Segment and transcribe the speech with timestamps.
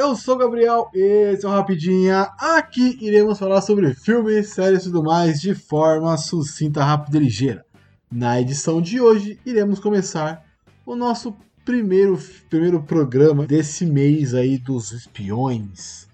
[0.00, 2.22] eu sou o Gabriel, esse é o Rapidinha.
[2.38, 7.66] Aqui iremos falar sobre filmes, séries e tudo mais de forma sucinta, rápida e ligeira.
[8.10, 10.42] Na edição de hoje, iremos começar
[10.86, 11.36] o nosso
[11.66, 12.18] primeiro,
[12.48, 16.08] primeiro programa desse mês aí dos espiões,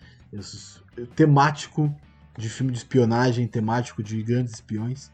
[1.14, 1.94] temático
[2.36, 5.12] de filme de espionagem, temático de grandes espiões.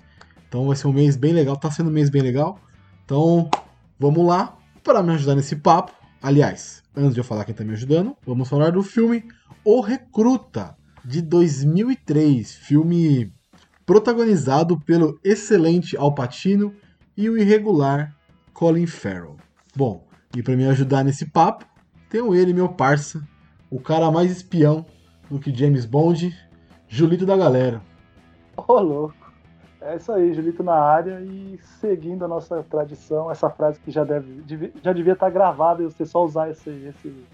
[0.48, 2.59] Então vai ser um mês bem legal, tá sendo um mês bem legal.
[3.04, 3.50] Então
[4.00, 6.02] vamos lá para me ajudar nesse papo.
[6.22, 9.24] Aliás, antes de eu falar quem tá me ajudando, vamos falar do filme
[9.64, 13.32] O Recruta de 2003, filme
[13.84, 16.72] protagonizado pelo excelente Al Pacino
[17.16, 18.14] e o irregular
[18.54, 19.36] Colin Farrell.
[19.74, 21.66] Bom, e para me ajudar nesse papo,
[22.08, 23.20] tenho ele, meu parça,
[23.68, 24.86] o cara mais espião
[25.28, 26.32] do que James Bond,
[26.86, 27.82] Julito da galera.
[28.56, 29.21] Ô, louco.
[29.84, 34.04] É isso aí, Julito na área e seguindo a nossa tradição, essa frase que já,
[34.04, 37.24] deve, já devia estar gravada e você só usar esse, esse,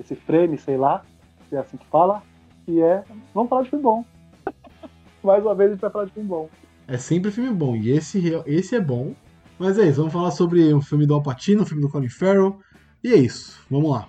[0.00, 1.04] esse frame, sei lá,
[1.48, 2.22] se é assim que fala,
[2.64, 4.04] que é, vamos falar de filme bom.
[5.22, 6.48] Mais uma vez a gente vai falar de filme bom.
[6.86, 9.12] É sempre filme bom, e esse, esse é bom.
[9.58, 12.08] Mas é isso, vamos falar sobre um filme do Al Pacino, um filme do Colin
[12.08, 12.58] Farrell,
[13.04, 14.08] e é isso, vamos lá.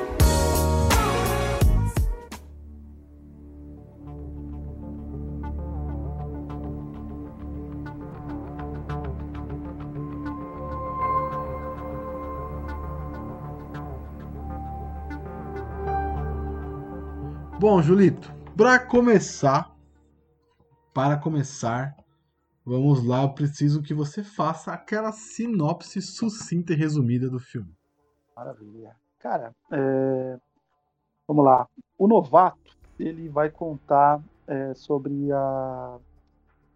[17.71, 19.73] Bom, Julito, para começar,
[20.93, 21.95] para começar,
[22.65, 27.73] vamos lá, eu preciso que você faça aquela sinopse sucinta e resumida do filme.
[28.35, 28.93] Maravilha.
[29.19, 30.37] Cara, é...
[31.25, 31.65] vamos lá.
[31.97, 35.97] O novato, ele vai contar é, sobre a...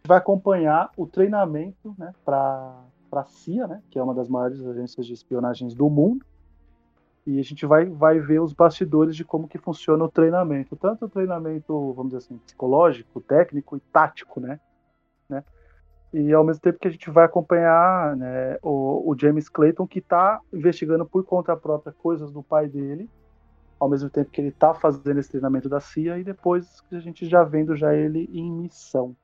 [0.08, 5.06] vai acompanhar o treinamento né, para a CIA, né, que é uma das maiores agências
[5.06, 6.25] de espionagens do mundo,
[7.25, 11.06] e a gente vai, vai ver os bastidores de como que funciona o treinamento, tanto
[11.06, 14.59] o treinamento, vamos dizer assim, psicológico, técnico e tático, né?
[15.28, 15.44] né?
[16.13, 20.00] E ao mesmo tempo que a gente vai acompanhar né, o, o James Clayton, que
[20.00, 23.09] está investigando por conta própria coisas do pai dele,
[23.80, 27.28] ao mesmo tempo que ele está fazendo esse treinamento da CIA, e depois a gente
[27.28, 29.16] já vendo já ele em missão.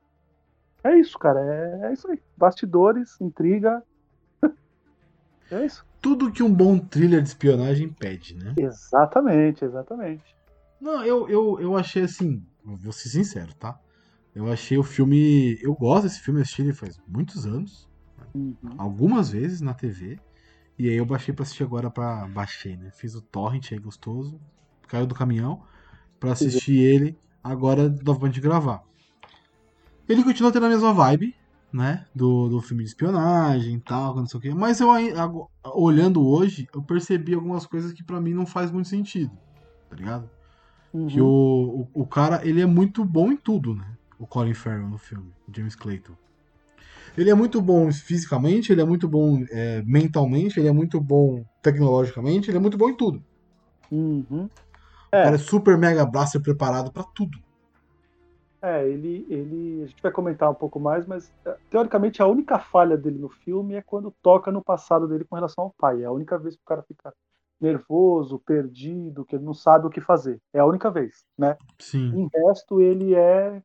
[0.83, 2.19] É isso, cara, é, é isso aí.
[2.35, 3.83] Bastidores, intriga.
[5.55, 8.55] É isso tudo que um bom thriller de espionagem pede, né?
[8.57, 10.35] Exatamente, exatamente.
[10.79, 13.79] Não, eu, eu, eu achei assim, vou ser sincero, tá?
[14.33, 15.59] Eu achei o filme.
[15.61, 17.87] Eu gosto desse filme, assisti ele faz muitos anos.
[18.33, 18.55] Uhum.
[18.77, 20.17] Algumas vezes na TV.
[20.79, 22.25] E aí eu baixei pra assistir agora pra.
[22.27, 22.89] Baixei, né?
[22.91, 24.39] Fiz o torrent aí gostoso.
[24.87, 25.61] Caiu do caminhão.
[26.19, 28.83] Pra assistir ele agora novamente gravar.
[30.07, 31.35] Ele continua tendo a mesma vibe
[31.71, 32.05] né?
[32.13, 34.53] Do, do filme de espionagem e tal, não sei o quê.
[34.53, 34.89] Mas eu
[35.63, 39.31] olhando hoje, eu percebi algumas coisas que para mim não faz muito sentido,
[39.89, 40.29] tá ligado?
[40.93, 41.07] Uhum.
[41.07, 43.87] Que o, o, o, cara, ele é muito bom em tudo, né?
[44.19, 46.13] O Colin Farrell no filme, James Clayton.
[47.17, 51.43] Ele é muito bom fisicamente, ele é muito bom é, mentalmente, ele é muito bom
[51.61, 53.23] tecnologicamente, ele é muito bom em tudo.
[53.91, 54.49] Uhum.
[55.11, 55.21] É.
[55.21, 57.37] O cara é super mega blaster preparado para tudo.
[58.61, 59.83] É, ele, ele.
[59.83, 63.29] A gente vai comentar um pouco mais, mas é, teoricamente a única falha dele no
[63.29, 66.03] filme é quando toca no passado dele com relação ao pai.
[66.03, 67.11] É a única vez que o cara fica
[67.59, 70.39] nervoso, perdido, que ele não sabe o que fazer.
[70.53, 71.57] É a única vez, né?
[71.79, 72.11] Sim.
[72.15, 73.61] Em resto, ele é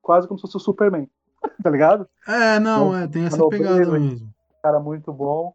[0.00, 1.08] quase como se fosse o Superman,
[1.62, 2.08] tá ligado?
[2.26, 4.32] É, não, é, tem essa pegada mesmo.
[4.62, 5.54] Cara muito bom.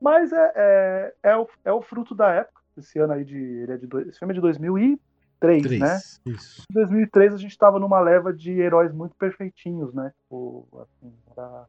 [0.00, 2.60] Mas é, é, é, o, é o fruto da época.
[2.76, 3.36] Esse ano aí de.
[3.36, 5.00] Ele é de, esse filme é de 2000 e
[5.48, 5.98] 2003, né?
[6.26, 6.62] Isso.
[6.70, 10.12] Em 2003 a gente estava numa leva de heróis muito perfeitinhos, né?
[10.22, 11.66] Tipo, assim, era...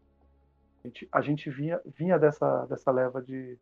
[0.83, 3.57] a, gente, a gente vinha, vinha dessa, dessa leva de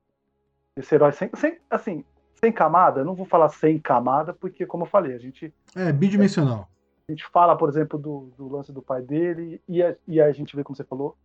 [0.75, 2.05] desse herói sem, sem, assim,
[2.35, 3.01] sem camada.
[3.01, 5.53] Eu não vou falar sem camada, porque, como eu falei, a gente.
[5.75, 6.67] É, bidimensional.
[7.07, 10.31] A gente fala, por exemplo, do, do lance do pai dele, e a, e a
[10.31, 11.17] gente vê, como você falou,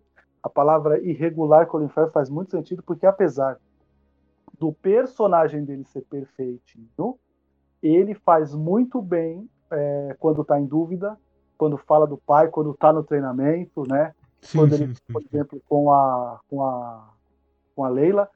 [0.43, 3.59] a palavra irregular Colin Farrell faz muito sentido, porque apesar
[4.59, 7.19] do personagem dele ser perfeitinho,
[7.83, 11.17] ele faz muito bem é, quando está em dúvida,
[11.57, 14.15] quando fala do pai, quando está no treinamento, né?
[14.41, 15.13] Sim, quando ele, sim, sim.
[15.13, 17.17] por exemplo, com a, com a
[17.77, 18.29] com a Leila,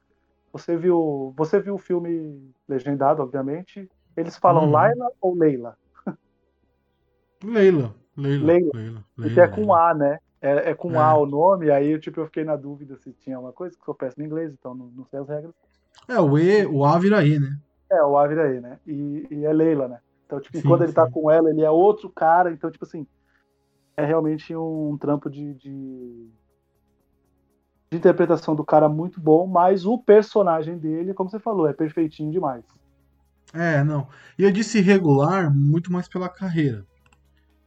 [0.52, 3.90] você viu, você viu o filme legendado, obviamente.
[4.14, 4.70] Eles falam uhum.
[4.70, 5.78] Laila ou Leila?
[7.42, 7.94] Leila.
[8.16, 8.46] Leila.
[8.46, 8.70] Leila.
[8.74, 9.04] Leila.
[9.16, 9.34] Leila.
[9.34, 10.18] Que é com A, né?
[10.42, 10.98] É, é com É.
[10.98, 13.80] A o nome, aí eu, tipo, eu fiquei na dúvida se tinha uma coisa, que
[13.80, 15.54] eu sou péssimo em inglês, então não, não sei as regras.
[16.06, 17.56] É, o E, o A vira E, né?
[17.90, 18.78] É, o A vira aí, né?
[18.86, 20.00] E, e é Leila, né?
[20.26, 21.12] Então, tipo, Sim, quando ele tá sim.
[21.12, 23.06] com ela, ele é outro cara, então, tipo assim,
[23.96, 26.30] é realmente um trampo de, de,
[27.90, 32.30] de interpretação do cara muito bom, mas o personagem dele, como você falou, é perfeitinho
[32.30, 32.64] demais.
[33.52, 34.08] É, não.
[34.38, 36.86] E eu disse regular muito mais pela carreira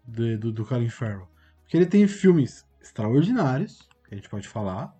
[0.05, 1.27] do, do, do Colin Farrell.
[1.61, 4.95] Porque ele tem filmes extraordinários, que a gente pode falar,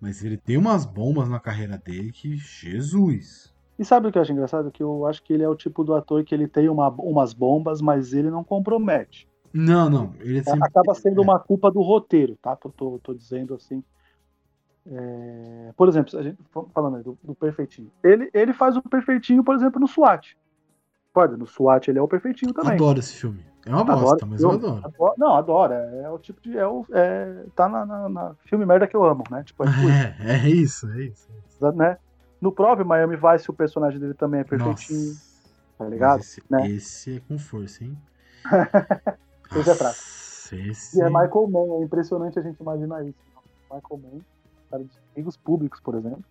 [0.00, 3.49] mas ele tem umas bombas na carreira dele que, Jesus.
[3.80, 4.70] E sabe o que eu acho engraçado?
[4.70, 7.32] Que eu acho que ele é o tipo do ator que ele tem uma- umas
[7.32, 9.26] bombas, mas ele não compromete.
[9.54, 10.12] Não, não.
[10.20, 10.60] Ele sempre.
[10.62, 11.24] Acaba sendo é.
[11.24, 12.58] uma culpa do roteiro, tá?
[12.62, 13.82] Eu tô, tô dizendo assim.
[14.86, 16.38] É, Por exemplo, a gente
[16.74, 17.90] falando aí do, do perfeitinho.
[18.04, 20.36] Ele, ele faz o perfeitinho, por exemplo, no SWAT.
[21.12, 22.74] Pode, no SWAT ele é o perfeitinho também.
[22.74, 23.44] Adoro esse filme.
[23.66, 24.80] É uma Adoro bosta, mas eu adoro.
[24.84, 25.72] Adoro- Não, adoro.
[25.72, 26.56] É, é o tipo de.
[26.56, 29.42] É o, é, tá na, na- na filme merda que eu amo, né?
[29.42, 31.28] Tipo, é tipo isso, É, é isso, é isso.
[31.32, 31.72] é isso.
[31.76, 31.98] né?
[32.40, 35.20] No próprio Miami Vice, o personagem dele também é perfeitinho, Nossa.
[35.78, 36.20] tá ligado?
[36.20, 36.68] Esse, né?
[36.70, 37.96] esse é com força, hein?
[39.54, 39.96] Esse é fraco.
[40.52, 40.98] Esse...
[40.98, 43.18] E é Michael Mann, é impressionante a gente imaginar isso.
[43.64, 44.20] Michael Mann,
[44.70, 46.24] cara de amigos públicos, por exemplo.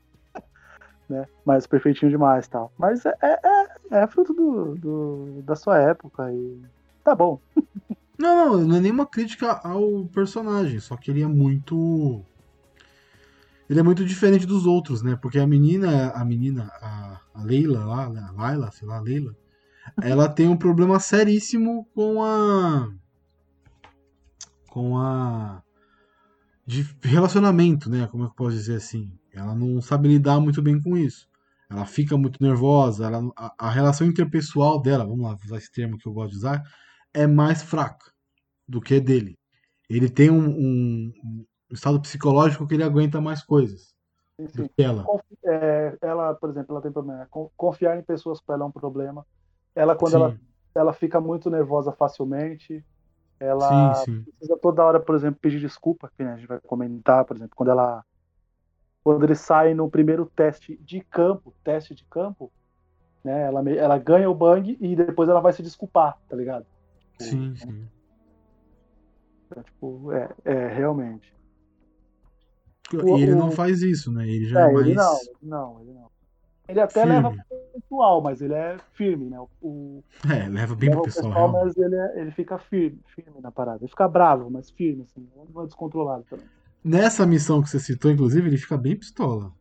[1.08, 1.26] Né?
[1.46, 2.72] Mas perfeitinho demais tal.
[2.78, 3.68] Mas é, é, é-
[4.04, 6.62] é fruto do, do- da sua época e
[7.04, 7.40] tá bom.
[8.18, 12.22] Não, não, não é nenhuma crítica ao personagem, só que ele é muito.
[13.70, 15.16] Ele é muito diferente dos outros, né?
[15.22, 19.36] Porque a menina, a menina, a, a Leila lá, a Laila, sei lá, Leila,
[20.02, 22.92] ela tem um problema seríssimo com a.
[24.70, 25.62] com a.
[26.66, 28.08] de relacionamento, né?
[28.08, 29.12] Como é que eu posso dizer assim?
[29.34, 31.28] Ela não sabe lidar muito bem com isso.
[31.70, 35.98] Ela fica muito nervosa, ela, a, a relação interpessoal dela, vamos lá, usar esse termo
[36.00, 36.64] que eu gosto de usar,
[37.14, 38.12] é mais fraca
[38.68, 39.38] do que dele.
[39.88, 41.46] Ele tem um- um
[41.76, 43.94] estado psicológico que ele aguenta mais coisas
[44.78, 45.12] ela.
[45.46, 47.28] é, ela, por exemplo, ela tem problema.
[47.30, 49.26] Con- Confiar em pessoas para ela é um problema.
[49.76, 50.40] Ela, quando ela, Sim,
[50.76, 52.86] ela fica muito nervosa facilmente,
[53.40, 54.28] ela sim, sim.
[54.38, 57.72] precisa toda hora, por exemplo, pedir desculpa, que a gente vai comentar, por exemplo, quando
[57.72, 58.06] ela
[59.04, 62.52] quando ele sai no primeiro teste de campo, teste de campo,
[63.24, 66.66] né, ela, ela ganha o bang e depois ela vai se desculpar, tá ligado?
[67.20, 67.92] Sim, sim.
[69.52, 71.32] Então, tipo, é, é realmente.
[72.92, 74.28] E ele o- não faz isso, né?
[74.28, 76.12] Ele já É, é mais ele não, ele não, ele não.
[76.68, 77.16] Ele até firme.
[77.16, 79.38] leva pro pessoal, mas ele é firme, né?
[79.62, 83.42] O, É, leva bem leva pro pessoal, pessoal, mas ele, é- ele fica firme, firme
[83.42, 83.80] na parada.
[83.82, 86.48] Ele fica bravo, mas firme, assim, não é descontrolado também.
[86.84, 89.52] Nessa missão que você citou, inclusive, ele fica bem pistola.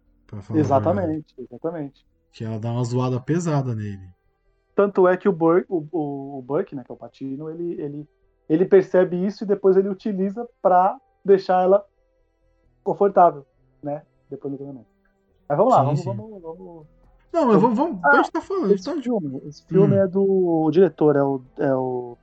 [0.55, 2.05] Exatamente, exatamente.
[2.33, 4.09] Que ela dá uma zoada pesada nele.
[4.75, 7.81] Tanto é que o Burke, o, o, o Burke, né, que é o Patino, ele,
[7.81, 8.09] ele,
[8.49, 11.85] ele percebe isso e depois ele utiliza pra deixar ela
[12.93, 13.47] confortável,
[13.83, 14.03] né?
[14.31, 14.87] Depois do treinamento.
[15.49, 16.07] Mas vamos lá, Sim, vamos, sim.
[16.07, 16.87] vamos, vamos.
[17.33, 19.99] Não, mas vamos, vamos Ah, a gente tá falando, Esse tá filme, esse filme Hum.
[20.03, 22.17] é do diretor, é o, é o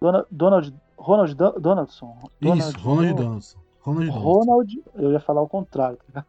[0.00, 2.16] Donald, Donald Ronald Donaldson.
[2.40, 3.58] Isso, Ronald Donaldson.
[3.80, 4.10] Ronald.
[4.10, 5.98] Ronald, eu ia falar o contrário.
[6.12, 6.24] tá?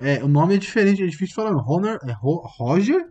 [0.00, 1.50] É, o nome é diferente, é difícil falar.
[1.52, 3.10] Ronald, é Ro- Roger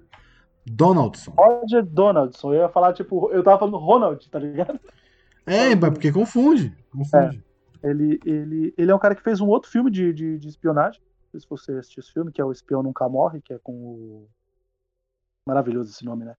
[0.66, 1.32] Donaldson.
[1.38, 4.80] Roger Donaldson, eu ia falar tipo, eu tava falando Ronald, tá ligado?
[5.46, 6.76] É, mas porque confunde.
[6.92, 7.44] Confunde.
[7.86, 11.00] Ele, ele, ele é um cara que fez um outro filme de, de, de espionagem.
[11.02, 13.60] Não sei se você assistiu esse filme, que é o Espião Nunca Morre, que é
[13.60, 14.30] com o.
[15.48, 16.36] Maravilhoso esse nome, né?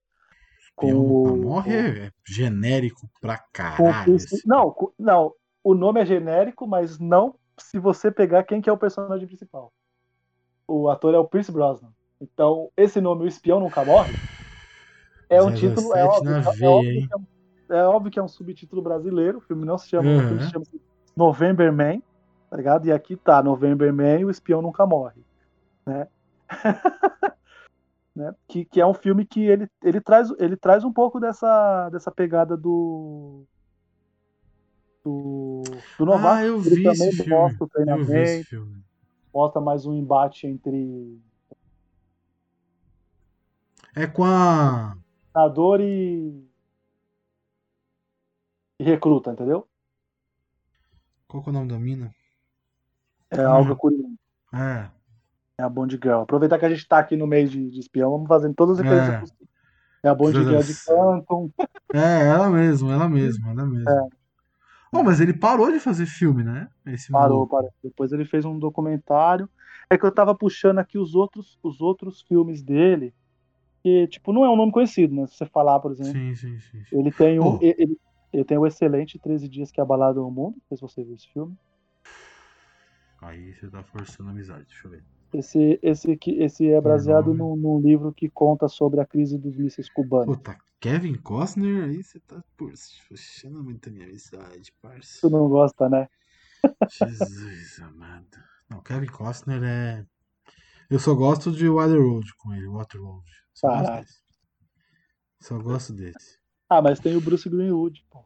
[0.75, 4.15] Com Espião o- Nunca Morre é genérico pra caralho.
[4.15, 8.73] Esse- Não, não, o nome é genérico, mas não se você pegar quem que é
[8.73, 9.71] o personagem principal.
[10.67, 11.91] O ator é o Pierce Brosnan.
[12.19, 14.13] Então, esse nome, O Espião Nunca Morre,
[15.29, 15.95] é um 007 título.
[15.95, 19.37] É óbvio, na é veia, óbvio é, um, é óbvio que é um subtítulo brasileiro.
[19.37, 20.09] O filme não se chama.
[20.09, 20.17] Uhum.
[20.17, 20.65] O filme se chama
[21.17, 21.99] November Man,
[22.49, 22.85] tá ligado?
[22.85, 25.25] E aqui tá, November Man e o Espião Nunca Morre.
[25.85, 26.07] Né?
[28.15, 28.35] né?
[28.47, 32.11] Que, que é um filme que ele, ele, traz, ele traz um pouco dessa, dessa
[32.11, 33.43] pegada do.
[35.03, 35.63] Do,
[35.97, 36.27] do Novato.
[36.27, 37.29] Ah, eu ele vi também esse filme.
[37.29, 38.83] mostra o Eu vi esse treinamento, filme.
[39.33, 41.19] mostra mais um embate entre
[43.95, 44.95] É com a.
[45.33, 46.45] treinador e,
[48.79, 49.67] e recruta, entendeu?
[51.27, 52.11] Qual que é o nome da mina?
[53.31, 53.51] É Hum.
[53.51, 54.15] algo curioso.
[54.53, 54.89] É.
[55.59, 56.21] É a Bond Girl.
[56.21, 58.83] Aproveitar que a gente tá aqui no meio de, de espião, vamos fazendo todas as
[58.83, 59.19] referências É.
[59.19, 59.49] possíveis.
[60.03, 60.37] É a Bond.
[60.43, 61.49] Girl de Canton.
[61.93, 64.07] É, ela mesma, ela mesma, ela mesma.
[64.93, 66.69] Oh, mas ele parou de fazer filme, né?
[66.85, 67.55] Esse Parou, maluco.
[67.55, 67.73] parou.
[67.83, 69.49] Depois ele fez um documentário.
[69.89, 73.13] É que eu tava puxando aqui os outros, os outros filmes dele,
[73.83, 75.25] que, tipo, não é um nome conhecido, né?
[75.27, 76.83] Se você falar, por exemplo, Sim, sim, sim.
[76.85, 76.99] sim.
[76.99, 77.55] ele tem um.
[77.55, 77.59] Oh.
[77.61, 77.97] Ele,
[78.37, 80.57] Ele tem o excelente 13 Dias que Abalaram o Mundo.
[80.57, 81.57] Não sei se você viu esse filme.
[83.19, 85.03] Aí você tá forçando a amizade, deixa eu ver.
[85.33, 89.89] Esse, esse, esse é baseado num, num livro que conta sobre a crise dos mísseis
[89.89, 90.37] cubanos.
[90.37, 95.17] Puta, Kevin Costner, aí você tá puxando muito a minha amizade, parça.
[95.19, 96.07] Tu não gosta, né?
[96.87, 98.37] Jesus amado.
[98.69, 100.05] Não, Kevin Costner é.
[100.91, 103.27] Eu só gosto de Waterworld com ele, Waterworld.
[103.51, 104.23] Só gosto desse.
[105.39, 106.36] Só gosto desse.
[106.69, 108.23] Ah, mas tem o Bruce Greenwood, pô.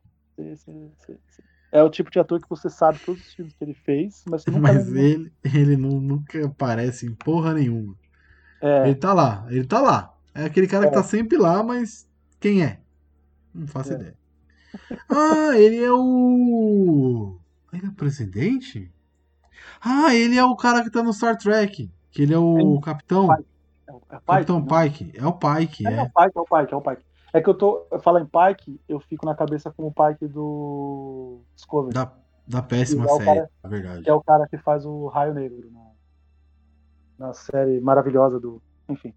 [1.71, 4.45] É o tipo de ator que você sabe todos os filmes que ele fez, mas
[4.45, 7.95] nunca Mas lembra- ele, ele nu- nunca aparece em porra nenhuma.
[8.61, 10.13] É, Ele tá lá, ele tá lá.
[10.35, 10.97] É aquele cara que É.
[10.97, 12.07] tá sempre lá, mas
[12.39, 12.79] quem é?
[13.53, 13.95] Não faço É.
[13.95, 14.15] ideia.
[15.09, 17.37] Ah, ele é o.
[17.73, 18.91] Ele é o presidente?
[19.81, 21.89] Ah, ele é o cara que tá no Star Trek.
[22.11, 23.27] Que ele é o capitão.
[23.27, 23.45] Pike,
[23.87, 24.67] é o- é Pike, Capitão né?
[24.89, 25.11] Pike.
[25.17, 26.01] É o Pike, É, é é.
[26.03, 27.03] o Pike, é o Pike, é o Pike.
[27.33, 27.87] É que eu tô.
[27.91, 32.11] Eu falo em Pike, eu fico na cabeça com o Pike do Discovery, Da,
[32.47, 34.03] da péssima é série, cara- na verdade.
[34.03, 38.61] que é o cara que faz o Raio Negro na, na série maravilhosa do.
[38.89, 39.13] Enfim,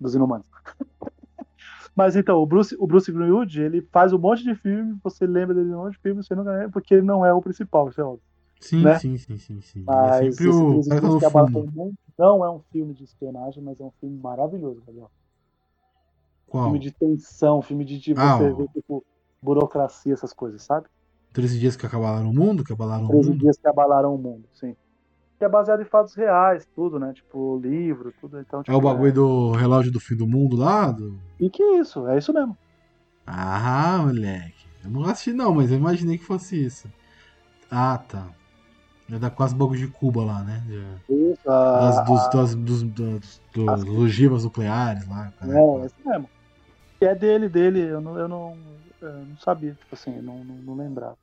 [0.00, 0.46] dos Inumanos.
[1.96, 5.54] Mas então, o Bruce, o Bruce Greenwood, ele faz um monte de filme, você lembra
[5.54, 7.88] dele em um monte de filme, você não lembra porque ele não é o principal,
[7.88, 8.22] isso é óbvio.
[8.60, 8.98] Sim, né?
[8.98, 9.84] sim, sim, sim, sim.
[9.86, 13.92] Mas é sempre o que Mundo não é um filme de espionagem, mas é um
[14.00, 15.10] filme maravilhoso, Gabriel.
[16.46, 16.64] Qual?
[16.64, 19.04] Filme de tensão, filme de, de Ah, você o- ver, tipo,
[19.42, 20.86] burocracia, essas coisas, sabe?
[21.32, 23.38] 13 dias que acabaram o mundo, que abalaram o 13 mundo.
[23.40, 24.74] dias que abalaram o mundo, sim.
[25.38, 27.12] Que é baseado em fatos reais, tudo, né?
[27.12, 28.40] Tipo, livro, tudo.
[28.40, 30.90] Então, É tipo, o bagulho do relógio do fim do mundo lá?
[30.90, 31.18] Do...
[31.38, 32.56] E que isso, é isso mesmo.
[33.26, 34.66] Ah, moleque.
[34.84, 36.88] Eu não assisti não, mas eu imaginei que fosse isso.
[37.70, 38.28] Ah, tá.
[39.10, 40.62] É da quase bagulho de Cuba lá, né?
[40.66, 41.48] De- Isso,
[41.80, 45.32] Das, a- dos, das, dos, dos, dos as- ogivas nucleares lá.
[45.38, 45.58] caralho.
[45.58, 46.30] É, é isso mesmo.
[47.00, 50.56] É dele, dele, eu não, eu não, eu não sabia, tipo assim, eu não, não,
[50.62, 51.18] não lembrava.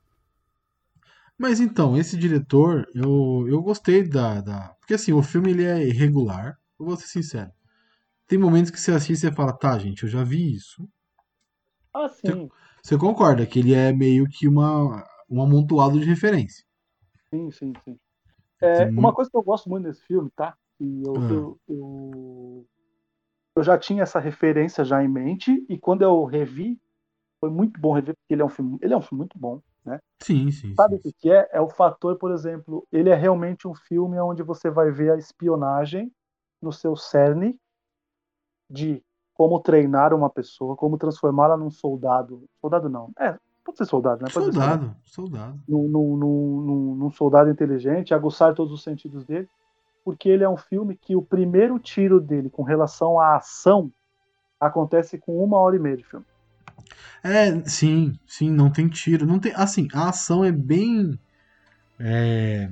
[1.38, 4.70] Mas então, esse diretor, eu, eu gostei da, da.
[4.80, 7.51] Porque assim, o filme ele é irregular, eu vou ser sincero.
[8.27, 10.88] Tem momentos que você assiste e você fala, tá, gente, eu já vi isso.
[11.94, 12.51] Ah, sim,
[12.84, 16.63] Você concorda que ele é meio que uma, um amontoado de referência.
[17.34, 18.00] sim, sim, sim.
[18.62, 20.58] É, uma coisa que eu gosto muito desse filme, tá?
[20.80, 21.30] E eu, Ah.
[21.30, 22.68] eu, eu,
[23.55, 26.79] eu já tinha essa referência já em mente, e quando eu revi,
[27.39, 29.62] foi muito bom rever, porque ele é um filme, ele é um filme muito bom.
[30.22, 30.74] Sim, sim.
[30.74, 31.03] Sabe o sim.
[31.03, 31.50] que que é?
[31.51, 35.17] É o fator, por exemplo, ele é realmente um filme onde você vai ver a
[35.17, 36.12] espionagem
[36.62, 37.60] no seu cerne
[38.69, 42.45] de como treinar uma pessoa, como transformá-la num soldado.
[42.62, 43.12] Soldado não.
[43.19, 44.29] É, pode ser soldado, né?
[44.33, 45.62] Pode Soldado, soldado.
[45.67, 49.50] Num, num, num- num soldado inteligente, aguçar todos os sentidos dele,
[50.03, 53.91] porque ele é um filme que o primeiro tiro dele com relação à ação
[54.60, 56.25] acontece com uma hora e meia de filme.
[57.24, 59.25] É, sim, sim, não tem tiro.
[59.25, 61.17] Não tem, assim, a ação é bem.
[62.00, 62.69] É,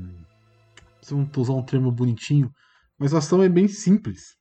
[1.02, 2.52] se eu não usar um termo bonitinho,
[2.98, 4.38] mas a ação é bem simples.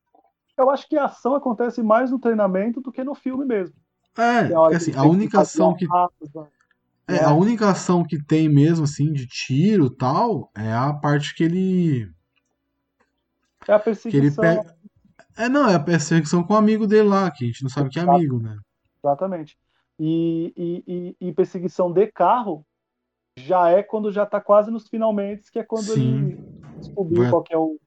[0.59, 3.77] Eu acho que a ação acontece mais no treinamento do que no filme mesmo.
[4.19, 6.13] É, porque que assim, a única ação que rasa,
[7.07, 7.25] é, né?
[7.25, 11.45] a única ação que tem mesmo assim de tiro e tal é a parte que
[11.45, 12.11] ele
[13.71, 14.43] É a que ele perseguição.
[14.43, 14.77] pega
[15.37, 17.89] É, não, é a perseguição com o amigo dele lá, que a gente não sabe
[17.89, 18.57] que é amigo, né?
[19.03, 19.57] Exatamente.
[19.97, 22.67] E, e, e, e perseguição de carro
[23.39, 26.31] já é quando já tá quase nos finalmente, que é quando Sim.
[26.31, 26.45] ele
[26.81, 27.79] descobriu Vai- qual que é o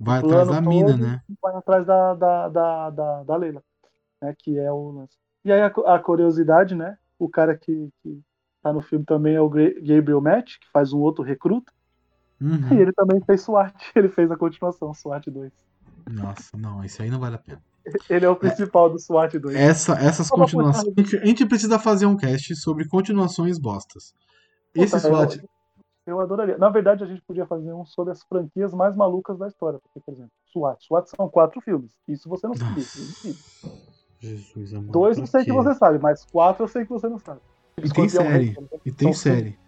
[0.00, 1.20] Vai atrás da mina, né?
[1.40, 3.62] vai atrás da, da, da, da, da Leila,
[4.20, 4.34] né?
[4.36, 5.06] Que é o.
[5.44, 6.98] E aí a, a curiosidade, né?
[7.16, 8.20] O cara que, que
[8.60, 11.72] tá no filme também é o Gabriel Matt, que faz um outro recruta,
[12.42, 12.80] e Uhum.
[12.80, 15.52] ele também fez SWAT, ele fez a continuação, SWAT 2.
[16.10, 17.62] Nossa, não, isso aí não vale a pena.
[18.10, 19.56] Ele é o principal do SWAT 2.
[19.56, 20.92] Essa, essas pra continuações.
[20.96, 24.12] A gente, a gente precisa fazer um cast sobre continuações bostas.
[24.74, 25.36] Esse Puta, SWAT.
[25.36, 25.48] Eu,
[26.14, 26.58] eu adoraria.
[26.58, 29.80] Na verdade, a gente podia fazer um sobre as franquias mais malucas da história.
[29.82, 30.84] Porque, por exemplo, SWAT.
[30.84, 31.92] SWAT são quatro filmes.
[32.08, 32.84] Isso você não sabia.
[32.84, 33.92] Nossa.
[34.20, 34.92] Jesus, amor.
[34.92, 37.40] Dois eu sei que você sabe, mas quatro eu sei que você não sabe.
[37.82, 38.44] E tem série.
[38.50, 38.56] Rei,
[38.86, 39.58] E tem são série.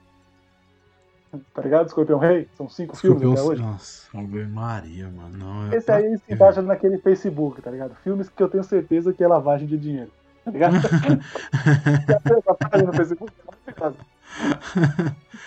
[1.53, 1.87] Tá ligado?
[1.87, 2.49] Escorpião Rei?
[2.57, 3.63] São cinco filmes até hoje.
[3.63, 5.37] Nossa, Ave Maria, mano.
[5.37, 7.95] Não, é Esse aí se quê, encaixa naquele Facebook, tá ligado?
[7.97, 10.11] Filmes que eu tenho certeza que é lavagem de dinheiro.
[10.45, 10.75] Tá ligado?
[12.85, 13.33] No Facebook?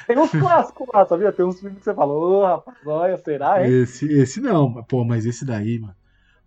[0.08, 1.32] Tem uns clássicos lá, sabia?
[1.32, 3.82] Tem uns filmes que você fala, ô rapaz, olha, será, hein?
[3.82, 5.96] Esse, esse não, pô, mas esse daí, mano.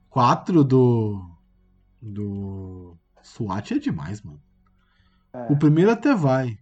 [0.09, 1.23] Quatro do.
[2.01, 2.97] Do.
[3.23, 4.41] SWAT é demais, mano.
[5.33, 5.53] É.
[5.53, 6.59] O primeiro até vai.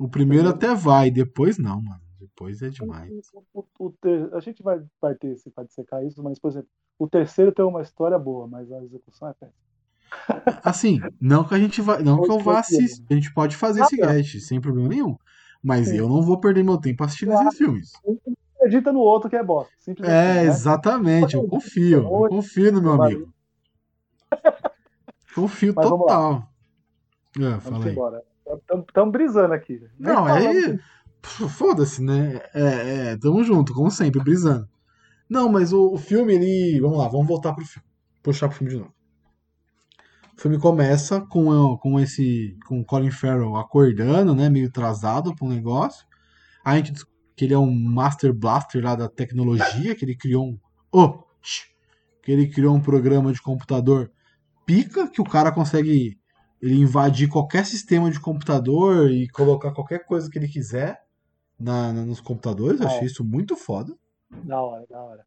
[0.00, 2.00] O primeiro até vai, depois não, mano.
[2.18, 3.10] Depois é demais.
[3.52, 6.68] O- o- ter- A gente vai, vai ter esse, vai dissecar isso, mas, por exemplo,
[6.98, 9.60] o terceiro tem uma história boa, mas a execução é péssima.
[10.64, 12.02] Assim, não que a gente vai.
[12.02, 13.04] Não que eu vá assistir.
[13.10, 15.16] A gente pode fazer Ah, esse cast, sem problema nenhum.
[15.62, 15.96] Mas Sim.
[15.98, 17.48] eu não vou perder meu tempo assistindo Claro.
[17.48, 17.92] esses filmes.
[18.56, 19.70] Acredita no outro que é bosta.
[20.00, 20.44] É, né?
[20.44, 21.34] exatamente.
[21.34, 21.98] Eu confio.
[22.04, 23.32] Eu confio no meu amigo.
[25.34, 26.48] Confio Mas total.
[27.38, 27.92] É, fala aí.
[27.92, 28.22] embora.
[28.86, 29.80] Estamos brisando aqui.
[29.98, 30.78] Nem Não, aí.
[31.20, 32.40] pff, Foda-se, né?
[32.54, 34.68] É, é, tamo junto, como sempre, brisando.
[35.28, 36.80] Não, mas o, o filme, ele.
[36.80, 37.86] Vamos lá, vamos voltar pro filme.
[38.22, 38.94] Puxar pro filme de novo.
[40.36, 42.56] O filme começa com, com esse.
[42.66, 44.48] com o Colin Farrell acordando, né?
[44.48, 46.06] Meio atrasado pro negócio.
[46.64, 50.16] Aí a gente descobre que ele é um Master Blaster lá da tecnologia, que ele
[50.16, 50.58] criou um.
[50.92, 51.22] Oh,
[52.22, 54.10] que ele criou um programa de computador
[54.66, 56.19] pica, que o cara consegue
[56.62, 61.00] ele invadir qualquer sistema de computador e colocar qualquer coisa que ele quiser
[61.58, 62.80] na, na- nos computadores.
[62.80, 62.90] Eu É.
[62.90, 63.94] achei isso muito foda.
[64.44, 65.26] Da hora, da hora.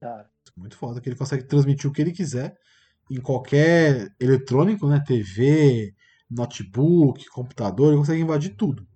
[0.00, 0.30] Da hora.
[0.56, 2.56] Muito foda, que ele consegue transmitir o que ele quiser
[3.10, 5.02] em qualquer eletrônico, né?
[5.06, 5.94] TV,
[6.30, 8.86] notebook, computador, ele consegue invadir tudo.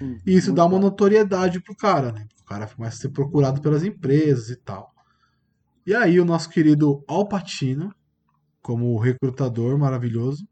[0.00, 2.26] Hum, E isso dá uma notoriedade pro cara, né?
[2.40, 4.92] O cara começa a ser procurado pelas empresas e tal.
[5.86, 7.94] E aí o nosso querido Al Pacino,
[8.62, 10.46] como recrutador maravilhoso,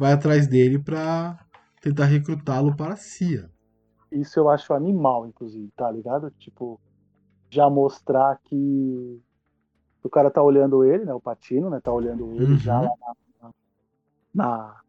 [0.00, 1.38] vai atrás dele pra
[1.82, 3.50] tentar recrutá-lo para a CIA.
[4.10, 6.30] Isso eu acho animal, inclusive, tá ligado?
[6.38, 6.80] Tipo,
[7.50, 9.20] já mostrar que
[10.02, 11.12] o cara tá olhando ele, né?
[11.12, 11.80] O Patino, né?
[11.80, 12.58] Tá olhando ele Uhum.
[12.58, 12.90] já lá
[13.42, 13.50] na,
[14.34, 14.80] na-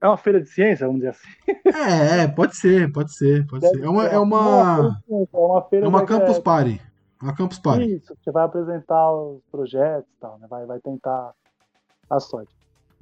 [0.00, 1.28] É uma feira de ciência, vamos dizer assim.
[1.74, 3.82] É, é, pode ser, pode ser, pode ser.
[3.82, 6.80] É uma, é uma, É uma feira é uma campus party.
[7.20, 7.94] Uma campus party.
[7.94, 10.46] Isso, você vai apresentar os projetos e tal, né?
[10.50, 11.32] Vai, vai tentar
[12.10, 12.52] a sorte.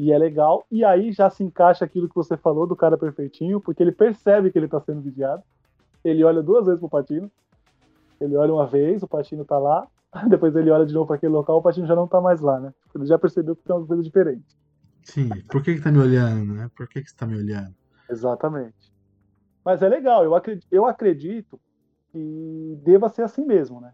[0.00, 0.64] E é legal.
[0.70, 4.50] E aí já se encaixa aquilo que você falou do cara perfeitinho, porque ele percebe
[4.50, 5.42] que ele tá sendo vigiado.
[6.02, 7.30] Ele olha duas vezes pro Patino.
[8.18, 9.86] Ele olha uma vez, o Patino tá lá.
[10.30, 12.58] Depois ele olha de novo para aquele local, o Patino já não tá mais lá,
[12.58, 12.72] né?
[12.94, 14.56] Ele já percebeu que tem uma coisa diferente.
[15.04, 16.70] Sim, por que que tá me olhando, né?
[16.74, 17.74] Por que que você tá me olhando?
[18.08, 18.90] Exatamente.
[19.62, 21.60] Mas é legal, eu acredito, eu acredito
[22.10, 23.92] que deva ser assim mesmo, né?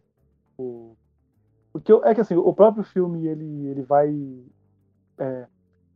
[0.57, 0.95] O-
[1.73, 4.09] porque é que assim, o próprio filme ele, ele vai
[5.19, 5.47] é,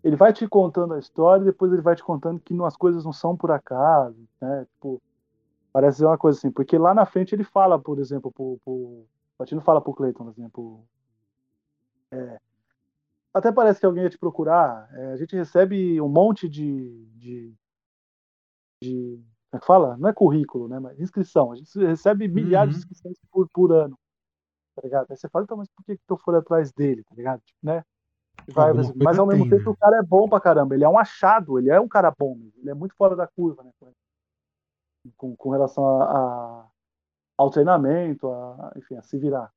[0.03, 3.05] ele vai te contando a história e depois ele vai te contando que as coisas
[3.05, 4.67] não são por acaso, né?
[4.75, 5.01] Tipo,
[5.73, 8.73] parece ser uma coisa assim, porque lá na frente ele fala, por exemplo, pro, pro,
[8.73, 9.07] o
[9.39, 10.85] Patino fala pro Clayton, por exemplo,
[12.13, 12.41] é,
[13.35, 17.55] até parece que alguém ia te procurar, é, a gente recebe um monte de, de
[18.83, 19.23] de.
[19.51, 19.97] Como é que fala?
[19.97, 20.79] Não é currículo, né?
[20.79, 21.53] Mas inscrição.
[21.53, 22.81] A gente recebe milhares Uhum.
[22.81, 23.99] de inscrições por, por ano.
[24.77, 25.07] Tá ligado?
[25.11, 27.03] Aí você fala, então, mas por que, que eu fui atrás dele?
[27.05, 27.41] Tá ligado?
[27.45, 27.85] Tipo, né?
[28.49, 29.73] Vai, mas, mas ao mesmo tem, tempo né?
[29.73, 30.75] o cara é bom pra caramba.
[30.75, 32.39] Ele é um achado, ele é um cara bom.
[32.59, 33.71] Ele é muito fora da curva, né?
[35.17, 36.67] Com, com relação a, a-
[37.39, 39.51] ao treinamento, a, enfim, a se virar.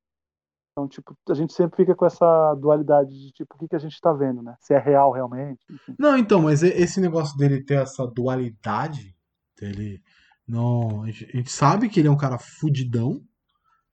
[0.72, 3.78] Então, tipo, a gente sempre fica com essa dualidade de tipo, o que, que a
[3.78, 4.56] gente tá vendo, né?
[4.60, 5.64] Se é real realmente.
[5.70, 5.94] Enfim.
[5.98, 9.14] Não, então, mas esse negócio dele ter essa dualidade,
[9.60, 10.02] dele
[10.48, 13.22] não, a gente, a gente sabe que ele é um cara fudidão,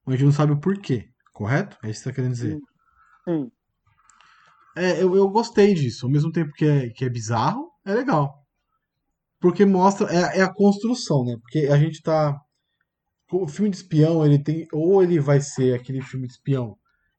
[0.06, 1.78] mas a gente não sabe o porquê, correto?
[1.84, 2.54] É isso que você tá querendo dizer.
[2.56, 2.62] Sim.
[3.24, 3.52] Sim,
[4.76, 8.42] É, eu, eu gostei disso, ao mesmo tempo que é, que é bizarro, é legal.
[9.40, 11.36] Porque mostra, é, é a construção, né?
[11.42, 12.40] Porque a gente tá.
[13.32, 14.68] O filme de espião, ele tem.
[14.72, 16.78] Ou ele vai ser aquele filme de espião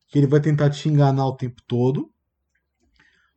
[0.08, 2.10] que ele vai tentar te enganar o tempo todo.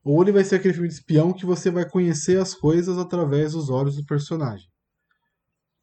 [0.03, 3.53] Ou ele vai ser aquele filme de espião que você vai conhecer as coisas através
[3.53, 4.67] dos olhos do personagem.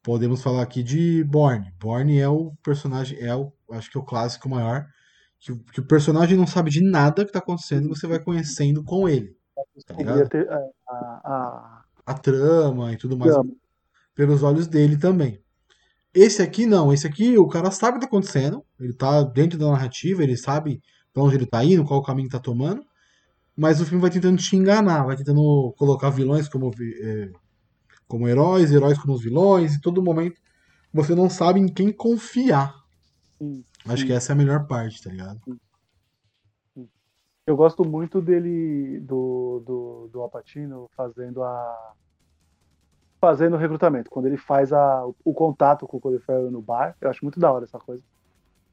[0.03, 1.73] Podemos falar aqui de Borne.
[1.79, 4.85] Borne é o personagem, é o, acho que é o clássico maior,
[5.43, 8.19] que, o- que o personagem não sabe de nada que tá acontecendo e você vai
[8.19, 9.35] conhecendo com ele.
[9.85, 9.93] Tá
[10.29, 13.51] ter é, a, a, A trama e tudo mais Trama.
[14.15, 15.39] pelos olhos dele também.
[16.13, 19.57] Esse aqui não, esse aqui o cara sabe o que tá acontecendo, ele tá dentro
[19.59, 20.79] da narrativa, ele sabe
[21.13, 22.83] pra onde ele tá indo, qual o caminho que tá tomando,
[23.55, 26.71] mas o filme vai tentando te enganar, vai tentando colocar vilões como,
[27.03, 27.31] é,
[28.07, 30.39] como heróis, heróis como os vilões, e todo momento
[30.93, 32.73] você não sabe em quem confiar.
[33.41, 35.39] Sim, Acho que essa é a melhor parte, tá ligado?
[37.45, 41.93] Eu gosto muito dele, do, do, do Alpatino fazendo a.
[43.19, 44.09] fazendo o recrutamento.
[44.09, 47.51] Quando ele faz a, o contato com o Farrell no bar, eu acho muito da
[47.51, 48.01] hora essa coisa.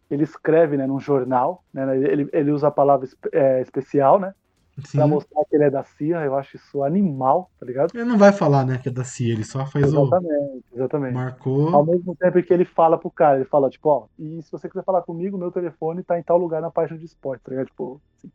[0.09, 4.35] Ele escreve né, num jornal, né, ele, ele usa a palavra é, especial, né?
[4.87, 4.99] Sim.
[4.99, 7.95] Pra mostrar que ele é da CIA, eu acho isso animal, tá ligado?
[7.95, 9.99] Ele não vai falar, né, que é da CIA, ele só faz o.
[9.99, 11.15] Exatamente, exatamente.
[11.15, 11.85] Ao Marcou.
[11.87, 14.85] mesmo tempo que ele fala pro cara, ele fala, tipo, ó, e se você quiser
[14.85, 17.67] falar comigo, meu telefone tá em tal lugar na página de esporte, tá ligado?
[17.67, 18.31] Tipo, assim,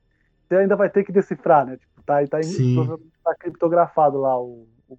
[0.48, 1.78] você ainda vai ter que decifrar, né?
[1.78, 4.98] Tipo, tá, tá, em- tá criptografado lá o, o,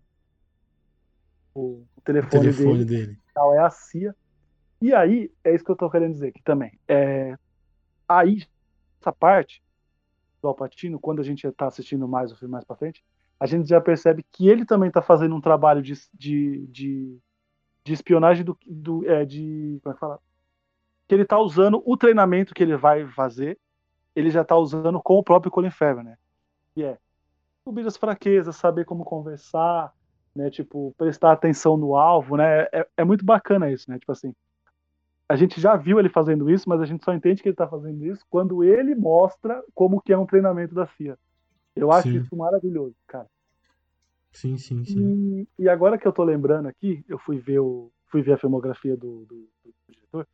[1.55, 3.19] o O telefone, telefone dele, dele.
[3.35, 4.15] tal, é a CIA.
[4.81, 6.79] E aí, é isso que eu tô querendo dizer aqui também.
[6.87, 7.35] É,
[8.09, 8.47] aí,
[9.01, 9.63] essa parte,
[10.47, 13.05] do Alpatino, quando a gente está assistindo mais o filme mais para frente,
[13.39, 17.19] a gente já percebe que ele também está fazendo um trabalho de, de, de,
[17.85, 20.21] de espionagem do, do é, de como é que fala?
[21.07, 23.59] Que ele está usando o treinamento que ele vai fazer,
[24.15, 26.17] ele já está usando com o próprio Colin Farrell, né?
[26.77, 26.99] E é
[27.65, 29.93] subir as fraquezas, saber como conversar,
[30.35, 30.49] né?
[30.51, 32.63] Tipo, prestar atenção no alvo, né?
[32.73, 33.99] É, é muito bacana isso, né?
[33.99, 34.35] Tipo assim,
[35.29, 37.67] a gente já viu ele fazendo isso, mas a gente só entende que ele está
[37.67, 41.19] fazendo isso quando ele mostra como que é um treinamento da CIA.
[41.75, 42.19] Eu acho sim.
[42.19, 43.27] isso maravilhoso, cara.
[44.33, 45.47] Sim, sim, sim.
[45.59, 48.39] E, e, agora que eu tô lembrando aqui, eu fui ver, o, fui ver a
[48.39, 50.27] filmografia do, do, do diretor.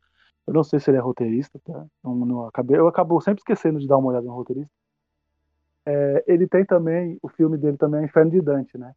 [0.45, 1.85] Eu não sei se ele é roteirista, tá?
[2.03, 4.71] Não, não, acabei, eu acabo sempre esquecendo de dar uma olhada no roteirista.
[5.85, 8.93] É, ele tem também, o filme dele também é Inferno de Dante, né?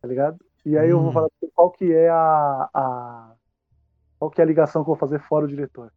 [0.00, 0.38] Tá ligado?
[0.64, 0.90] E aí hum.
[0.90, 1.12] eu vou hum.
[1.12, 3.34] falar qual que é a, a
[4.22, 5.92] qual que é a ligação que eu vou fazer fora o diretor.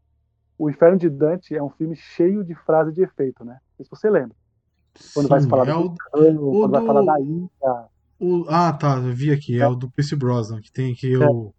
[0.58, 3.54] O Inferno de Dante é um filme cheio de frase de efeito, né?
[3.54, 4.36] Não sei se você lembra.
[5.14, 6.72] Quando Sim, vai falar é do o, cano, quando do...
[6.72, 7.50] vai falar da ilha.
[8.20, 8.46] O...
[8.50, 9.62] Ah, tá, eu vi aqui.
[9.62, 11.30] É, é o do Pierce Brosnan, que tem que é.
[11.30, 11.54] o.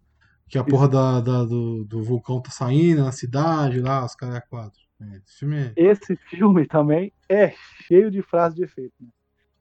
[0.49, 4.35] Que a porra da, da, do, do vulcão tá saindo na cidade lá, os caras
[4.35, 4.79] é quatro.
[5.01, 5.73] É, esse, filme é...
[5.77, 7.53] esse filme também é
[7.85, 8.93] cheio de frases de efeito.
[8.99, 9.07] Né?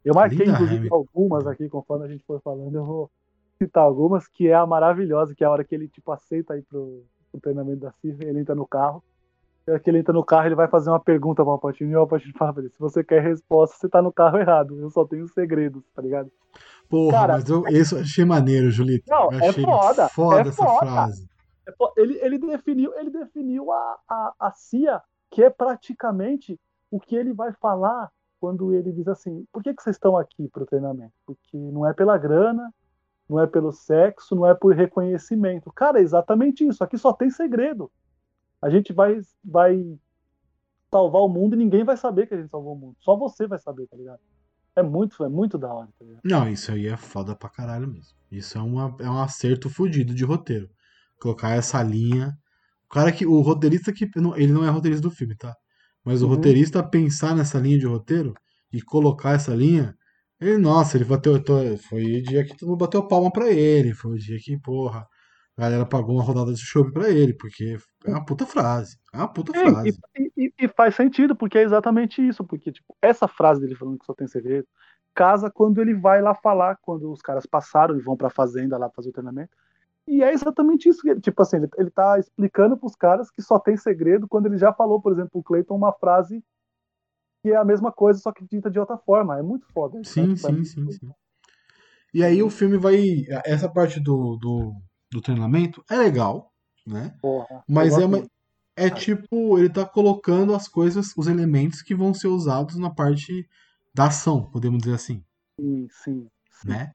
[0.05, 3.11] Eu marquei, Linda inclusive, algumas aqui, conforme a gente for falando, eu vou
[3.59, 6.63] citar algumas, que é a maravilhosa, que é a hora que ele, tipo, aceita ir
[6.63, 9.03] pro, pro treinamento da CIF, ele entra no carro,
[9.67, 11.97] e hora que ele entra no carro, ele vai fazer uma pergunta pro Alpatino, e
[11.97, 14.91] o Alpatino fala pra ele, se você quer resposta, você tá no carro errado, eu
[14.91, 16.31] só tenho segredos, tá ligado?
[16.89, 19.05] Porra, Cara, mas eu, isso eu achei maneiro, Julito.
[19.09, 20.87] Não, eu achei é foda, foda é essa foda.
[20.87, 21.29] frase.
[21.69, 26.59] É ele, ele definiu, ele definiu a, a, a CIA, que é praticamente
[26.91, 30.49] o que ele vai falar quando ele diz assim: por que, que vocês estão aqui
[30.49, 31.13] para o treinamento?
[31.27, 32.73] Porque não é pela grana,
[33.29, 35.73] não é pelo sexo, não é por reconhecimento.
[35.73, 36.83] Cara, é exatamente isso.
[36.83, 37.91] Aqui só tem segredo.
[38.63, 39.99] A gente vai, vai
[40.91, 42.97] salvar o mundo e ninguém vai saber que a gente salvou o mundo.
[43.01, 44.21] Só você vai saber, tá ligado?
[44.77, 46.21] É muito, é muito da hora, tá ligado?
[46.25, 48.15] Não, isso aí é foda pra caralho mesmo.
[48.31, 50.69] Isso é, uma, é um acerto fodido de roteiro.
[51.21, 52.37] Colocar essa linha.
[52.85, 53.27] O cara que.
[53.27, 54.09] O roteirista que.
[54.37, 55.57] Ele não é roteirista do filme, tá?
[56.05, 56.35] Mas o uhum.
[56.35, 58.35] roteirista pensar nessa linha de roteiro
[58.73, 59.97] e colocar essa linha
[60.41, 61.35] ele, nossa, ele bateu.
[61.89, 63.95] Foi o dia que todo mundo bateu palma pra ele.
[63.95, 65.07] Foi o dia que, porra,
[65.57, 68.99] a galera pagou uma rodada de show pra ele, porque é uma puta frase.
[69.13, 69.99] É uma puta é, frase.
[70.17, 72.45] E, e, e, faz sentido, porque é exatamente isso.
[72.45, 74.67] Porque, tipo, essa frase dele falando que só tem segredo,
[75.15, 78.91] casa quando ele vai lá falar, quando os caras passaram e vão pra fazenda lá
[78.91, 79.57] fazer o treinamento.
[80.07, 81.01] E é exatamente isso.
[81.21, 84.73] Tipo assim, ele, ele tá explicando pros caras que só tem segredo quando ele já
[84.73, 86.45] falou, por exemplo, o Clayton uma frase
[87.47, 89.39] que é a mesma coisa, só que dita de outra forma.
[89.39, 90.03] É muito foda.
[90.03, 90.37] Sim, né?
[90.37, 91.11] sim, sim, sim.
[92.13, 93.25] E aí o filme vai.
[93.45, 94.75] Essa parte do, do,
[95.13, 96.51] do treinamento é legal,
[96.85, 97.15] né?
[97.23, 98.27] Porra, Mas é, uma,
[98.75, 103.49] é tipo, ele tá colocando as coisas, os elementos que vão ser usados na parte
[103.95, 105.23] da ação, podemos dizer assim.
[105.61, 106.29] Sim, sim.
[106.51, 106.69] sim.
[106.69, 106.91] Né?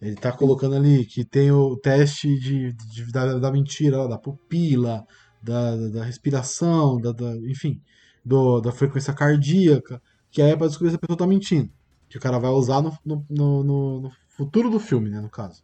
[0.00, 5.04] Ele tá colocando ali que tem o teste de, de da, da, mentira, da pupila,
[5.42, 7.82] da, da respiração, da, da, enfim
[8.24, 10.00] do, da frequência cardíaca,
[10.30, 11.70] que aí é pra descobrir se a pessoa tá mentindo.
[12.08, 15.62] Que o cara vai usar no, no, no, no futuro do filme, né, no caso.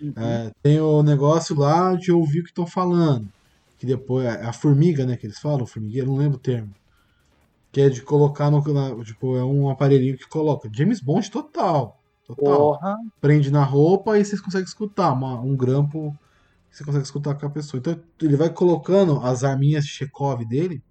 [0.00, 0.12] Uhum.
[0.16, 3.28] É, tem o negócio lá de ouvir o que estão falando.
[3.78, 4.26] Que depois.
[4.26, 6.74] É a formiga, né, que eles falam, formigueiro, não lembro o termo.
[7.70, 8.60] Que é de colocar no.
[8.72, 10.68] Na, tipo, é um aparelhinho que coloca.
[10.72, 12.00] James Bond total.
[12.26, 12.44] Total.
[12.44, 12.96] Porra.
[13.20, 15.12] Prende na roupa e vocês conseguem escutar.
[15.12, 16.16] Uma, um grampo
[16.70, 17.78] que você consegue escutar com a pessoa.
[17.78, 20.82] Então ele vai colocando as arminhas de Chekhov dele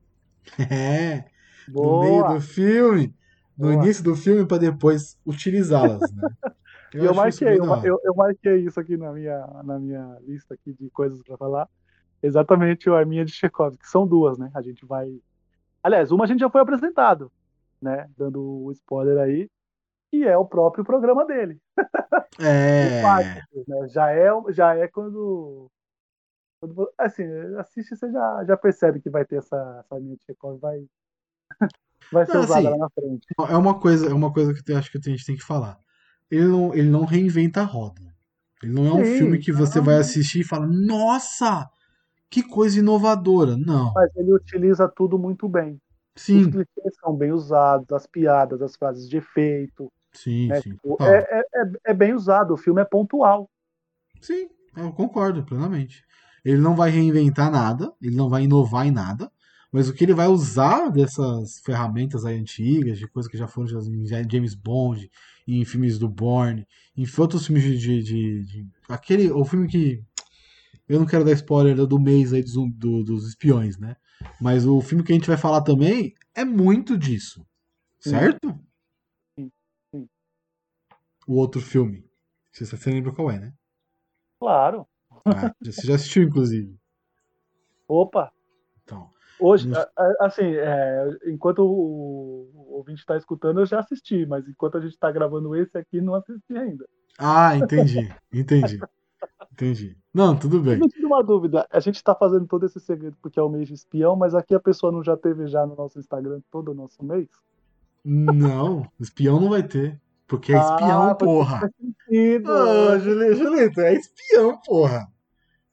[0.72, 1.26] É.
[1.68, 2.06] Boa.
[2.06, 3.14] No meio do filme,
[3.58, 3.84] no Boa.
[3.84, 6.30] início do filme, para depois utilizá-las, né?
[6.94, 10.90] Eu, eu marquei, eu, eu, marquei isso aqui na minha, na minha lista aqui de
[10.90, 11.70] coisas para falar.
[12.24, 14.50] Exatamente a minha de Chekhov, que são duas, né?
[14.54, 15.20] A gente vai.
[15.84, 17.30] Aliás, uma a gente já foi apresentado,
[17.82, 18.10] né?
[18.18, 19.50] Dando o spoiler aí,
[20.10, 21.60] que é o próprio programa dele.
[22.40, 23.02] É.
[23.68, 23.88] né?
[23.90, 25.70] Já é, já é quando
[26.98, 27.24] assim,
[27.58, 30.86] assiste você já, já percebe que vai ter essa, essa linha de Chekhov vai,
[32.12, 33.28] vai ser não, usada assim, lá na frente.
[33.50, 35.80] É uma coisa, é uma coisa que eu acho que a gente tem que falar.
[36.30, 38.02] Ele não, ele não reinventa a roda.
[38.62, 39.86] Ele não é um Sim, filme que você não.
[39.86, 41.70] vai assistir e fala, nossa,
[42.30, 43.56] que coisa inovadora.
[43.56, 43.94] Não.
[43.94, 45.80] Mas ele utiliza tudo muito bem.
[46.16, 46.42] Sim.
[46.42, 49.92] Os clichês são bem usados, as piadas, as frases de efeito.
[50.12, 50.62] Sim, né?
[50.62, 50.72] sim.
[50.72, 53.48] Tipo, é, é, é, é bem usado, o filme é pontual.
[54.20, 56.04] Sim, eu concordo plenamente.
[56.48, 59.30] Ele não vai reinventar nada, ele não vai inovar em nada,
[59.70, 63.68] mas o que ele vai usar dessas ferramentas aí antigas, de coisas que já foram
[63.68, 65.12] em James Bond,
[65.46, 70.02] em filmes do Bourne, em outros filmes de, de, de, de, aquele o filme que
[70.88, 73.98] eu não quero dar spoiler do mês aí do, do, dos espiões, né?
[74.40, 77.46] Mas o filme que a gente vai falar também é muito disso,
[78.00, 78.58] certo?
[81.28, 82.10] o outro filme?
[82.54, 83.54] Você, você lembra qual é, né?
[84.40, 84.88] Claro.
[85.36, 86.76] Ah, você já assistiu, inclusive.
[87.88, 88.32] Opa!
[88.84, 89.10] Então.
[89.40, 89.78] Hoje, Nos-
[90.20, 94.94] assim, é, enquanto o, o ouvinte está escutando, eu já assisti, mas enquanto a gente
[94.94, 96.86] está gravando esse aqui, não assisti ainda.
[97.18, 98.10] Ah, entendi.
[98.34, 98.80] Entendi.
[99.52, 99.98] Entendi.
[100.14, 100.78] Não, tudo bem.
[100.80, 103.68] Me tira uma dúvida, a gente está fazendo todo esse segredo porque é o mês
[103.68, 106.76] de espião, mas aqui a pessoa não já teve já no nosso Instagram todo o
[106.76, 107.28] nosso mês?
[108.04, 110.00] Não, espião não vai ter.
[110.28, 111.72] Porque é espião, Ah, porra.
[112.10, 115.08] Ô, Julito, Julito, é espião, porra.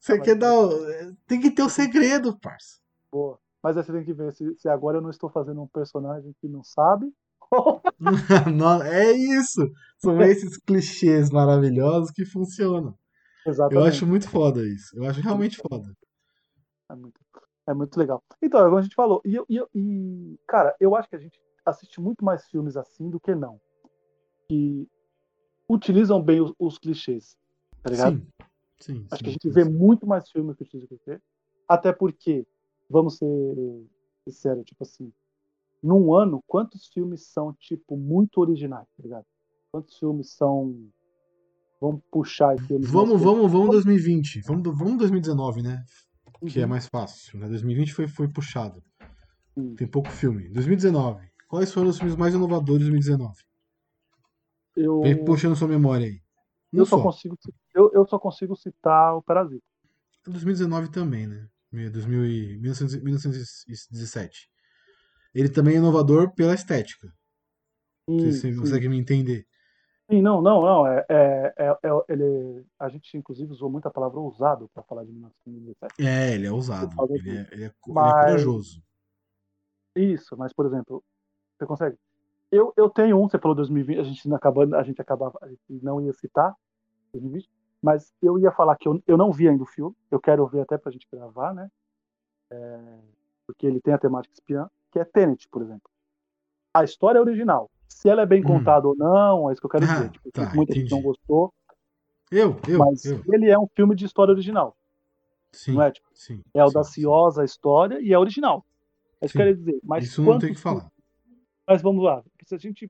[0.05, 0.53] Você quer dar.
[0.59, 2.79] o- Tem que ter o segredo, parça.
[3.11, 3.39] Boa.
[3.63, 6.33] Mas aí você tem que ver se, se agora eu não estou fazendo um personagem
[6.39, 7.11] que não sabe.
[8.55, 9.71] Não, é isso.
[9.97, 12.95] São esses clichês maravilhosos que funcionam.
[13.45, 13.87] Eu Exatamente.
[13.87, 14.95] acho muito foda isso.
[14.97, 15.91] Eu acho realmente foda.
[16.91, 17.19] É muito,
[17.67, 18.23] é muito legal.
[18.41, 19.21] Então, é como a gente falou.
[19.25, 22.75] E, eu- e, eu- e, cara, eu acho que a gente assiste muito mais filmes
[22.77, 23.59] assim do que não.
[24.47, 24.87] Que
[25.69, 27.35] utilizam bem os, os clichês.
[27.81, 28.17] Tá ligado?
[28.17, 28.27] Sim.
[28.85, 29.07] Sim.
[29.09, 29.71] Acho que a sim, gente sim, vê sim.
[29.71, 31.19] muito mais filmes que utilizam clichê.
[31.67, 32.45] Até porque,
[32.89, 33.27] vamos ser
[34.23, 35.11] sinceros, tipo assim,
[35.81, 39.25] num ano, quantos filmes são, tipo, muito originais, tá ligado?
[39.71, 40.75] Quantos filmes são.
[41.81, 44.41] Vamos puxar eles Vamos, vamos, vamos 2020.
[44.41, 45.83] Vamos, vamos 2019, né?
[46.47, 46.69] Que é Uhum.
[46.69, 47.39] mais fácil.
[47.39, 47.47] Né?
[47.47, 48.83] 2020 foi, foi puxado.
[49.57, 49.75] Hum.
[49.75, 50.47] Tem pouco filme.
[50.49, 51.27] 2019.
[51.47, 53.33] Quais foram os filmes mais inovadores de 2019?
[54.75, 56.21] Eu, Vem puxando sua memória aí.
[56.79, 57.03] Eu, só só.
[57.03, 57.37] consigo,
[57.73, 59.63] eu, eu só consigo citar o Parasita.
[60.25, 61.47] 2019 também, né?
[61.91, 64.49] 2000 e- 1900 1917.
[65.33, 67.11] Ele também é inovador pela estética.
[68.07, 69.45] Não sei se você Sim, consegue me entender.
[70.09, 70.87] sim, não, não, não.
[70.87, 75.03] É, é, é, é- ele, a gente, inclusive, usou muito a palavra ousado para falar
[75.03, 75.93] de 1917.
[76.01, 76.95] É, ele é ousado.
[77.09, 78.81] Ele é, ele é, ele é Mas- corajoso.
[79.95, 81.03] Isso, mas, por exemplo,
[81.57, 81.97] você consegue?
[82.51, 85.61] Eu, eu tenho um, você falou 2020, a gente acabando, a gente acabava, a gente
[85.81, 86.53] não ia citar
[87.19, 87.49] 2020,
[87.81, 90.61] mas eu ia falar que eu, eu não vi ainda o filme, eu quero ver
[90.61, 91.69] até pra gente gravar, né?
[92.49, 92.99] É,
[93.45, 95.89] porque ele tem a temática espiã, que é Tenet, por exemplo.
[96.73, 97.69] A história é original.
[97.87, 98.47] Se ela é bem Hum.
[98.47, 100.09] contada ou não, é isso que eu quero Ah, dizer.
[100.11, 101.07] Tipo, tá, muita gente não entendi.
[101.07, 101.53] gostou,
[102.31, 103.21] Eu, eu, mas eu.
[103.31, 104.75] ele é um filme de história original,
[105.51, 105.91] Sim, não é?
[105.91, 106.41] Tipo, sim.
[106.53, 108.65] é audaciosa a história e é original.
[109.21, 109.53] É isso que eu Sim.
[109.53, 109.79] quero dizer.
[109.83, 110.89] Mas Isso não tem que falar.
[111.67, 112.23] Mas vamos lá.
[112.43, 112.89] Se a gente.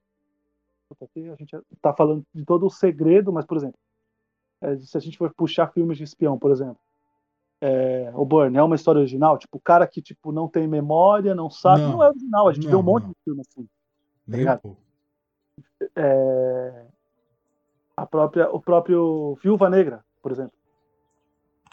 [0.91, 3.77] A gente tá falando de todo o segredo, mas, por exemplo,
[4.73, 6.77] é, se a gente for puxar filmes de espião, por exemplo,
[7.61, 9.37] é, o Burn é uma história original?
[9.37, 11.81] Tipo, o cara que tipo, não tem memória, não sabe.
[11.81, 11.91] Não.
[11.93, 12.47] Não, é original.
[12.47, 13.09] A gente vê Não, um monte não.
[13.11, 13.67] de filme assim.
[14.27, 14.59] Nem um ligado?
[14.61, 14.81] pouco.
[15.95, 16.85] É,
[17.95, 20.53] a própria, o próprio Viúva Negra, por exemplo.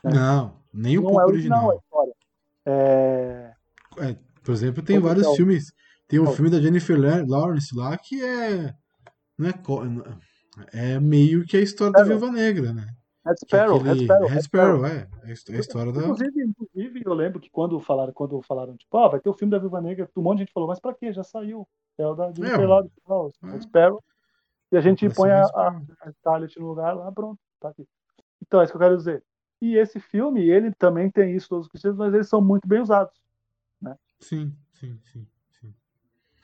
[0.05, 0.11] É.
[0.11, 1.71] Não, nem um não pouco é original, original.
[1.71, 2.13] a história.
[2.67, 3.53] É,
[3.99, 5.73] É, por exemplo, tem Como vários é o- filmes.
[6.09, 6.35] Tem um Qual?
[6.35, 8.75] filme da Jennifer La- Lawrence lá que é.
[9.39, 9.53] Não é.
[10.73, 12.19] É meio que a história da Sparrow.
[12.21, 12.95] Viúva Negra, né?
[13.25, 15.09] Red é Sparrow, aquele- Red Sparrow, Red Red Sparrow, é.
[15.23, 16.01] É a his- é a história da.
[16.03, 19.51] Inclusive, inclusive, eu lembro que quando falaram, quando falaram, tipo, ah, vai ter o filme
[19.53, 21.13] da Viúva Negra, um monte de gente falou, mas pra quê?
[21.13, 21.67] Já saiu.
[21.97, 23.57] É o da Jennifer É, Lawrence, não, é.
[23.57, 24.03] o Sparrow.
[24.73, 27.87] E a gente põe a, Red a, a no lugar lá, pronto, tá aqui.
[28.41, 29.23] Então, é isso que eu quero dizer.
[29.61, 32.81] E esse filme, ele também tem isso, todos os clichês, mas eles são muito bem
[32.81, 33.15] usados.
[34.19, 35.27] Sim, sim, sim.
[35.61, 35.75] sim.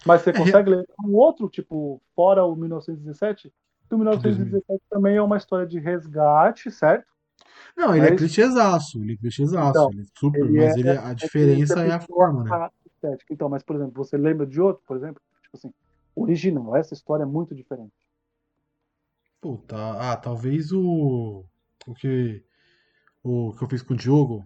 [0.04, 3.52] Mas você É, consegue ler um outro, tipo, fora o 1917?
[3.90, 7.06] O 1917 também é uma história de resgate, certo?
[7.76, 10.80] Não, ele é Mas- clichêzaço, ele é clichêzaço, Então, ele é super, ele mas é-
[10.80, 12.68] ele, a diferença é a forma, né?
[12.86, 13.32] Estética.
[13.32, 15.22] Então, mas, por exemplo, você lembra de outro, por exemplo?
[15.42, 15.72] Tipo assim,
[16.16, 17.92] original, essa história é muito diferente.
[19.40, 21.44] Puta, ah, talvez o.
[21.86, 22.42] O que.
[23.22, 24.44] O que eu fiz com o Diogo.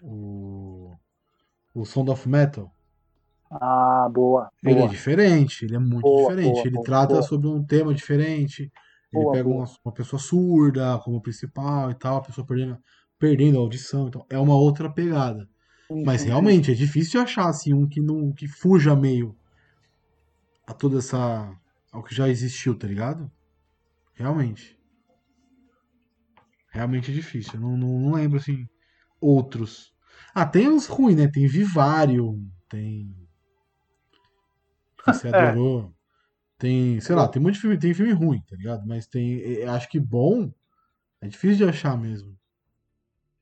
[0.00, 0.92] O.
[1.74, 2.70] O Sound of Metal.
[3.60, 4.50] Ah, boa.
[4.64, 4.88] Ele é boa.
[4.88, 6.54] diferente, ele é muito Boa, diferente.
[6.54, 8.70] boa, ele trata sobre um tema diferente.
[9.12, 12.78] Ele pega uma, uma pessoa surda como principal e tal, a pessoa perdendo,
[13.18, 14.08] perdendo a audição.
[14.08, 15.48] Então, é uma outra pegada.
[15.90, 19.36] Sim, Mas sim, realmente é difícil achar assim, um que não que fuja meio
[20.66, 21.54] a toda essa.
[21.92, 23.30] ao que já existiu, tá ligado?
[24.14, 24.78] Realmente.
[26.70, 27.54] Realmente é difícil.
[27.54, 28.66] Eu não, não, não lembro assim.
[29.20, 29.92] Outros.
[30.34, 31.28] Ah, tem uns ruins, né?
[31.28, 33.14] Tem Vivarium, tem.
[35.04, 35.36] Que Você É.
[35.48, 35.92] adorou.
[36.58, 38.86] Tem, sei lá, tem de filme, tem filme ruim, tá ligado?
[38.86, 39.38] Mas tem.
[39.38, 40.52] eu Acho que bom
[41.20, 42.36] é difícil de achar mesmo.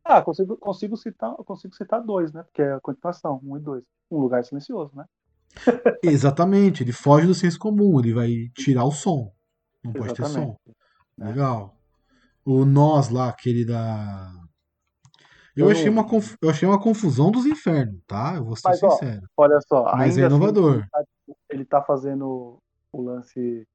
[0.04, 2.42] Ah, consigo, consigo, citar, consigo citar dois, né?
[2.42, 3.84] Porque é a continuação, um e dois.
[4.10, 5.04] Um lugar silencioso, né?
[6.02, 9.32] Exatamente, ele foge do senso comum, ele vai tirar o som.
[9.84, 10.56] Não pode ter som.
[10.58, 10.60] Exatamente.
[11.20, 11.24] É.
[11.24, 11.76] Legal.
[12.44, 14.32] O Nós lá, aquele da.
[15.54, 18.34] Eu Eu achei, uma conf- eu achei uma confusão dos infernos, tá?
[18.36, 19.28] Eu vou ser Mas, ó, sincero.
[19.36, 20.86] Olha só, Mas é assim, inovador.
[21.50, 22.58] Ele tá- fazendo
[22.92, 23.66] o lance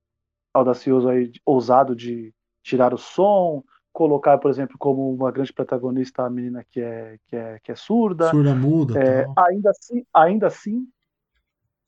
[0.53, 2.33] audacioso aí, ousado de
[2.63, 7.35] tirar o som, colocar, por exemplo, como uma grande protagonista a menina que é, que
[7.35, 8.29] é, que é surda.
[8.29, 8.99] Surda muda.
[8.99, 10.87] É, ainda, assim, ainda assim,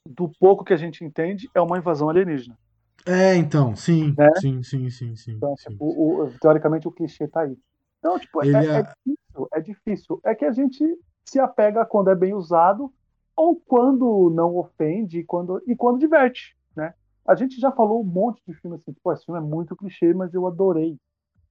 [0.07, 2.57] do pouco que a gente entende, é uma invasão alienígena.
[3.05, 4.29] É, então, sim, Né?
[4.39, 5.31] sim, sim, sim, sim.
[5.33, 5.75] Então, sim.
[5.79, 7.57] o, o- teoricamente, o clichê tá aí.
[7.99, 10.19] Então, tipo, é, é é- difícil, é difícil.
[10.23, 10.83] É que a gente
[11.25, 12.93] se apega quando é bem usado
[13.37, 16.95] ou quando não ofende e quando, e quando diverte, né?
[17.27, 20.13] A gente já falou um monte de filme assim, pô, esse filme é muito clichê,
[20.15, 20.97] mas eu adorei.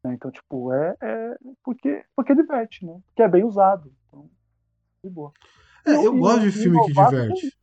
[0.05, 0.15] né?
[0.15, 2.99] Então, tipo, é, é porque, porque diverte, né?
[3.09, 3.93] Porque é bem usado.
[4.09, 4.29] Então,
[5.05, 5.33] de boa.
[5.87, 7.55] É, eu E o- gosto de filme que diverte.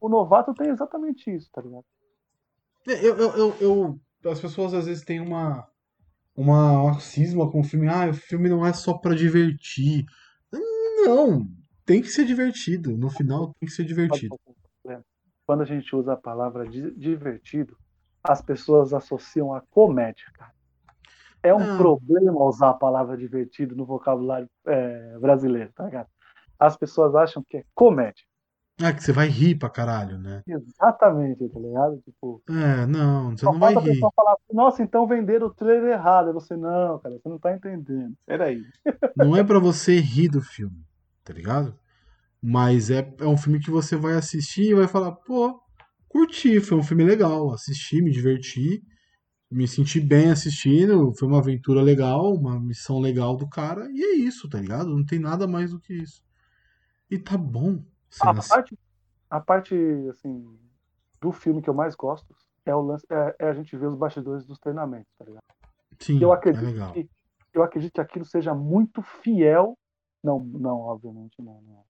[0.00, 1.84] O novato tem exatamente isso, tá ligado?
[2.88, 3.56] É, Eu, eu, eu,
[4.24, 5.66] eu- as pessoas às vezes têm uma,
[6.36, 7.88] uma, cisma com o filme.
[7.88, 10.04] Ah, o filme não é só pra divertir.
[11.04, 11.46] Não,
[11.92, 12.96] tem que ser divertido.
[12.96, 14.34] No final tem que ser divertido.
[15.46, 17.76] Quando a gente usa a palavra di- divertido,
[18.24, 20.52] as pessoas associam a comédia, cara.
[21.42, 21.76] É um Não.
[21.76, 26.08] problema usar a palavra divertido no vocabulário é, brasileiro, tá ligado?
[26.58, 28.24] As pessoas acham que é comédia.
[28.82, 30.42] Ah, que você vai rir pra caralho, né?
[30.46, 32.00] Exatamente, tá ligado?
[32.06, 33.84] Tipo, É, não, você não vai rir.
[33.90, 36.28] pessoa falar, nossa, então venderam o trailer errado.
[36.28, 38.14] Aí você, não, cara, você não tá entendendo.
[38.24, 38.62] Peraí.
[39.14, 40.82] Não é pra você rir do filme,
[41.22, 41.78] tá ligado?
[42.42, 45.62] Mas é, é um filme que você vai assistir e vai falar, pô,
[46.08, 48.82] curti, foi um filme legal, assisti, me diverti,
[49.50, 54.14] me senti bem assistindo, foi uma aventura legal, uma missão legal do cara, e é
[54.16, 54.90] isso, tá ligado?
[54.90, 56.22] Não tem nada mais do que isso.
[57.10, 57.84] E tá bom.
[58.20, 58.78] A parte,
[59.30, 59.74] a parte,
[60.10, 60.58] assim,
[61.20, 63.96] do filme que eu mais gosto é, o lance, é, é a gente ver os
[63.96, 65.42] bastidores dos treinamentos, tá ligado?
[65.98, 66.92] Sim, eu é acredito legal.
[66.92, 67.08] que
[67.54, 69.76] eu acredito que aquilo seja muito fiel.
[70.22, 71.84] Não, não, obviamente não, não.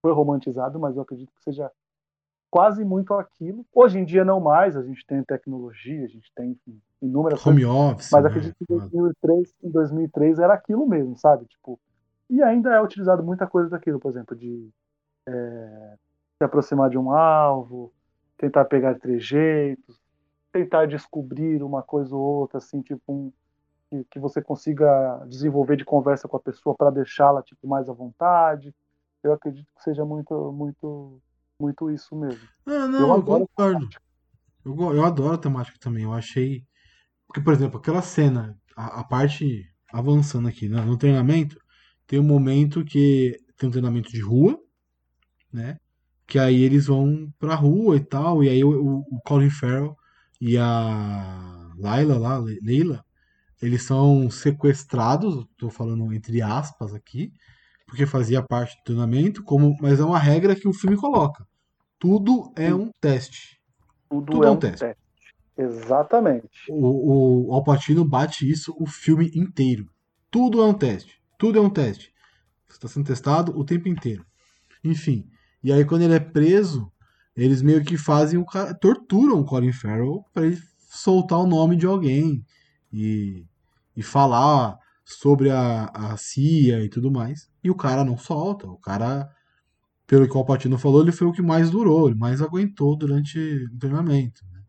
[0.00, 1.70] Foi romantizado, mas eu acredito que seja
[2.50, 3.64] quase muito aquilo.
[3.74, 7.64] Hoje em dia não mais, a gente tem tecnologia, a gente tem enfim, inúmeras Home
[7.64, 8.30] coisas, office, mas né?
[8.30, 11.46] acredito que em 2003, em 2003 era aquilo mesmo, sabe?
[11.46, 11.78] Tipo,
[12.30, 14.70] e ainda é utilizado muita coisa daquilo, por exemplo, de
[15.26, 15.94] é,
[16.36, 17.92] se aproximar de um alvo,
[18.36, 20.00] tentar pegar trejeitos,
[20.52, 23.32] tentar descobrir uma coisa ou outra, assim, tipo um
[23.88, 27.92] que, que você consiga desenvolver de conversa com a pessoa para deixá-la tipo mais à
[27.92, 28.74] vontade.
[29.22, 31.20] Eu acredito que seja muito, muito,
[31.60, 32.48] muito isso mesmo.
[32.66, 33.88] Ah, não, Eu eu, concordo.
[34.64, 36.04] Eu, eu adoro a temática também.
[36.04, 36.64] Eu achei.
[37.26, 41.58] Porque, por exemplo, aquela cena, a, a parte avançando aqui, né, no treinamento,
[42.06, 44.58] tem um momento que tem um treinamento de rua,
[45.52, 45.78] né?
[46.26, 49.96] Que aí eles vão pra rua e tal, e aí o, o, Colin Farrell
[50.40, 53.04] e a Laila lá, Le- Leila,
[53.62, 57.32] eles são sequestrados, tô falando entre aspas aqui,
[57.88, 61.46] porque fazia parte do treinamento, como, mas é uma regra que o filme coloca.
[61.98, 63.58] Tudo é um teste.
[64.10, 64.80] Tudo, Tudo é é um um teste.
[64.80, 65.02] teste.
[65.56, 66.48] Exatamente.
[66.68, 69.90] O, o Alpatino bate isso o filme inteiro.
[70.30, 71.20] Tudo é um teste.
[71.38, 72.12] Tudo é um teste.
[72.68, 74.24] Você está sendo testado o tempo inteiro.
[74.84, 75.26] Enfim.
[75.64, 76.92] E aí quando ele é preso,
[77.34, 78.74] eles meio que fazem o cara.
[78.74, 80.58] torturam o Colin Farrell para ele
[80.90, 82.44] soltar o nome de alguém
[82.92, 83.46] e,
[83.96, 87.50] e falar sobre a, a CIA e tudo mais.
[87.64, 88.66] E o cara não solta.
[88.66, 89.26] O cara,
[90.06, 93.38] pelo que o Alpatino falou, ele foi o que mais durou, ele mais aguentou durante
[93.38, 94.42] o treinamento.
[94.52, 94.60] né?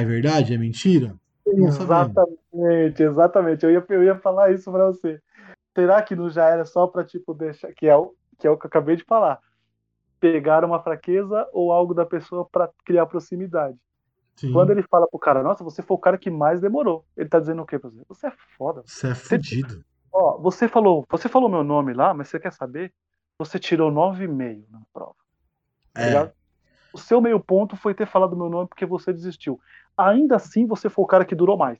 [0.00, 0.52] É verdade?
[0.52, 1.14] É mentira?
[1.46, 1.68] Não.
[1.68, 3.64] Exatamente, exatamente.
[3.64, 5.20] Eu ia, eu ia falar isso pra você.
[5.76, 7.72] Será que não já era só pra, tipo, deixar.
[7.72, 9.38] Que é, o, que é o que eu acabei de falar.
[10.18, 13.78] Pegar uma fraqueza ou algo da pessoa pra criar proximidade.
[14.38, 14.52] Sim.
[14.52, 17.04] Quando ele fala pro cara, nossa, você foi o cara que mais demorou.
[17.16, 18.04] Ele tá dizendo o quê pra você?
[18.08, 18.82] Você é foda.
[18.86, 19.84] Você é fudido.
[20.12, 22.92] Ó, você falou, você falou meu nome lá, mas você quer saber?
[23.38, 25.14] Você tirou 9,5 na prova.
[25.92, 26.06] Tá É.
[26.06, 26.32] ligado?
[26.92, 29.60] O seu meio ponto foi ter falado meu nome porque você desistiu.
[29.96, 31.78] Ainda assim, você foi o cara que durou mais.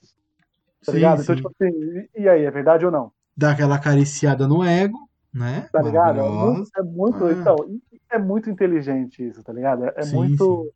[0.85, 1.23] Tá Sim, ligado?
[1.23, 1.43] Então, sim.
[1.43, 3.13] tipo assim, e- aí, é verdade ou não?
[3.37, 4.99] Dá aquela acariciada no ego,
[5.33, 5.69] né?
[5.73, 6.19] Tá ligado?
[6.21, 7.33] É muito, é muito- Ah.
[7.33, 7.57] então,
[8.11, 9.85] é muito inteligente isso, tá ligado?
[9.85, 10.73] É, é Sim, muito.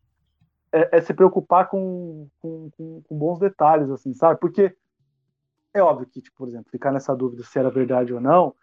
[0.72, 4.40] É, é se preocupar com, com, com- com bons detalhes, assim, sabe?
[4.40, 4.74] Porque
[5.74, 8.54] é óbvio que, tipo, por exemplo, ficar nessa dúvida se era verdade ou não,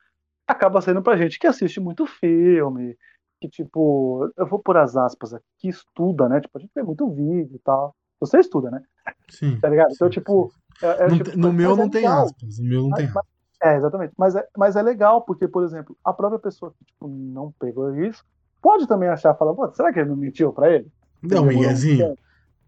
[0.47, 2.97] acaba sendo pra gente que assiste muito filme,
[3.39, 6.41] que, tipo, eu vou por as aspas aqui, que estuda, né?
[6.41, 7.95] Tipo, a gente vê muito vídeo e tal.
[8.19, 8.81] Você estuda, né?
[9.29, 9.59] Sim.
[9.59, 9.91] Tá ligado?
[9.93, 10.85] Então, sim, tipo, sim.
[10.85, 12.23] é- é, Não tipo, tem- no meu é não tem legal.
[12.25, 12.59] aspas.
[12.59, 13.25] No meu não Mas- tem aspas.
[13.61, 14.13] É, exatamente.
[14.17, 17.93] Mas é, mas é legal, porque, por exemplo, a própria pessoa que tipo, não pegou
[17.95, 18.25] isso
[18.61, 20.89] pode também achar, falar, será que ele não mentiu pra ele?
[21.23, 22.17] Um tempo.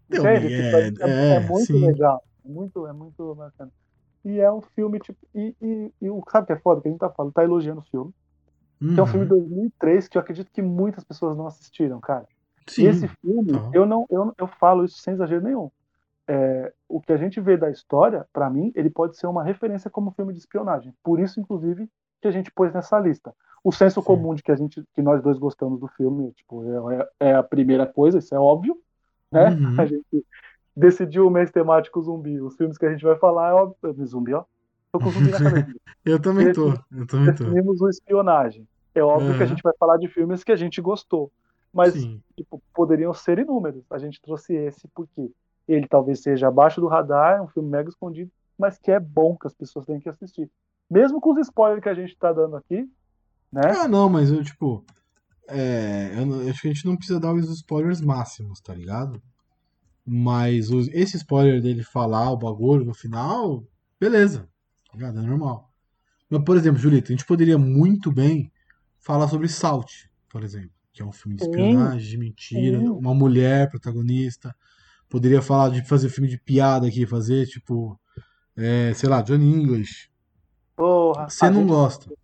[0.08, 0.46] Deu um Entende?
[0.46, 0.66] migué.
[0.66, 0.92] Tipo, é,
[1.34, 1.80] é É, muito sim.
[1.80, 2.22] legal.
[2.44, 3.72] É muito, é muito bacana.
[4.24, 6.80] E é um filme, tipo, e, e, e o sabe o que é foda?
[6.82, 8.14] Que a gente tá falando, tá elogiando o filme.
[8.94, 9.40] Que é um filme de Uhum.
[9.40, 12.28] 2003 que eu acredito que muitas pessoas não assistiram, cara.
[12.68, 12.82] Sim.
[12.82, 13.70] E esse filme, tá.
[13.72, 15.70] eu não eu, eu falo isso sem exagero nenhum.
[16.28, 19.90] é, o que a gente vê da história, para mim, ele pode ser uma referência
[19.90, 20.94] como filme de espionagem.
[21.02, 21.88] Por isso, inclusive,
[22.22, 23.34] que a gente pôs nessa lista.
[23.64, 24.06] O senso Sim.
[24.06, 27.42] comum de que a gente, que nós dois gostamos do filme, tipo, é, é a
[27.42, 28.76] primeira coisa, isso é óbvio,
[29.30, 29.50] né?
[29.50, 29.80] Uhum.
[29.80, 30.26] A gente
[30.76, 32.40] decidiu o mês temático zumbi.
[32.40, 34.44] Os filmes que a gente vai falar é óbvio, zumbi, ó.
[34.90, 35.74] Tô com zumbi na cabeça.
[36.04, 36.70] eu também tô.
[36.90, 37.44] Eu também tô.
[37.44, 38.66] Definimos o espionagem.
[38.94, 39.38] É óbvio uhum.
[39.38, 41.30] que a gente vai falar de filmes que a gente gostou.
[41.72, 41.94] Mas,
[42.36, 43.84] tipo, poderiam ser inúmeros.
[43.90, 45.30] A gente trouxe esse porque
[45.66, 49.36] ele talvez seja abaixo do radar, é um filme mega escondido, mas que é bom,
[49.36, 50.50] que as pessoas têm que assistir.
[50.90, 52.86] Mesmo com os spoilers que a gente tá dando aqui,
[53.52, 53.62] né?
[53.64, 54.84] Ah, não, mas eu, tipo.
[55.48, 59.22] É, eu, acho que a gente não precisa dar os spoilers máximos, tá ligado?
[60.04, 63.64] Mas os, esse spoiler dele falar o bagulho no final,
[64.00, 64.48] beleza.
[64.90, 65.18] Tá ligado?
[65.18, 65.70] É normal.
[66.30, 68.50] Mas, por exemplo, Julito, a gente poderia muito bem
[68.98, 70.70] falar sobre Salt, por exemplo.
[70.92, 72.88] Que é um filme de espionagem, de mentira, Sim.
[72.88, 74.54] uma mulher protagonista.
[75.08, 77.98] Poderia falar de fazer filme de piada aqui, fazer tipo,
[78.56, 80.10] é, sei lá, Johnny English.
[80.74, 81.68] Porra, Você não gente...
[81.68, 82.21] gosta.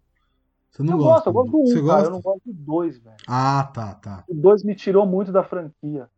[0.78, 1.28] Você não eu gosta.
[1.28, 2.06] Gosto, eu gosto do um, Você gosta?
[2.06, 3.16] eu não gosto do dois, velho.
[3.26, 4.24] Ah, tá, tá.
[4.28, 6.08] O dois me tirou muito da franquia.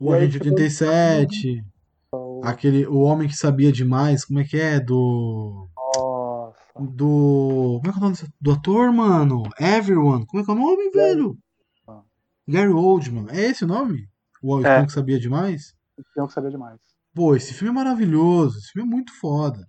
[0.00, 1.62] O Agente 87.
[2.10, 2.40] O...
[2.42, 4.80] Aquele, o Homem que Sabia Demais, como é que é?
[4.80, 5.68] Do.
[5.76, 6.56] Nossa.
[6.78, 7.80] Do.
[7.82, 9.42] Como é que é o nome do ator, mano?
[9.60, 10.24] Everyone.
[10.24, 11.38] Como é que é o nome, velho?
[11.86, 12.00] Ah.
[12.46, 13.26] Gary Oldman.
[13.28, 14.08] É esse o nome?
[14.42, 14.86] O Espião é.
[14.86, 15.74] que Sabia Demais?
[15.98, 16.80] O Espião que Sabia Demais.
[17.14, 18.56] Pô, esse filme é maravilhoso.
[18.56, 19.68] Esse filme é muito foda.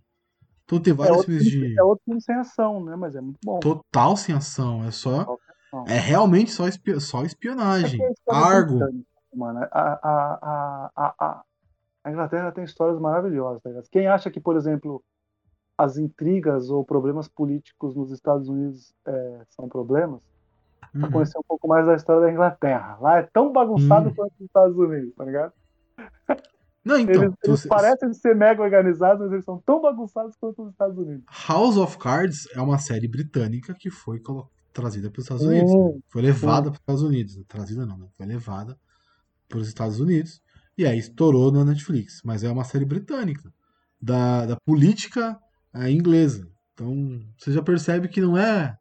[0.70, 1.80] Então tem vários é filmes de.
[1.80, 2.96] É outro filme sem ação, né?
[2.96, 3.60] Mas é muito bom.
[3.60, 4.84] Total sem ação.
[4.84, 5.36] É só.
[5.88, 7.02] É realmente só, espi...
[7.02, 8.00] só espionagem.
[8.00, 8.80] É Argo.
[9.34, 11.44] Mano, a, a, a, a,
[12.04, 13.62] a Inglaterra tem histórias maravilhosas.
[13.64, 15.04] Tá Quem acha que, por exemplo,
[15.76, 20.22] as intrigas ou problemas políticos nos Estados Unidos é, são problemas,
[20.94, 21.02] uhum.
[21.02, 22.98] pra conhecer um pouco mais da história da Inglaterra.
[23.02, 24.16] Lá é tão bagunçado uhum.
[24.16, 25.54] quanto os Estados Unidos, tá ligado?
[26.84, 30.72] Não, então, eles, eles parecem ser mega organizados, mas eles são tão bagunçados quanto os
[30.72, 31.26] Estados Unidos.
[31.48, 34.22] House of Cards é uma série britânica que foi
[34.74, 35.72] trazida para os Estados Unidos.
[35.72, 36.00] Né?
[36.08, 37.40] Foi levada para os Estados Unidos.
[37.48, 38.08] Trazida não, né?
[38.16, 38.78] Foi levada
[39.48, 40.42] para os Estados Unidos.
[40.78, 42.22] E aí estourou na Netflix.
[42.24, 43.52] Mas é uma série britânica.
[44.02, 45.38] Da, da política
[45.74, 46.48] é, inglesa.
[46.74, 48.78] Então você já percebe que não é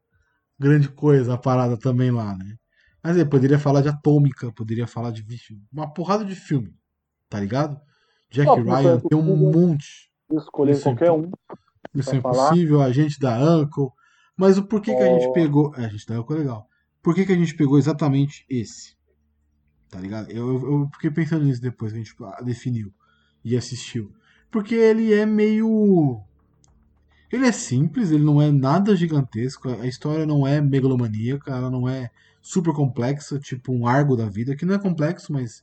[0.58, 2.54] grande coisa a parada também lá, né?
[3.02, 5.24] Mas aí, poderia falar de Atômica, poderia falar de
[5.72, 6.74] uma porrada de filme,
[7.28, 7.80] tá ligado?
[8.30, 10.10] Jack Ryan tem um monte.
[10.30, 11.30] Escolher Isso qualquer um.
[11.94, 13.90] Isso é impossível, a gente da Uncle.
[14.36, 14.96] Mas o porquê oh.
[14.96, 15.74] que a gente pegou.
[15.76, 16.68] É, a gente da Uncle é legal.
[17.02, 18.96] Por que, que a gente pegou exatamente esse?
[19.88, 20.30] Tá ligado?
[20.30, 22.92] Eu, eu, eu fiquei pensando nisso depois que a gente definiu
[23.44, 24.12] e assistiu.
[24.50, 26.22] Porque ele é meio
[27.30, 31.86] ele é simples, ele não é nada gigantesco, a história não é megalomaníaca, ela não
[31.86, 32.10] é
[32.40, 35.62] super complexa, tipo um argo da vida, que não é complexo, mas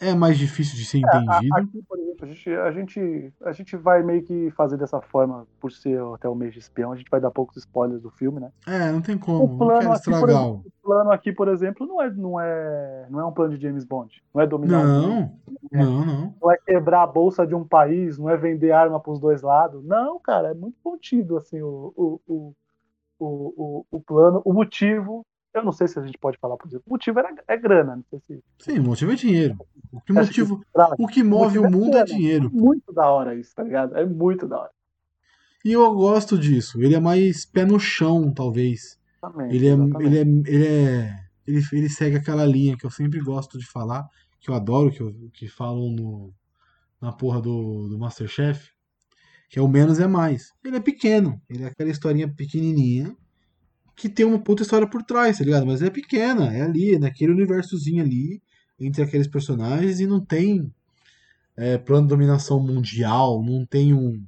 [0.00, 1.56] é mais difícil de ser entendido.
[1.56, 5.00] É, aqui, por exemplo, a gente, a, gente, a gente vai meio que fazer dessa
[5.00, 8.10] forma, por ser até o mês de espião, a gente vai dar poucos spoilers do
[8.10, 8.50] filme, né?
[8.66, 10.28] É, não tem como, o plano, estragar.
[10.28, 13.62] Exemplo, o plano aqui, por exemplo, não é, não, é, não é um plano de
[13.62, 15.00] James Bond, não é dominar não,
[15.72, 16.34] não, não, não.
[16.42, 19.42] Não é quebrar a bolsa de um país, não é vender arma para os dois
[19.42, 19.84] lados.
[19.84, 22.54] Não, cara, é muito contido, assim, o, o, o,
[23.18, 25.24] o, o plano, o motivo
[25.54, 26.84] eu não sei se a gente pode falar, por exemplo.
[26.86, 28.44] O motivo era, é grana, não sei se.
[28.58, 29.56] Sim, o motivo é dinheiro.
[29.92, 30.66] O que, motivo, que,
[30.98, 32.50] o que move o, o mundo é, é, dinheiro.
[32.52, 33.96] É muito da hora isso, tá ligado?
[33.96, 34.70] É muito da hora.
[35.64, 36.82] E eu gosto disso.
[36.82, 38.98] Ele é mais pé no chão, talvez.
[39.22, 41.24] Exatamente, ele, é, ele, é, ele é.
[41.46, 44.08] Ele, ele segue aquela linha que eu sempre gosto de falar,
[44.40, 46.34] que eu adoro, que, eu, que falam no,
[47.00, 48.70] na porra do, do Masterchef,
[49.48, 50.52] que é o menos é mais.
[50.64, 53.14] Ele é pequeno, ele é aquela historinha pequenininha,
[53.96, 55.66] que tem uma puta história por trás, tá ligado?
[55.66, 58.42] Mas é pequena, é ali, naquele universozinho ali,
[58.78, 60.72] entre aqueles personagens, e não tem
[61.56, 64.24] é, plano de dominação mundial, não tem um,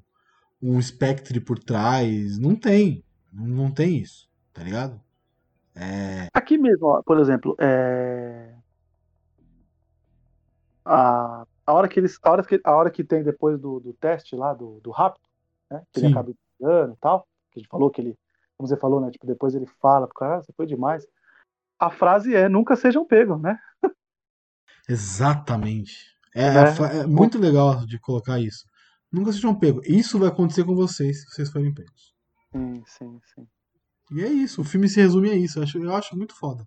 [0.63, 3.05] um Spectre por trás, não tem.
[3.33, 5.01] Não, não tem isso, tá ligado?
[5.75, 6.29] É...
[6.33, 8.55] Aqui mesmo, ó, por exemplo, é...
[10.85, 13.93] a, a, hora que eles, a, hora que, a hora que tem depois do, do
[13.93, 15.29] teste lá, do, do rapto,
[15.71, 15.83] né?
[15.93, 16.07] Que Sim.
[16.07, 18.17] ele acaba e tal, que a gente falou que ele
[18.57, 19.11] como você falou, né?
[19.11, 21.07] Tipo, depois ele fala cara, ah, você foi demais.
[21.79, 23.59] A frase é nunca sejam pegos, né?
[24.89, 26.17] Exatamente.
[26.35, 27.01] É, né?
[27.01, 28.65] é, muito legal de colocar isso.
[29.13, 29.87] Nunca sejam pegos.
[29.87, 32.15] Isso vai acontecer com vocês se vocês forem pegos.
[32.53, 33.47] Sim, sim, sim.
[34.13, 34.61] E é isso.
[34.61, 35.59] O filme se resume a isso.
[35.59, 36.67] Eu acho, eu acho muito foda.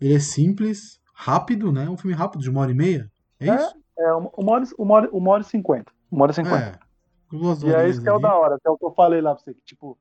[0.00, 1.88] Ele é simples, rápido, né?
[1.88, 3.10] Um filme rápido, de uma hora e meia.
[3.40, 3.74] É, é isso?
[3.98, 5.92] É, uma hora, uma, hora, uma hora e cinquenta.
[6.10, 6.80] Uma hora e cinquenta.
[6.80, 6.84] É.
[7.66, 9.34] E é isso que é o da hora, que é o que eu falei lá
[9.34, 9.98] pra você, que tipo,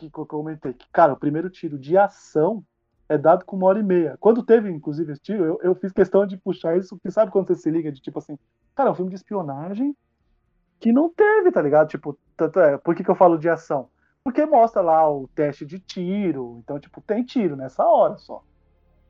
[0.00, 2.64] que, que eu comentei, que, cara, o primeiro tiro de ação
[3.08, 4.16] é dado com uma hora e meia.
[4.20, 7.48] Quando teve, inclusive, esse tiro, eu, eu fiz questão de puxar isso, porque sabe quando
[7.48, 8.38] você se liga de tipo assim,
[8.74, 9.94] Cara, é um filme de espionagem
[10.78, 11.88] que não teve, tá ligado?
[11.88, 13.90] Tipo, tanto é, por que, que eu falo de ação?
[14.24, 18.42] Porque mostra lá o teste de tiro, então, tipo, tem tiro nessa hora só.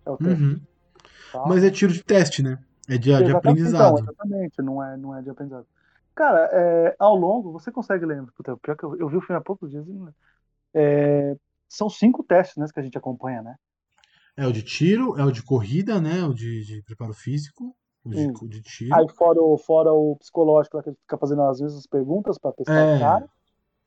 [0.04, 0.42] É o teste.
[0.42, 0.60] Uhum.
[1.32, 1.44] tá?
[1.46, 2.58] Mas é tiro de teste, né?
[2.88, 3.98] É de, de Exatamente, aprendizado.
[3.98, 5.66] Então, exatamente, não é, não é de aprendizado.
[6.14, 9.38] Cara, é, ao longo, você consegue lembrar, puta, pior que eu, eu vi o filme
[9.38, 10.14] há poucos dias e não lembro.
[10.74, 11.34] É,
[11.68, 13.54] são cinco testes né, que a gente acompanha, né?
[14.36, 16.24] É o de tiro, é o de corrida, né?
[16.24, 18.48] O de, de preparo físico, o de, Sim.
[18.48, 18.94] de tiro.
[18.94, 22.38] Aí fora o, fora o psicológico, lá que ele fica fazendo às vezes as perguntas
[22.38, 22.96] pra testar É.
[22.96, 23.28] o cara,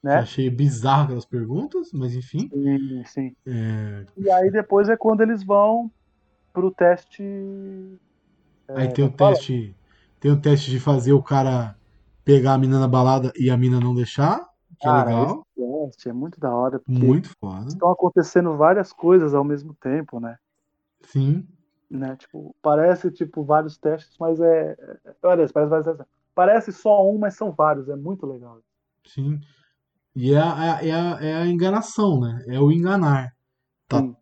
[0.04, 0.16] né?
[0.20, 2.50] Achei bizarro aquelas perguntas, mas enfim.
[2.50, 3.36] Sim, sim.
[3.48, 5.90] É, E aí depois é quando eles vão
[6.54, 7.24] pro teste.
[8.76, 9.34] Aí tem o fala?
[9.34, 9.76] teste.
[10.20, 11.76] Tem o teste de fazer o cara
[12.24, 14.53] pegar a mina na balada e a mina não deixar.
[14.84, 15.46] Que é Cara, legal.
[15.58, 17.68] esse teste é muito da hora, porque Muito foda.
[17.68, 20.38] estão acontecendo várias coisas ao mesmo tempo, né?
[21.04, 21.48] Sim.
[21.90, 22.16] né?
[22.18, 24.72] Tipo, parece tipo vários testes, mas é,
[25.06, 26.06] é- olha, parece vários testes.
[26.36, 27.88] Parece só um, mas são vários.
[27.90, 28.60] É muito legal.
[29.06, 29.40] Sim.
[30.16, 32.44] E é a, é, a, é a enganação, né?
[32.48, 33.32] É o enganar.
[33.88, 34.00] Tá.
[34.02, 34.16] Sim.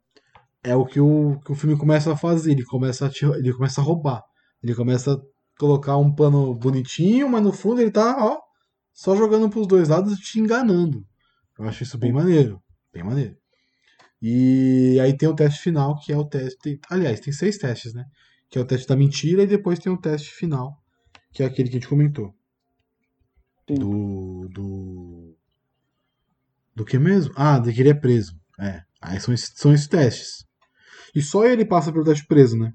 [0.64, 2.51] É o que o, que o filme começa a fazer.
[2.53, 4.24] Ele começa a, te- ele começa a roubar.
[4.64, 5.22] Ele começa a
[5.59, 8.39] colocar um pano bonitinho, mas no fundo ele tá, ó,
[9.01, 11.03] só jogando pros dois lados e te enganando.
[11.57, 12.61] Eu acho isso bem maneiro.
[12.93, 13.35] Bem maneiro.
[14.21, 16.79] E aí tem o teste final, que é o teste.
[16.87, 18.05] aliás, tem seis testes, né?
[18.47, 20.77] Que é o teste da mentira, e depois tem o teste final,
[21.31, 22.31] que é aquele que a gente comentou.
[23.67, 23.73] Sim.
[23.73, 24.47] Do.
[24.49, 25.35] Do.
[26.75, 27.33] Do que mesmo?
[27.35, 28.39] Ah, de que ele é preso.
[28.59, 28.83] É.
[29.01, 30.45] Aí são, esses- são esses testes.
[31.15, 32.71] E só ele passa pelo teste preso, né?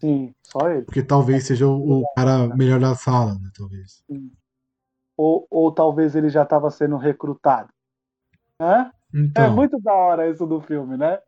[0.00, 0.82] Sim, só ele.
[0.86, 3.48] Porque talvez seja o, o cara melhor da sala, né?
[3.56, 4.02] Talvez.
[5.20, 7.72] Ou, ou talvez ele já estava sendo recrutado.
[8.60, 8.92] Hã?
[9.14, 11.18] Então, É muito da hora isso do filme, né?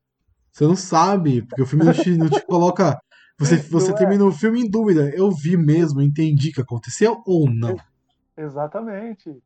[0.53, 2.99] você não sabe, porque o filme não te, não te coloca.
[3.38, 3.95] Você, você é?
[3.95, 5.11] termina o filme em dúvida.
[5.14, 7.76] Eu vi mesmo, entendi o que aconteceu ou não.
[8.36, 9.43] Exatamente.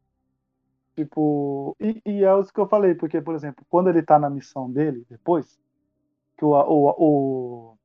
[0.96, 4.30] Tipo, e, e é isso que eu falei, porque, por exemplo, quando ele tá na
[4.30, 5.58] missão dele, depois,
[6.38, 7.78] que o, o, o,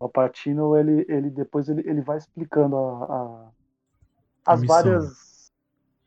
[0.00, 3.04] o Patino, ele, ele depois ele, ele vai explicando a,
[3.48, 3.52] a-
[4.46, 5.04] as várias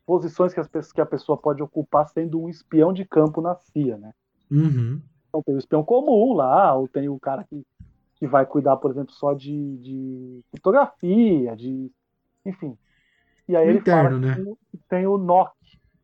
[0.06, 3.54] posições que, as, pessoas- que a pessoa pode ocupar sendo um espião de campo na
[3.54, 4.12] CIA, né?
[4.50, 5.00] Uhum.
[5.28, 7.64] Então tem o espião comum lá, ou tem o cara que,
[8.16, 11.90] que vai cuidar, por exemplo, só de, de fotografia, de.
[12.44, 12.76] Enfim.
[13.48, 14.54] E aí ele interno, fala né?
[14.70, 15.52] que tem o NOC,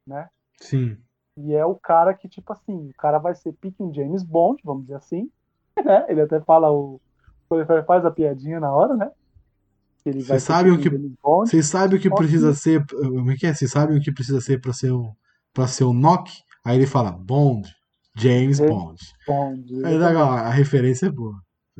[0.07, 0.29] né?
[0.57, 0.99] Sim.
[1.37, 4.61] E é o cara que, tipo assim, o cara vai ser pique um James Bond,
[4.65, 5.31] vamos dizer assim.
[5.83, 6.05] Né?
[6.11, 7.01] Ele até fala o.
[7.51, 9.11] Ele faz a piadinha na hora, né?
[10.11, 10.91] Que ele vai ser sabe o que-.
[11.23, 12.85] Vocês sabem o que precisa ser.
[12.87, 13.55] Como é que é?
[13.55, 15.13] Vocês sabem o que precisa ser pra ser um,
[15.53, 16.31] pra ser um Nock?
[16.65, 17.69] Aí ele fala Bond.
[18.17, 19.01] James Bond.
[19.27, 19.87] Bond.
[19.87, 21.35] Aí, legal, a referência é boa.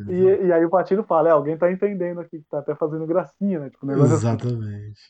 [0.09, 3.07] E, e aí o Patino fala, é, alguém tá entendendo aqui, que tá até fazendo
[3.07, 3.69] gracinha, né?
[3.69, 4.27] Tipo, negócio assim.
[4.29, 5.01] Exatamente.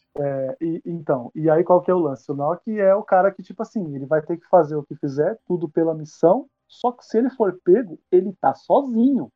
[0.61, 2.31] E- então, e aí qual que é o lance?
[2.33, 4.97] O Naok é o cara que, tipo assim, ele vai ter que fazer o que
[4.97, 9.31] fizer, tudo pela missão, só que se ele for pego, ele tá sozinho.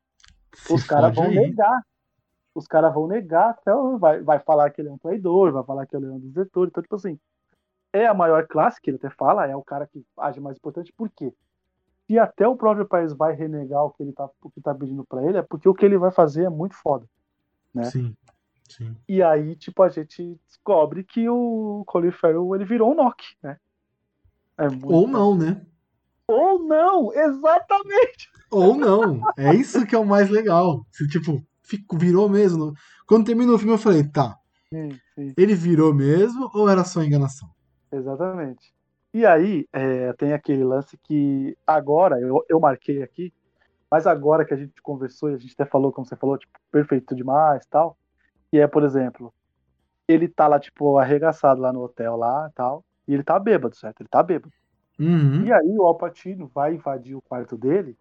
[0.57, 1.83] Se Os caras vão negar.
[2.55, 5.87] Os caras vão negar até vai, vai falar que ele é um traidor, vai falar
[5.87, 6.69] que ele é um desertor.
[6.69, 7.19] Então, tipo assim,
[7.93, 10.93] é a maior classe que ele até fala, é o cara que age mais importante,
[10.93, 11.33] por quê?
[12.07, 15.05] Se até o próprio país vai renegar o que ele tá, o que tá pedindo
[15.05, 17.07] pra ele, é porque o que ele vai fazer é muito foda.
[17.73, 17.85] né?
[17.85, 18.15] Sim.
[18.69, 18.97] Sim.
[19.09, 23.59] E aí, tipo, a gente descobre que o Colin Farrell, ele virou um Nock, né?
[24.57, 25.65] É Ou não, né?
[26.27, 28.31] Ou não, exatamente.
[28.51, 29.21] Ou não.
[29.37, 30.87] É isso que é o mais legal.
[30.91, 32.73] Se, tipo, fico- virou mesmo.
[33.07, 34.37] Quando terminou o filme, eu falei, tá,
[34.73, 37.49] Sim, sim, ele virou mesmo ou era só enganação?
[37.93, 38.73] exatamente.
[39.13, 43.33] E aí, é, tem aquele lance que agora, eu, eu marquei aqui,
[43.91, 46.53] mas agora que a gente conversou e a gente até falou, como você falou, tipo,
[46.73, 47.99] perfeito demais tal,
[48.51, 49.35] que é, por exemplo,
[50.09, 54.01] ele tá lá, tipo, arregaçado lá no hotel lá tal, e ele tá bêbado, certo?
[54.03, 54.53] Ele tá bêbado.
[54.99, 55.45] Uhum.
[55.45, 57.97] E aí o Alpatino vai invadir o quarto dele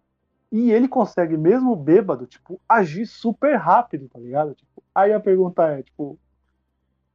[0.56, 4.54] e ele consegue, mesmo bêbado, tipo, agir super rápido, tá ligado?
[4.54, 6.16] Tipo, aí a pergunta é, tipo,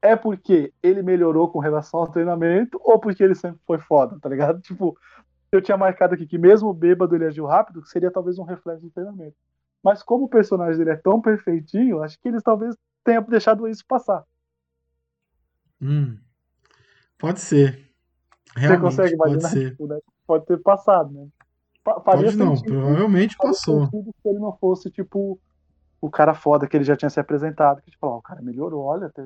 [0.02, 4.28] é porque ele melhorou com relação ao treinamento ou porque ele sempre foi foda, tá
[4.28, 4.60] ligado?
[4.62, 4.98] Tipo,
[5.54, 8.84] eu tinha marcado aqui que mesmo bêbado ele agiu rápido, que seria talvez um reflexo
[8.84, 9.38] do treinamento.
[9.82, 12.76] Mas como o personagem dele é tão perfeitinho, acho que eles talvez
[13.06, 14.26] tenham deixado isso passar.
[15.82, 16.18] Hum.
[17.18, 17.90] Pode ser.
[18.54, 19.50] Você Realmente, consegue pode imaginar?
[19.50, 19.72] ser.
[19.72, 20.00] Tipo, né?
[20.28, 21.28] Pode ter passado, né?
[21.96, 22.74] Fa- Faria Pode não, sentido.
[22.80, 23.86] provavelmente passou.
[23.86, 25.40] sentido se ele não fosse, tipo,
[26.02, 27.82] o cara foda que ele já tinha se apresentado.
[27.82, 29.08] Que, tipo, ó, o cara melhorou, olha.
[29.08, 29.26] Até...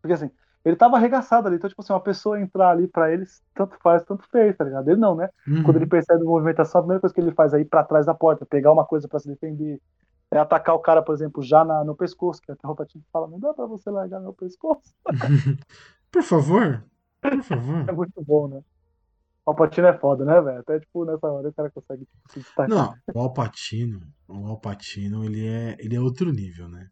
[0.00, 0.30] Porque assim,
[0.64, 1.56] ele tava arregaçado ali.
[1.56, 4.88] Então, tipo assim, uma pessoa entrar ali pra ele, tanto faz, tanto fez, tá ligado?
[4.88, 5.28] Ele não, né?
[5.46, 5.62] Uhum.
[5.62, 8.06] Quando ele percebe a movimentação, a primeira coisa que ele faz é ir pra trás
[8.06, 9.80] da porta, pegar uma coisa pra se defender.
[10.30, 13.26] É atacar o cara, por exemplo, já na- no pescoço, que até o Palpatine fala,
[13.28, 14.94] não dá pra você largar meu pescoço.
[16.10, 16.82] Por favor.
[17.20, 17.84] Por favor.
[17.88, 18.60] É muito bom, né?
[19.44, 20.60] O Palpatine é foda, né, velho?
[20.60, 22.68] Até, tipo, nessa hora o cara consegue tipo, se destacar.
[22.68, 26.88] Não, o Alpatino, o Alpatino, ele é, ele é outro nível, né?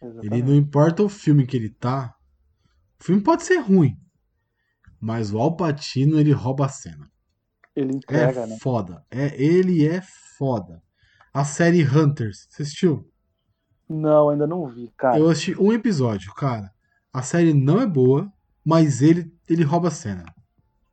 [0.00, 0.42] Ele Exatamente.
[0.44, 2.14] não importa o filme que ele tá.
[3.00, 3.98] O filme pode ser ruim,
[5.00, 7.10] mas o Alpatino ele rouba a cena.
[7.74, 8.56] Ele É entrega, né?
[8.60, 9.04] foda.
[9.10, 10.00] É, ele é
[10.36, 10.82] foda.
[11.32, 13.10] A série Hunters, você assistiu?
[13.88, 15.18] Não, ainda não vi, cara.
[15.18, 16.72] Eu assisti um episódio, cara.
[17.12, 18.30] A série não é boa,
[18.64, 20.24] mas ele, ele rouba a cena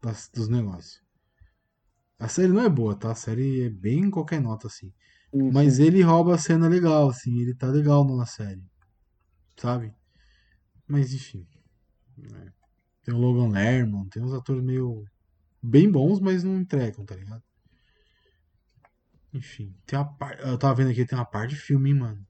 [0.05, 1.01] das- dos negócios.
[2.19, 3.11] A série não é boa, tá?
[3.11, 4.91] A série é bem qualquer nota, assim.
[5.31, 7.39] Sim, Mas ele rouba a cena legal, assim.
[7.41, 8.63] Ele tá legal na série.
[9.57, 9.93] Sabe?
[10.87, 11.47] Mas, enfim.
[12.17, 12.53] né.
[13.03, 15.05] Tem o Logan Lerman, tem uns atores meio.
[15.63, 17.43] bem bons, mas não entregam, tá ligado?
[19.31, 19.75] Enfim.
[19.85, 20.39] Tem uma par...
[20.39, 22.25] Eu tava vendo aqui, tem uma par de filme, hein, mano.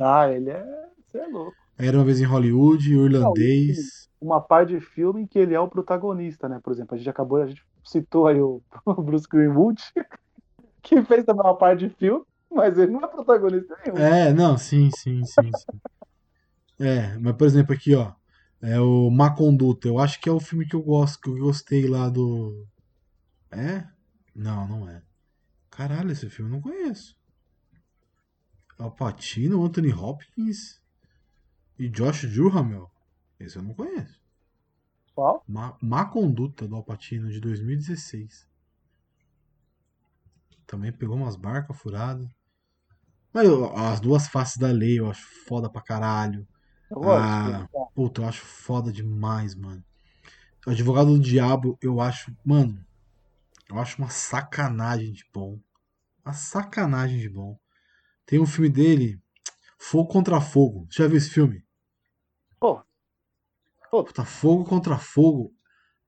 [0.00, 0.64] Ah, ele é.
[1.06, 1.56] Você é louco.
[1.78, 4.07] Era uma vez em Hollywood, o irlandês.
[4.20, 6.60] Uma parte de filme em que ele é o protagonista, né?
[6.62, 8.60] Por exemplo, a gente acabou, a gente citou aí o
[9.02, 9.82] Bruce Greenwood,
[10.82, 13.98] que fez também uma parte de filme, mas ele não é protagonista nenhum.
[13.98, 15.80] É, não, sim, sim, sim, sim.
[16.80, 18.12] É, mas por exemplo aqui, ó.
[18.60, 19.86] É o Má Conduta.
[19.86, 22.66] Eu acho que é o filme que eu gosto, que eu gostei lá do.
[23.50, 23.86] É?
[24.34, 25.00] Não, não é.
[25.70, 27.16] Caralho, esse filme eu não conheço.
[28.78, 30.80] Al Pacino, Anthony Hopkins
[31.78, 32.90] e Josh Duhamel.
[33.38, 34.20] Esse eu não conheço.
[35.14, 35.44] Qual?
[35.46, 38.48] Má, Má Conduta do Al Pacino, de 2016.
[40.66, 42.28] Também pegou umas barcas furadas.
[43.32, 46.46] Mas eu- as duas faces da lei eu acho foda pra caralho.
[46.90, 47.22] Eu gosto.
[47.22, 47.68] Ah.
[47.94, 49.84] Puta, eu acho foda demais, mano.
[50.66, 52.34] O Advogado do Diabo, eu acho.
[52.44, 52.84] Mano,
[53.68, 55.58] eu acho uma sacanagem de bom.
[56.24, 57.58] Uma sacanagem de bom.
[58.26, 59.20] Tem um filme dele,
[59.78, 60.86] Fogo contra Fogo.
[60.90, 61.64] Já viu esse filme?
[62.60, 62.82] Pô,
[63.90, 64.04] Pô.
[64.04, 65.52] Puta, Fogo contra Fogo.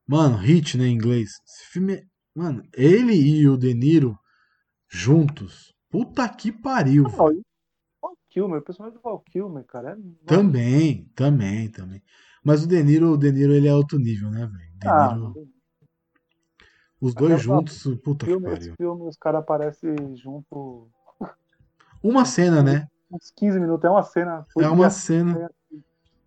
[0.07, 1.31] Mano, hit, né, em inglês.
[1.47, 2.05] Esse filme é.
[2.35, 4.19] Mano, ele e o De Niro
[4.89, 5.75] juntos.
[5.89, 7.17] Puta que pariu, velho.
[7.17, 7.43] Não, e
[8.03, 9.93] Val Kilmer, o personagem do Val Kilmer, cara.
[9.93, 10.27] É...
[10.27, 12.03] Também, também, também.
[12.45, 14.71] Mas o De Niro, o De Niro, ele é outro nível, né, velho?
[14.87, 15.49] Ah, Niro,
[17.01, 18.75] os dois Aquela- juntos, puta que filme, esse pariu.
[18.77, 20.89] filme, os caras aparecem junto
[22.03, 22.87] Uma cena, né?
[23.13, 23.85] uns 15 minutos.
[23.85, 24.47] É uma cena.
[24.59, 25.51] É uma cena.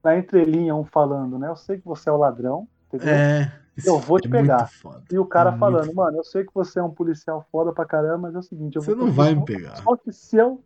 [0.04, 1.48] Na entrelinha, um falando, né?
[1.48, 3.14] Eu sei que você é o ladrão, entendeu?
[3.14, 3.52] É.
[3.86, 4.70] Eu vou te é pegar.
[4.84, 5.14] Muito.
[5.14, 5.94] E o cara É muito falando, foda.
[5.96, 8.76] mano, eu sei que você é um policial foda pra caramba, mas é o seguinte,
[8.76, 9.78] eu Você vou não vai me pegar.
[9.78, 10.62] Só que se eu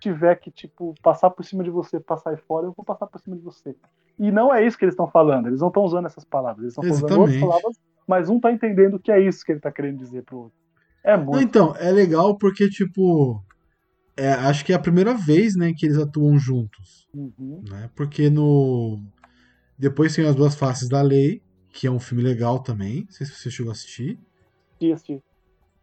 [0.00, 3.20] tiver que, tipo, passar por cima de você, passar aí fora, eu vou passar por
[3.20, 3.74] cima de você.
[4.18, 6.72] E não é isso que eles estão falando, eles não estão usando essas palavras, eles
[6.78, 7.76] estão usando outras palavras,
[8.06, 10.58] mas um tá entendendo que é isso que ele tá querendo dizer pro outro.
[11.04, 11.42] É Não, muito.
[11.42, 13.42] então, é legal porque, tipo.
[14.16, 17.08] É, acho que é a primeira vez, né, que eles atuam juntos.
[17.14, 17.62] Uhum.
[17.68, 17.90] Né?
[17.94, 19.02] Porque no.
[19.78, 23.04] Depois tem As Duas Faces da Lei, que é um filme legal também.
[23.04, 24.18] Não sei se você chegou a assistir.
[24.80, 25.22] E esse-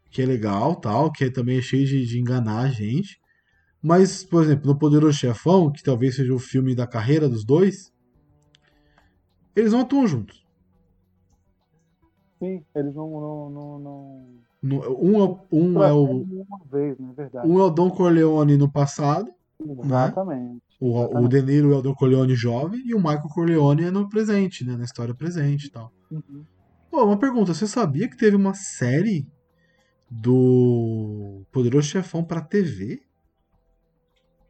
[0.10, 3.20] que é legal, tal, que também é cheio de, de enganar a gente.
[3.82, 7.92] Mas, por exemplo, no Poderoso Chefão, que talvez seja o filme da carreira dos dois,
[9.56, 10.44] eles não atuam juntos.
[12.40, 13.10] Sim, eles não.
[13.10, 14.28] não, não, não...
[14.64, 17.14] Um, é, o- um, é o, Uma vez, né?
[17.46, 20.62] Um é o Don Corleone no passado, Exatamente.
[20.80, 21.30] o, o Exatamente.
[21.30, 24.78] De Niro é o Don Corleone jovem, e o Michael Corleone é no presente, né,
[24.78, 25.92] na história presente e tal.
[26.10, 26.46] Uhum.
[26.90, 29.28] Pô, uma pergunta, você sabia que teve uma série
[30.10, 33.02] do Poderoso Chefão pra TV?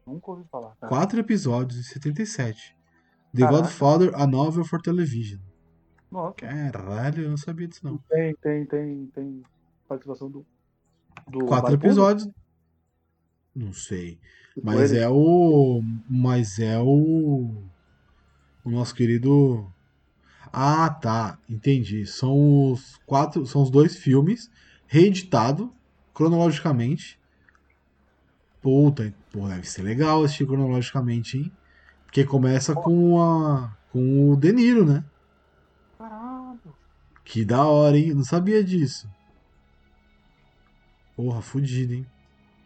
[0.06, 0.76] Nunca ouvi falar.
[0.76, 0.88] Cara.
[0.88, 2.76] Quatro episódios em 77.
[3.34, 3.56] The Caraca.
[3.62, 5.40] Godfather, a novel for television.
[6.12, 7.98] Nossa, Caralho, eu não sabia disso não.
[8.08, 9.42] tem, tem, tem, tem
[9.94, 10.44] participação do.
[11.28, 11.86] do Quatro Barbudo?
[11.86, 12.28] episódios.
[13.54, 14.18] Não sei.
[14.62, 15.82] Mas ele- é o.
[16.08, 17.50] Mas é o.
[18.64, 19.66] O nosso querido.
[20.52, 21.38] Ah, tá.
[21.48, 22.06] Entendi.
[22.06, 23.44] São os quatro.
[23.46, 24.50] São os dois filmes
[24.86, 25.72] reeditado
[26.12, 27.18] cronologicamente.
[28.62, 31.52] Puta, pô, deve ser legal assistir cronologicamente, hein?
[32.06, 33.76] Porque começa com a.
[33.92, 35.04] com o De Niro, né?
[35.98, 36.58] Caralho.
[37.24, 38.08] Que da hora, hein?
[38.10, 39.08] Eu não sabia disso.
[41.16, 42.06] Porra, fudido, hein?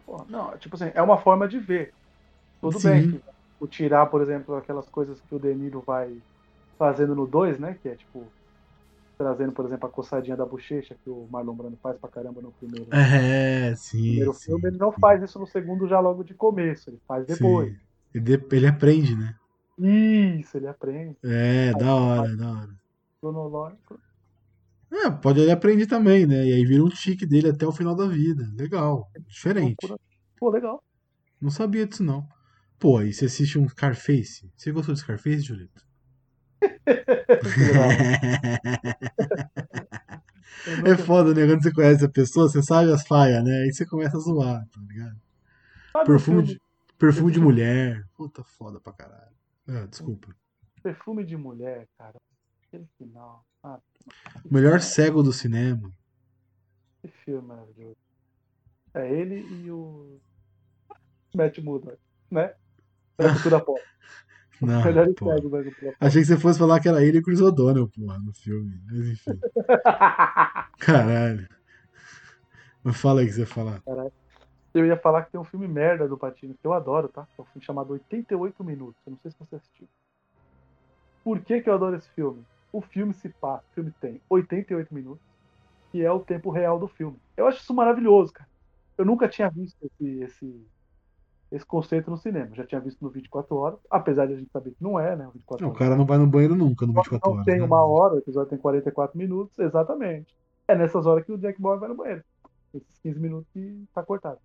[0.05, 1.95] Pô, não, tipo assim, é uma forma de ver.
[2.61, 3.13] Tudo Sim.
[3.13, 3.23] bem
[3.61, 6.23] o tirar, por exemplo, aquelas coisas que o Deniro vai
[6.79, 7.75] fazendo no 2, né?
[7.83, 8.35] Que é tipo,
[9.19, 12.53] trazendo, por exemplo, a coçadinha da bochecha que o Marlon Brando faz pra caramba no
[12.55, 13.99] primeiro, no É, sim.
[14.07, 14.69] primeiro sim, filme.
[14.69, 17.77] Ele não faz isso no segundo já logo de começo, ele faz depois.
[18.15, 19.35] Ele, ele aprende, né?
[19.79, 21.19] Isso, ele aprende.
[21.25, 22.75] É, da hora, da hora.
[23.21, 24.01] Cronológico.
[24.91, 26.47] É, pode ele aprender também, né?
[26.47, 28.51] E aí vira um tique dele até o final da vida.
[28.57, 29.11] Legal.
[29.27, 29.77] Diferente.
[30.39, 30.83] Pô, legal.
[31.41, 32.27] Não sabia disso, não.
[32.79, 34.51] Pô, e você assiste um Scarface?
[34.57, 35.87] Você gostou de Scarface, Julito?
[40.85, 41.47] é foda, né?
[41.47, 43.63] Quando você conhece a pessoa, você sabe as falhas, né?
[43.63, 45.17] Aí você começa a zoar, tá ligado?
[45.93, 46.61] Sabe um Perfume de,
[46.99, 48.05] perfume de mulher.
[48.15, 49.37] Puta foda pra caralho.
[49.69, 50.35] Ah, desculpa.
[50.83, 52.19] Perfume de mulher, cara.
[52.69, 53.45] Aquele final.
[53.63, 53.79] Ah,
[54.45, 55.91] O melhor cego do cinema.
[57.03, 57.97] que filme maravilhoso.
[58.95, 60.19] É ele e o
[61.35, 61.99] Matt Murdock,
[62.31, 62.55] né?
[63.17, 63.81] Da cultura pop.
[64.61, 64.83] Não,
[65.15, 65.27] pô.
[65.35, 65.97] pop.
[66.01, 68.81] Achei que você fosse falar que era ele e o Chris O'Donnell, porra, no filme.
[68.87, 69.39] Mas enfim.
[70.79, 71.49] Caralho.
[72.83, 73.83] Mas fala aí o que você ia falar.
[74.75, 77.27] Eu ia falar que tem um filme merda do Patino, que eu adoro, tá?
[77.37, 79.01] É um filme chamado 88 Minutos.
[79.07, 79.89] Eu não sei se você assistiu.
[81.25, 82.45] Por que, que eu adoro esse filme?
[82.73, 85.25] O filme se passa, o filme tem 88 minutos,
[85.91, 87.17] que é o tempo real do filme.
[87.37, 88.49] Eu acho isso maravilhoso, cara.
[88.97, 90.67] Eu nunca tinha visto esse, esse,
[91.51, 92.55] esse conceito no cinema.
[92.55, 95.27] Já tinha visto no 24 horas, apesar de a gente saber que não é, né?
[95.27, 95.79] O 24 Não, o horas.
[95.79, 97.47] cara não vai no banheiro nunca no 24 não horas.
[97.47, 97.65] tem né?
[97.65, 100.35] uma hora, o episódio tem 44 minutos, exatamente.
[100.67, 102.23] É nessas horas que o Jack Bauer vai no banheiro.
[102.75, 104.39] Esses 15 minutos que tá cortado.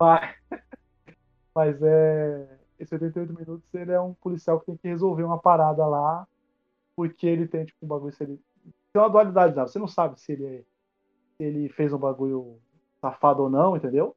[0.00, 0.34] Mas,
[1.54, 2.58] mas é.
[2.78, 6.26] Esse 88 minutos ele é um policial que tem que resolver uma parada lá,
[6.98, 8.12] porque ele tem, tipo, um bagulho.
[8.12, 8.40] Se ele,
[8.92, 9.64] tem uma dualidade lá.
[9.64, 10.64] Você não sabe se ele, é-
[11.36, 12.58] se ele fez um bagulho
[13.00, 14.16] safado ou não, entendeu?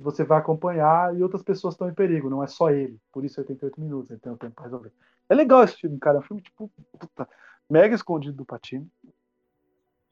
[0.00, 2.98] Você vai acompanhar e outras pessoas estão em perigo, não é só ele.
[3.12, 4.90] Por isso 88 minutos, ele tem o tempo pra resolver.
[5.28, 6.16] É legal esse filme, cara.
[6.16, 7.28] É um filme, tipo, puta,
[7.70, 8.90] mega escondido do Patino.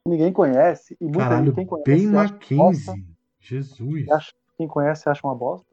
[0.07, 3.05] Ninguém conhece, e muita Caralho, gente, quem conhece, bosta, Mackenzie.
[3.37, 4.09] Jesus.
[4.09, 5.67] acha- quem conhece acha uma bosta.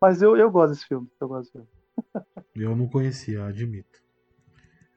[0.00, 1.10] Mas eu, eu gosto desse filme.
[1.20, 1.68] Eu gosto desse filme.
[2.54, 4.03] Eu não conhecia, admito.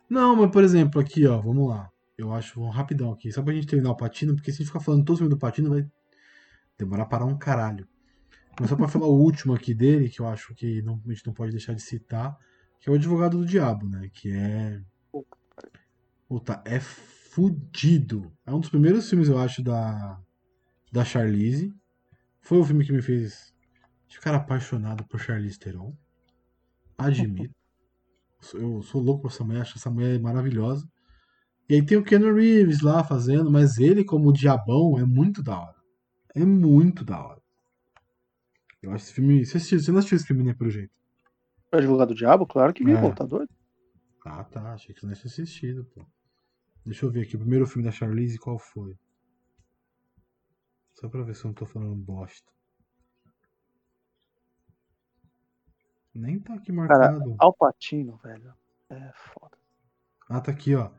[0.10, 1.89] Não, mas por exemplo, aqui, ó, vamos lá.
[2.18, 4.68] Eu acho, vamos rapidão aqui, só pra gente terminar o Patino, porque se a gente
[4.68, 5.88] ficar falando todo o filme do Patino, vai
[6.78, 7.88] demorar para um caralho.
[8.60, 11.26] Mas só pra falar o último aqui dele, que eu acho que não, a gente
[11.26, 12.36] não pode deixar de citar,
[12.80, 14.10] que é o Advogado do Diabo, né?
[14.12, 14.82] Que é.
[16.28, 18.32] Puta, é fudido.
[18.45, 20.20] É um dos primeiros filmes, eu acho, da,
[20.91, 21.74] da Charlize.
[22.41, 23.53] Foi o filme que me fez
[24.08, 25.95] ficar apaixonado por Charlize Theron.
[26.97, 27.53] Admito.
[28.54, 30.88] Eu sou louco por essa mulher, acho essa mulher maravilhosa.
[31.70, 35.60] E aí tem o Keanu Reeves lá fazendo, mas ele como diabão é muito da
[35.60, 35.76] hora.
[36.36, 37.42] É muito da hora.
[38.82, 39.46] Eu acho esse filme.
[39.46, 40.92] Você, assistiu, você não assistiu esse filme, né, pelo jeito?
[41.74, 43.02] O Advogado do Diabo, claro que vi, É.
[43.02, 43.50] pô, tá doido?
[44.26, 44.74] Ah, tá.
[44.74, 46.06] Achei que você não tinha assistido, pô.
[46.86, 47.36] Deixa eu ver aqui.
[47.36, 48.96] O primeiro filme da Charlize, qual foi?
[50.94, 52.50] Só pra ver se eu não tô falando bosta.
[56.18, 57.36] Nem tá aqui marcado.
[57.38, 58.51] Al Pacino, velho.
[58.89, 59.55] É foda.
[60.28, 60.89] Ah, tá aqui, ó.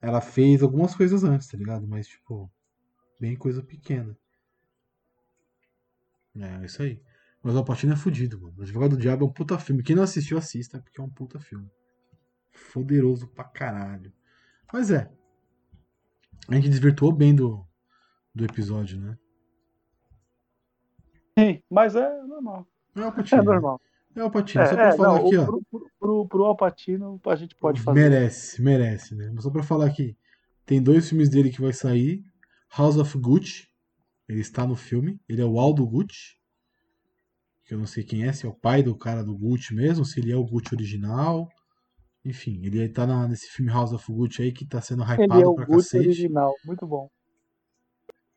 [0.00, 1.86] Ela fez algumas coisas antes, tá ligado?
[1.88, 2.48] Mas, tipo,
[3.18, 4.16] bem coisa pequena.
[6.36, 7.02] É, é isso aí.
[7.42, 8.54] Mas o Alpatino é fudido, mano.
[8.56, 9.82] O Advogado do Diabo é um puta filme.
[9.82, 11.68] Quem não assistiu, assista, porque é um puta filme.
[12.52, 14.12] Foderoso pra caralho.
[14.72, 15.10] Mas é.
[16.48, 17.66] A gente desvirtuou bem do,
[18.32, 19.18] do episódio, né?
[21.36, 22.66] Sim, mas é normal.
[22.94, 23.42] É É Alpatino.
[23.42, 23.50] né?
[23.52, 23.80] normal.
[24.14, 24.62] É o Alpatino.
[24.62, 25.44] É, Só pra é, falar não, aqui, ó.
[25.46, 28.00] pro, pro, pro, pro Al Pacino a gente pode fazer.
[28.00, 29.30] Merece, merece, né?
[29.32, 30.16] Mas só pra falar aqui,
[30.66, 32.22] tem dois filmes dele que vai sair.
[32.76, 33.68] House of Gucci,
[34.28, 35.20] ele está no filme.
[35.28, 36.36] Ele é o Aldo Gucci.
[37.64, 40.04] Que eu não sei quem é, se é o pai do cara do Gucci mesmo,
[40.04, 41.48] se ele é o Gucci original.
[42.24, 45.42] Enfim, ele tá na- nesse filme House of Gucci aí que tá sendo Ele hypado
[45.42, 46.06] é o pra Gucci cacete.
[46.08, 47.08] original, muito bom.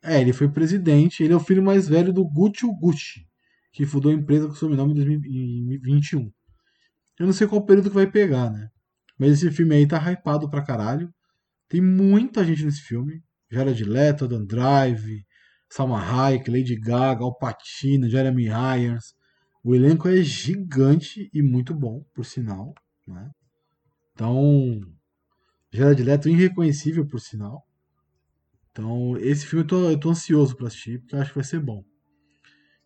[0.03, 3.28] É, ele foi presidente, ele é o filho mais velho do Gucci Gucci,
[3.72, 6.32] que fundou a empresa com sobrenome em 2021.
[7.19, 8.69] Eu não sei qual período que vai pegar, né?
[9.17, 11.13] Mas esse filme aí tá hypado pra caralho.
[11.69, 13.24] Tem muita gente nesse filme.
[13.49, 15.26] Jared Leto, Adam Drive,
[15.69, 19.13] Salma Hayek, Lady Gaga, Al Pacino, Jeremy Irons.
[19.63, 22.74] O elenco é gigante e muito bom, por sinal,
[23.07, 23.30] né?
[24.13, 24.82] Então,
[25.72, 27.63] Jared Leto irreconhecível, por sinal.
[28.72, 31.43] Então, esse filme eu tô, eu tô ansioso pra assistir, porque eu acho que vai
[31.43, 31.84] ser bom.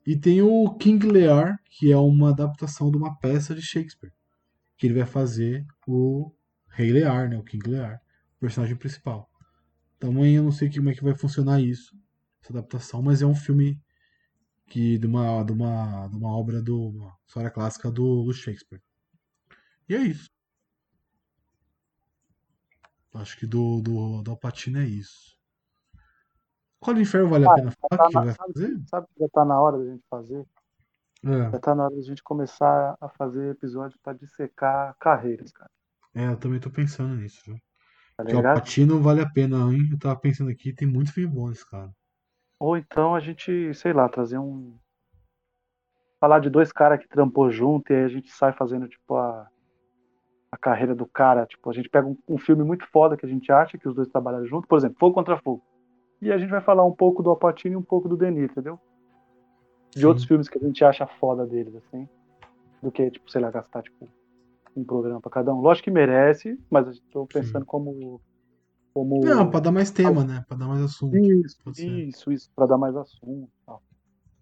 [0.05, 4.13] E tem o King Lear, que é uma adaptação de uma peça de Shakespeare.
[4.77, 6.31] Que ele vai fazer o
[6.67, 7.37] Rei Lear, né?
[7.37, 8.01] O King Lear,
[8.37, 9.29] o personagem principal.
[9.99, 11.97] Também eu não sei como é que vai funcionar isso,
[12.43, 13.81] essa adaptação, mas é um filme
[14.67, 18.81] que de uma, de uma, de uma obra do uma história clássica do, do Shakespeare.
[19.87, 20.29] E é isso.
[23.13, 25.34] Acho que do, do, do Alpatino é isso.
[26.85, 28.79] Colin Farrell vale a Ah, pena falar tá na- sabe, fazer?
[28.89, 30.45] sabe que já tá na hora da gente fazer?
[31.23, 35.69] É, Já tá na hora da gente começar a fazer episódio pra dissecar carreiras, cara.
[36.15, 37.57] é, eu também tô pensando nisso, viu?
[38.17, 38.39] Tá Que o?
[38.39, 39.89] Alpatino vale a pena, hein?
[39.91, 41.91] Eu tava pensando aqui, tem muito filme bom esse cara.
[42.59, 44.77] Ou então a gente, sei lá, trazer um.
[46.19, 49.47] falar de dois caras que trampou junto e aí a gente sai fazendo, tipo, a,
[50.51, 51.45] a carreira do cara.
[51.45, 53.95] Tipo, a gente pega um, um filme muito foda que a gente acha que os
[53.95, 55.63] dois trabalharam junto, por exemplo, Fogo contra Fogo.
[56.25, 58.79] E a gente vai falar um pouco do Alpatino e um pouco do Denis, entendeu?
[59.91, 60.07] De Sim.
[60.07, 62.09] outros filmes que a gente acha foda deles, assim.
[62.81, 64.09] Do que, tipo, sei lá, gastar, tipo,
[64.75, 65.61] um programa pra cada um.
[65.61, 68.19] Lógico que merece, mas eu tô pensando como.
[68.91, 69.23] como...
[69.23, 70.43] Não, pra dar mais tema, né?
[70.47, 71.15] Pra dar mais assunto.
[71.15, 73.83] Isso, isso, isso, pra dar mais assunto tal.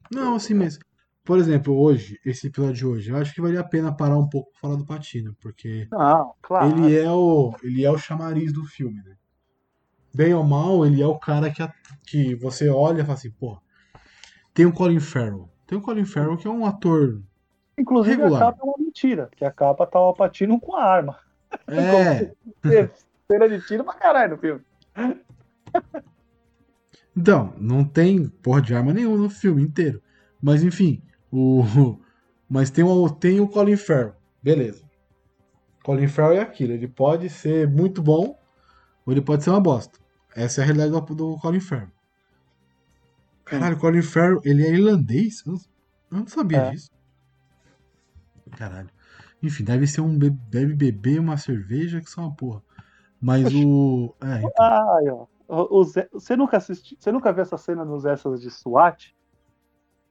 [0.10, 0.80] Não, assim, mas,
[1.22, 4.30] por exemplo, hoje, esse episódio de hoje, eu acho que valia a pena parar um
[4.30, 6.86] pouco pra falar do Patino, porque Não, claro.
[6.86, 9.18] ele é o ele é o chamariz do filme, né?
[10.14, 11.74] Bem ou mal, ele é o cara que, a-
[12.06, 13.58] que você olha e fala assim, pô,
[14.54, 15.50] tem o Colin Farrell.
[15.66, 17.22] Tem o Colin Farrell que é um ator.
[17.78, 18.44] Inclusive regular.
[18.44, 21.18] a capa é uma mentira, porque a capa tá o Alpatino com a arma.
[21.68, 22.32] É.
[23.28, 24.62] Cena de tiro pra caralho no filme.
[27.16, 30.02] Então, não tem porra de arma nenhuma no filme inteiro.
[30.42, 31.02] Mas enfim,
[31.32, 31.64] o.
[32.50, 34.14] Mas tem o, tem o Colin Farrell.
[34.42, 34.84] Beleza.
[35.84, 36.74] Colin Farrell é aquilo.
[36.74, 38.38] Ele pode ser muito bom
[39.06, 39.98] ou ele pode ser uma bosta.
[40.36, 41.92] Essa é a realidade do, do Colin Farrell.
[43.46, 45.44] Caralho, o Colin Farrell, ele é irlandês?
[45.46, 45.60] Eu
[46.10, 46.72] não, sabia É.
[46.72, 46.90] disso.
[48.58, 48.90] Caralho.
[49.42, 50.18] Enfim, deve ser um.
[50.18, 52.62] be- Deve beber uma cerveja que são uma porra.
[53.20, 54.16] Mas o.
[54.22, 54.52] É, então.
[54.66, 55.26] Ai, ó.
[55.48, 59.16] O- o Zé- Você nunca assistiu, você nunca viu essa cena nos essas de SWAT?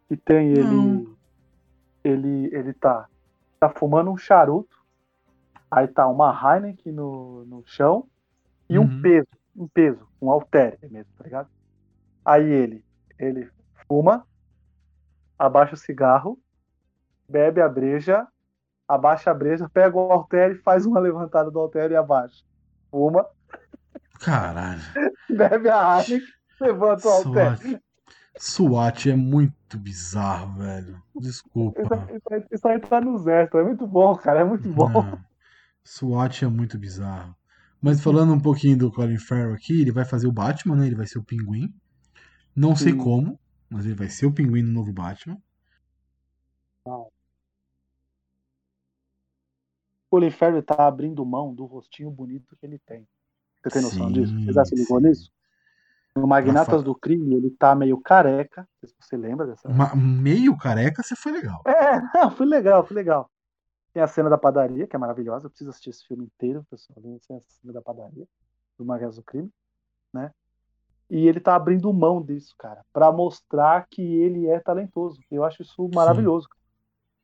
[0.09, 0.62] Que tem ele.
[0.64, 1.16] Não.
[2.05, 3.09] Ele, ele tá,
[3.61, 4.77] tá fumando um charuto.
[5.70, 8.07] Aí tá uma Heineken no, no chão
[8.68, 9.01] e um Uhum.
[9.03, 11.48] peso, um peso, um halter mesmo, tá ligado?
[12.24, 12.84] Aí ele,
[13.18, 13.50] ele
[13.88, 14.26] fuma,
[15.38, 16.38] abaixa o cigarro,
[17.28, 18.26] bebe a breja,
[18.86, 22.42] abaixa a breja, pega o halter e faz uma levantada do halter e abaixa.
[22.90, 23.26] Fuma,
[24.20, 24.80] Caralho.
[25.28, 26.20] bebe a Heineken,
[26.61, 27.57] levanta o halter.
[27.59, 27.82] SWAT.
[28.38, 31.03] SWAT é muito bizarro, velho.
[31.16, 31.80] Desculpa.
[31.82, 34.88] Isso, isso aí- isso aí tá no Zé, é muito bom, cara, é muito bom.
[34.88, 35.18] Não.
[35.84, 37.34] SWAT é muito bizarro.
[37.83, 40.87] Mas falando um pouquinho do Colin Farrell aqui, ele vai fazer o Batman, né?
[40.87, 41.74] Ele vai ser o Pinguim.
[42.55, 42.99] Não sei Sim.
[42.99, 45.37] como, mas ele vai ser o Pinguim no novo Batman.
[46.87, 47.11] O
[50.11, 53.09] Colin Farrell tá abrindo mão do rostinho bonito que ele tem.
[53.62, 54.35] Você tem noção Sim, disso?
[54.45, 55.09] Você já se ligou sim.
[55.09, 55.33] nisso?
[56.14, 58.61] No Magnatas Rafa- do Crime, ele tá meio careca.
[58.61, 59.68] Não sei se você lembra dessa.
[59.68, 61.62] Ma- meio careca, você foi legal.
[61.66, 61.72] É,
[62.14, 63.30] não, foi legal, foi legal.
[63.93, 65.47] Tem a cena da padaria, que é maravilhosa.
[65.47, 66.99] Eu preciso assistir esse filme inteiro, pessoal.
[67.03, 68.26] Tem a cena da padaria,
[68.78, 69.51] do Magnatas do Crime,
[70.12, 70.30] né?
[71.11, 75.20] E ele tá abrindo mão disso, cara, pra mostrar que ele é talentoso.
[75.30, 76.49] Eu acho isso maravilhoso,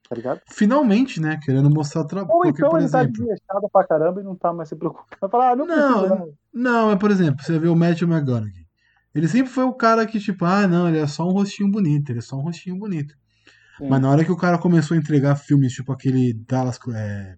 [0.06, 0.42] tá ligado?
[0.50, 1.40] Finalmente, né?
[1.42, 2.36] Querendo mostrar trabalho.
[2.36, 3.12] Ou então por ele tá exemplo.
[3.12, 5.30] desleixado pra caramba e não tá mais se preocupando.
[5.30, 6.32] Falar, ah, não, Não, preciso, não.
[6.52, 8.66] Não, é por exemplo, você vê o Matthew McConaughey.
[9.14, 12.10] Ele sempre foi o cara que, tipo, ah, não, ele é só um rostinho bonito,
[12.10, 13.14] ele é só um rostinho bonito.
[13.78, 13.88] Sim.
[13.88, 16.78] Mas na hora que o cara começou a entregar filmes, tipo aquele Dallas.
[16.94, 17.36] é,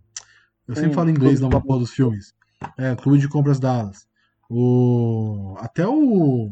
[0.67, 2.35] Eu sempre Sim, falo inglês de uma porra dos filmes.
[2.77, 4.07] É, Clube de Compras Dallas.
[4.49, 5.55] O.
[5.59, 6.51] Até o.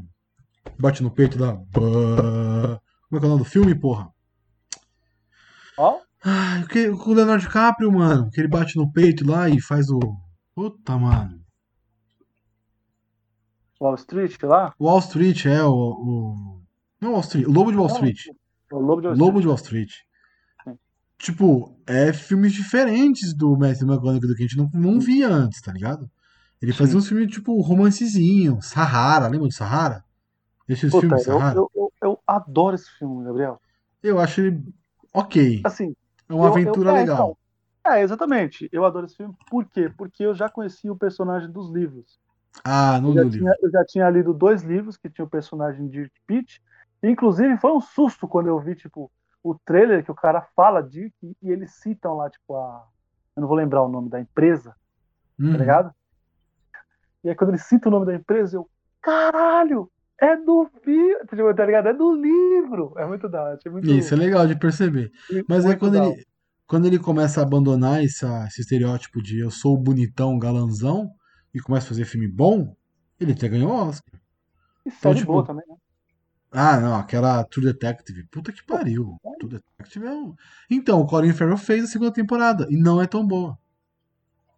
[0.78, 1.56] Bate no peito da.
[1.72, 4.10] Como é que é o nome do filme, porra?
[5.78, 8.30] Ó, Ai, o Leonardo DiCaprio, mano.
[8.30, 9.98] Que ele bate no peito lá e faz o.
[10.54, 11.40] Puta, mano.
[13.80, 14.74] Wall Street lá.
[14.78, 15.72] Wall Street é o.
[15.72, 16.62] o...
[17.00, 18.18] Não Wall Street, o Lobo de Wall Não, Street.
[18.72, 19.42] O Lobo de Wall Lobo Street.
[19.42, 19.90] de Wall Street.
[20.64, 20.78] Sim.
[21.18, 25.60] Tipo, é filmes diferentes do Matthew McConaughey do que a gente não, não via antes,
[25.60, 26.10] tá ligado?
[26.60, 26.98] Ele fazia Sim.
[26.98, 30.04] uns filmes tipo romancezinho, Sahara, lembra do Sahara?
[30.68, 31.56] Esses Puta, filmes eu, Sahara?
[31.58, 33.60] Eu, eu, eu, eu adoro esse filme, Gabriel.
[34.20, 34.62] acho ele
[35.14, 35.62] ok.
[35.64, 35.94] Assim,
[36.28, 37.36] É uma eu- aventura eu- é, legal.
[37.82, 38.68] então, é, exatamente.
[38.70, 39.34] Eu adoro esse filme.
[39.48, 39.90] Por quê?
[39.96, 42.18] Porque eu já conhecia o personagem dos livros.
[42.64, 43.54] Ah, não Eu li o livro.
[43.62, 46.60] eu já tinha lido dois livros que tinha o personagem de Dirk Pitt.
[47.02, 49.10] Inclusive, foi um susto quando eu vi, tipo,
[49.42, 52.86] o trailer que o cara fala Dirk e, e eles citam lá, tipo, a.
[53.36, 54.74] Eu não vou lembrar o nome da empresa,
[55.38, 55.52] Uhum.
[55.52, 55.94] tá ligado?
[57.22, 58.68] E aí quando ele cita o nome da empresa, eu.
[59.00, 59.90] Caralho!
[60.20, 61.14] É do filme,
[61.54, 61.88] tá ligado?
[61.88, 62.92] É do livro.
[62.96, 63.54] É muito da hora.
[63.56, 65.12] achei Muito, Isso é legal de perceber.
[65.48, 66.24] Mas aí quando ele,
[66.66, 71.08] quando ele começa a abandonar essa- esse estereótipo de eu sou o bonitão, galanzão,
[71.54, 72.74] e começa a fazer filme bom,
[73.20, 74.20] ele até ganhou Oscar.
[74.84, 75.76] E série tipo, boa também, né?
[76.50, 78.24] Ah, não, aquela True Detective.
[78.30, 79.18] Puta que pariu.
[79.38, 80.34] True Detective é um...
[80.70, 83.58] Então, o Colin Farrell fez a segunda temporada e não é tão boa.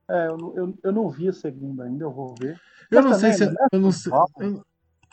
[0.09, 2.61] É, eu, não- eu, eu não vi a segunda ainda, eu vou ver.
[2.91, 3.53] Eu Mas não sei se é, né?
[3.73, 4.65] eu não sei, eu,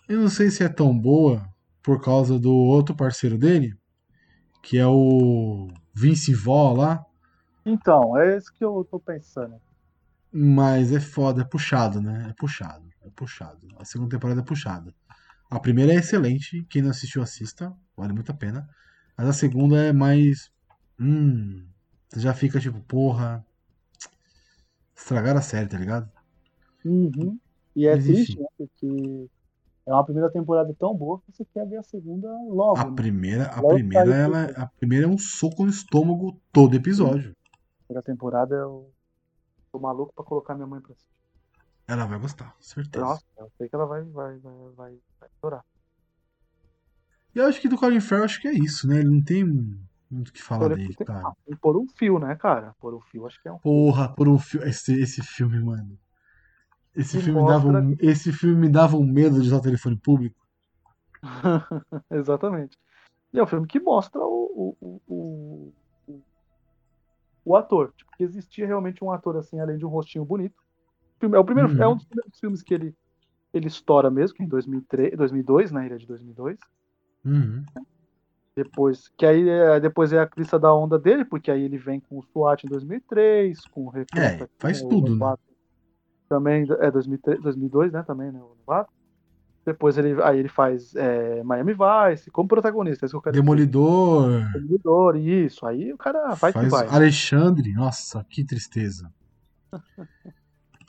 [0.09, 1.47] eu não sei se é tão boa
[1.83, 3.75] por causa do outro parceiro dele,
[4.63, 7.05] que é o Vince Vaughn lá,
[7.63, 9.61] Então, é isso que eu tô pensando.
[10.31, 12.27] mas é foda, é puxado, né?
[12.29, 13.67] É puxado, é puxado.
[13.79, 14.93] A segunda temporada é puxada.
[15.49, 18.67] A primeira é excelente, quem não assistiu assista, vale muito a pena.
[19.17, 20.51] Mas a segunda é mais
[20.99, 21.67] hum,
[22.09, 23.45] você já fica tipo, porra,
[24.95, 26.11] estragaram a série, tá ligado?
[26.83, 27.39] Uhum.
[27.75, 28.41] E é Mas, triste, enfim.
[28.41, 28.47] né?
[28.57, 29.29] Porque
[29.87, 32.77] é uma primeira temporada tão boa que você quer ver a segunda logo.
[32.77, 32.95] A né?
[32.95, 34.55] primeira, a Logo primeira, ela, tudo.
[34.55, 37.35] a primeira é um soco no estômago todo episódio.
[37.85, 38.93] primeira temporada eu
[39.71, 41.16] tô maluco pra colocar minha mãe pra assistir.
[41.87, 43.05] Ela vai gostar, certeza.
[43.05, 45.63] Nossa, eu sei que ela vai, vai, vai, vai, vai adorar.
[47.33, 48.99] E eu acho que do Colin Farrell, acho que é isso, né?
[48.99, 49.45] Ele não tem
[50.09, 51.27] muito o que falar Ele- dele, tem- cara.
[51.27, 52.75] ah, pôr um fio, né, cara?
[52.79, 54.67] Pôr um fio, acho que é um Porra, por um filme.
[54.67, 55.97] Esse, esse filme, mano.
[56.95, 59.61] Esse Que filme, me dava um, esse filme me dava um medo de usar o
[59.61, 60.35] telefone público.
[62.11, 62.77] Exatamente.
[63.33, 65.73] E é um filme que mostra o, o, o,
[66.07, 66.21] o,
[67.45, 67.93] o ator.
[67.95, 70.55] Tipo, que existia realmente um ator assim, além de um rostinho bonito.
[71.21, 71.81] É, o primeiro, Uhum.
[71.83, 72.95] é um dos primeiros filmes que ele,
[73.53, 75.85] ele estoura mesmo, que é em 2003, 2002, né?
[75.85, 76.57] Ele é de 2002.
[77.25, 77.63] Uhum.
[78.55, 81.99] Depois, que aí é, depois é a crista da onda dele, porque aí ele vem
[81.99, 85.19] com o SWAT em 2003, com o Recruta, É, faz tudo, né?
[85.19, 85.41] Novato
[86.27, 88.01] Também é 2003, 2002, né?
[88.03, 88.39] Também, né?
[88.39, 88.91] O Novato.
[89.63, 93.05] Depois ele, aí ele faz é, Miami Vice como protagonista.
[93.05, 93.41] É isso que quero dizer.
[93.43, 94.51] Demolidor.
[94.53, 95.65] Demolidor, isso.
[95.65, 96.87] Aí o cara vai que faz vai.
[96.87, 97.73] Alexandre.
[97.73, 99.11] Nossa, que tristeza.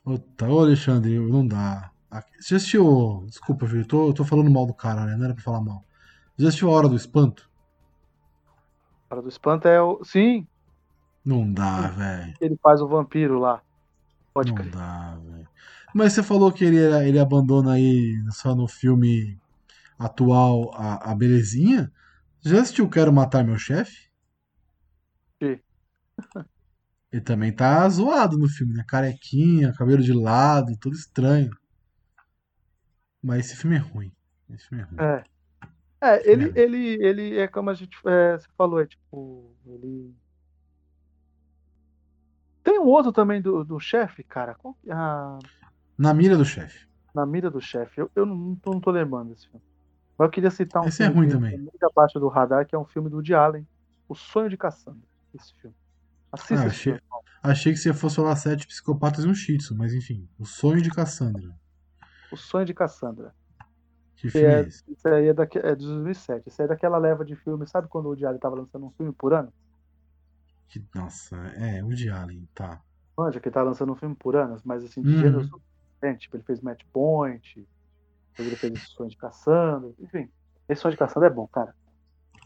[0.09, 1.93] Puta, ô Alexandre, não dá.
[2.41, 3.27] Você já assistiu.
[3.29, 3.81] Desculpa, viu?
[3.83, 5.15] Eu tô, eu tô falando mal do cara, né?
[5.17, 5.85] Não era pra falar mal.
[6.35, 7.47] Você já assistiu A Hora do Espanto?
[9.07, 10.03] O cara do espanto é o.
[10.05, 10.47] Sim,
[11.25, 12.35] Não dá, velho.
[12.41, 13.63] ele faz o vampiro lá.
[14.33, 14.71] Pode Não crer.
[14.71, 15.49] dá, velho.
[15.95, 19.39] Mas você falou que ele, ele abandona aí só no filme
[19.99, 21.93] atual a, a belezinha.
[22.43, 24.09] Já assistiu Quero Matar Meu Chefe?
[25.43, 25.61] Sim.
[27.13, 28.83] Ele também tá zoado no filme, né?
[28.89, 31.51] Carequinha, cabelo de lado, tudo estranho.
[33.23, 34.13] Mas esse filme é ruim.
[34.51, 35.01] Esse filme é ruim.
[35.01, 35.23] É.
[36.03, 36.55] É, ele, Mesmo.
[36.57, 40.15] ele, ele é como a gente é, você falou, é tipo, ele.
[42.63, 44.55] Tem um outro também do, do chefe, cara.
[44.55, 45.39] Que- ah,
[45.99, 46.79] Na mira do chefe.
[47.15, 48.01] na mira do chefe.
[48.01, 49.65] Eu, eu não, tô, não tô lembrando desse filme.
[50.19, 51.55] Mas eu queria citar um Esse é filme ruim que também.
[51.55, 53.69] é muito abaixo do radar, que é um filme do Woody Allen.
[54.09, 55.09] O Sonho de Cassandra.
[55.35, 55.77] Esse filme.
[56.33, 57.01] Assista Ah, achei, filme.
[57.43, 60.29] achei que você fosse falar Sete Psicopatas e um Shih Tzu, mas enfim.
[60.39, 61.55] O Sonho de Cassandra.
[62.31, 63.35] O Sonho de Cassandra.
[64.17, 64.83] Que filme é, é, esse?
[64.89, 66.49] isso aí é, daque, é de 2007.
[66.49, 67.71] Isso aí é daquela leva de filmes.
[67.71, 69.53] Sabe quando o Woody Allen tava lançando um filme por ano?
[70.69, 72.83] Que, nossa, é, o Allen, tá.
[73.17, 75.19] Manja, que ele tá lançando um filme por ano, mas assim, de Uhum.
[75.19, 75.49] gênero.
[76.19, 77.67] Tipo, ele fez Match Point,
[78.39, 79.93] ele fez esse Sonho de Cassandra.
[79.99, 80.31] Enfim,
[80.69, 81.75] esse Sonho de Cassandra é bom, cara.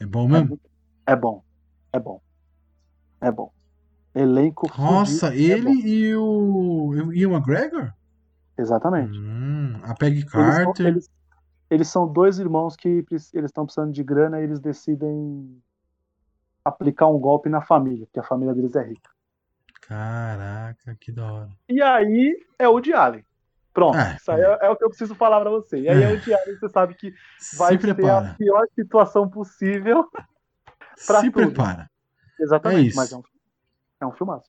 [0.01, 0.49] É bom É, mesmo?
[0.49, 0.71] muito-
[1.07, 1.45] é bom.
[1.93, 2.23] É bom.
[3.21, 3.53] É bom.
[4.15, 5.87] Elenco Nossa, fudido, é ele bom.
[5.87, 7.93] e o e o McGregor?
[8.59, 9.19] Exatamente.
[9.19, 10.87] Hum, a Peggy Eles são, Carter.
[10.87, 11.11] eles,
[11.71, 15.61] eles são dois irmãos que eles estão precisando de grana e eles decidem
[16.65, 19.11] aplicar um golpe na família, porque a família deles é rica.
[19.81, 21.49] Caraca, que da hora.
[21.69, 23.25] E aí é o de Allen.
[23.75, 25.81] Pronto, É, isso aí é, é o que eu preciso falar pra você.
[25.81, 26.15] E aí é, É.
[26.15, 27.13] o de Allen, você sabe que
[27.57, 30.07] vai Se ser a pior situação possível.
[31.07, 31.47] pra Se tudo.
[31.47, 31.91] prepara.
[32.39, 32.97] Exatamente, isso.
[32.97, 33.23] mas é um,
[34.05, 34.49] é um filmaço.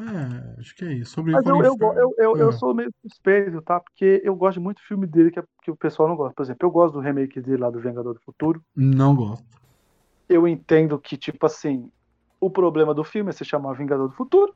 [0.00, 1.12] É, acho que é isso.
[1.12, 3.78] Sobre Mas eu, eu, eu, eu, eu Ah, sou meio suspeito, tá?
[3.78, 6.34] Porque eu gosto de muito filme dele que, é- que o pessoal não gosta.
[6.34, 8.62] Por exemplo, eu gosto do remake dele lá do Vingador do Futuro.
[8.74, 9.44] Não gosto.
[10.28, 11.90] Eu entendo que, tipo assim,
[12.40, 14.54] o problema do filme é se chamar Vingador do Futuro.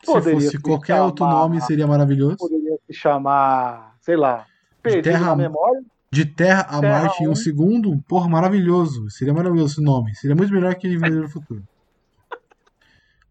[0.00, 2.36] Se Poderia fosse se qualquer outro chamar- nome, seria maravilhoso.
[2.38, 4.46] Poderia se chamar, sei lá,
[4.82, 5.82] Perdido Terra- na Memória.
[6.10, 7.34] De Terra a Terra Marte em um um.
[7.34, 9.10] segundo, porra, maravilhoso.
[9.10, 10.14] Seria maravilhoso esse nome.
[10.14, 11.62] Seria muito melhor que Vingador do Futuro.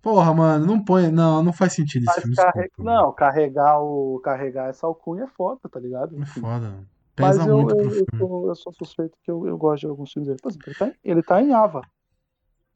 [0.08, 1.12] Porra, mano, não põe.
[1.12, 2.36] Não, não faz sentido esse Mas filme.
[2.38, 2.72] carre...
[2.80, 4.22] Não, carregar, o...
[4.24, 6.18] carregar essa alcunha é foda, tá ligado?
[6.22, 6.88] É foda.
[7.20, 8.08] Mas Pesa eu, muito eu, pro eu, filme.
[8.18, 10.40] sou, eu sou suspeito que eu, eu gosto de alguns filmes dele.
[10.42, 11.82] Por exemplo, ele tá em, ele tá em Ava.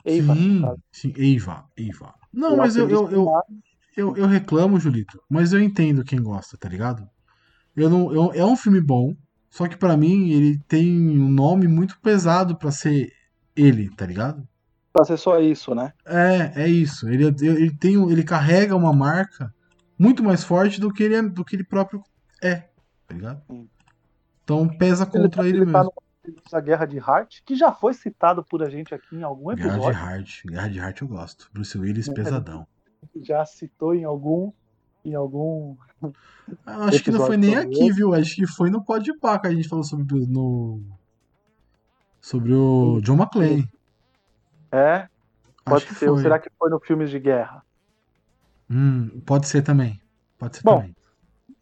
[0.04, 0.62] No sim,
[0.92, 2.14] sim, Eva, Eva.
[2.34, 3.32] Não, Eu mas eu, eu, eu,
[3.96, 7.08] eu, eu reclamo, Julito, mas eu entendo quem gosta, tá ligado?
[7.78, 9.16] Eu não, eu, é um filme bom,
[9.50, 13.10] só que pra mim ele tem um nome muito pesado pra ser
[13.56, 14.46] ele, tá ligado?
[14.94, 15.94] Pra ser só isso, né?
[16.06, 17.08] É, é isso.
[17.08, 19.54] Ele, ele tem, ele carrega uma marca
[19.98, 22.04] muito mais forte do que ele, é- do que ele próprio
[22.44, 22.68] é,
[23.08, 23.42] tá ligado?
[23.50, 23.70] Sim.
[24.44, 25.94] Então pesa contra ele, ele tá mesmo.
[26.34, 29.56] no a Guerra de Heart, que já foi citado por a gente aqui em algum
[29.56, 30.00] Guerra de episódio.
[30.00, 31.50] Heart, Guerra de Heart eu gosto.
[31.54, 32.14] Bruce Willis É.
[32.14, 32.68] pesadão.
[33.22, 34.52] Já citou em algum.
[35.06, 35.76] Em algum.
[36.68, 37.94] Eu acho que não foi episódio nem aqui, ele.
[37.94, 38.14] viu?
[38.14, 40.82] Acho que foi no Podpah que a gente falou sobre no
[42.20, 43.68] sobre o John McClane.
[44.72, 45.08] É,
[45.66, 46.10] pode ser.
[46.10, 47.64] Ou será que foi no Filmes de Guerra?
[48.70, 50.02] Hum, pode ser também.
[50.38, 50.96] Pode ser Bom, também.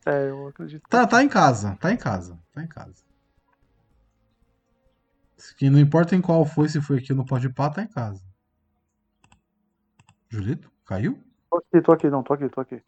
[0.05, 0.87] É, eu acredito.
[0.87, 3.03] Tá, tá em casa, tá em casa, tá em casa.
[5.57, 8.21] Que não importa em qual foi, se foi aqui no Podpah, tá em casa.
[10.29, 10.71] Julito?
[10.85, 11.19] Caiu?
[11.49, 12.81] Tô aqui, tô aqui, não, tô aqui, tô aqui.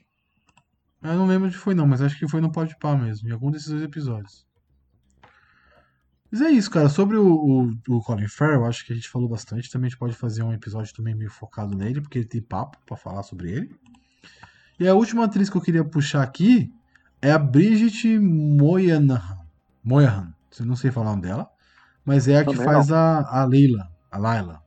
[1.01, 3.31] Eu não lembro onde foi não, mas acho que foi no Pode Pá mesmo, em
[3.31, 4.45] algum desses dois episódios.
[6.31, 6.87] Mas é isso, cara.
[6.87, 7.27] Sobre o,
[7.87, 9.69] o, o Colin Farrell, acho que a gente falou bastante.
[9.69, 12.77] Também a gente pode fazer um episódio também meio focado nele, porque ele tem papo
[12.85, 13.75] pra falar sobre ele.
[14.79, 16.71] E a última atriz que eu queria puxar aqui
[17.21, 19.39] é a Bridget Moyanahan.
[19.83, 20.33] Moyanahan.
[20.59, 21.49] Eu não sei falar o nome dela.
[22.05, 23.91] Mas é a que Também faz a, a Leila.
[24.09, 24.61] A Laila.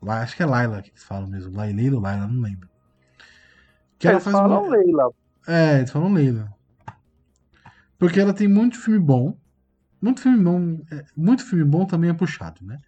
[0.00, 1.52] Lá, acho que é Laila que eles falam mesmo.
[1.54, 2.68] Lai- Leila ou Laila, não lembro.
[3.98, 5.10] Que ela Eles faz falam uma- Leila.
[5.46, 6.48] é, eles falam Leila.
[7.98, 9.36] Porque ela tem muito filme bom.
[10.00, 10.80] Muito filme bom.
[10.92, 12.78] é, muito filme bom também é puxado, né?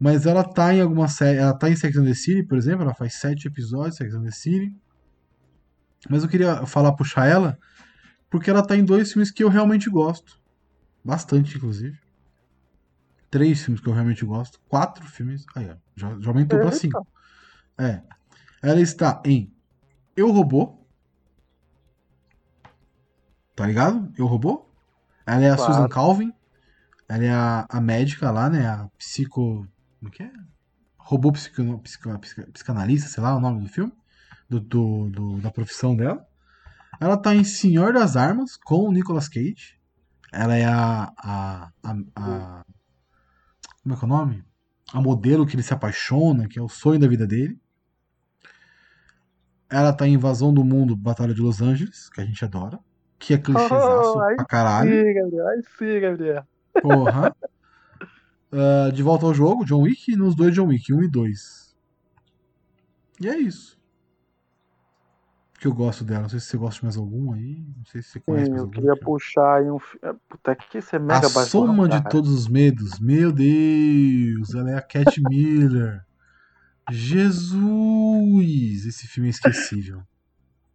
[0.00, 1.38] Mas ela tá em alguma série.
[1.38, 2.82] Ela tá em Sex and the City, por exemplo.
[2.84, 4.74] Ela faz sete episódios de Sex and the City.
[6.08, 7.58] Mas eu queria falar, puxar ela,
[8.30, 10.40] porque ela tá em dois filmes que eu realmente gosto.
[11.04, 11.98] Bastante, inclusive.
[13.30, 14.60] Três filmes que eu realmente gosto.
[14.68, 15.44] Quatro filmes.
[15.54, 15.76] Aí, ó.
[15.96, 16.78] Já, já aumentou pra Eita.
[16.78, 17.06] cinco.
[17.76, 18.02] É.
[18.62, 19.52] Ela está em
[20.16, 20.78] Eu Robô.
[23.54, 24.12] Tá ligado?
[24.16, 24.70] Eu Robô.
[25.26, 25.72] Ela é a Claro.
[25.74, 26.32] Susan Calvin.
[27.08, 28.66] Ela é a, a médica lá, né?
[28.66, 29.66] A psico.
[29.98, 30.30] Como que é?
[30.98, 33.92] Robô psico, psico, psico- psicanalista, sei lá o nome do filme.
[34.48, 36.24] Do, do- do- da profissão dela.
[37.00, 39.78] Ela tá em Senhor das Armas com o Nicolas Cage.
[40.32, 41.12] Ela é a.
[41.18, 42.64] a, a, a-
[43.82, 44.44] como é que é o nome?
[44.92, 47.58] A modelo que ele se apaixona, que é o sonho da vida dele.
[49.70, 52.78] Ela tá em Invasão do Mundo, Batalha de Los Angeles, que a gente adora.
[53.18, 54.90] Que é clichêzaço Oh, pra caralho.
[54.90, 55.48] Sim, Gabriel.
[55.48, 56.46] Aí sim, Gabriel.
[56.82, 57.34] Porra.
[58.50, 61.76] Ah, de volta ao jogo, John Wick, nos dois John Wick, 1 e 2.
[63.20, 63.78] E é isso.
[65.60, 66.22] Que eu gosto dela.
[66.22, 67.64] Não sei se você gosta de mais algum aí.
[67.76, 69.78] Não sei se você conhece Sim, mais eu queria puxar aí um.
[70.02, 71.50] é, Puta, que isso é A mega baixo.
[71.50, 73.00] soma de todos os medos.
[73.00, 76.04] Meu Deus, ela é a Cat Miller.
[76.90, 78.86] Jesus!
[78.86, 80.02] Esse filme é esquecível.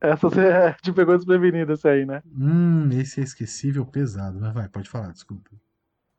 [0.02, 2.22] Essa você te pegou desprevenido, esse aí, né?
[2.38, 4.38] Hum, esse é esquecível pesado.
[4.40, 5.50] Mas vai, pode falar, desculpa.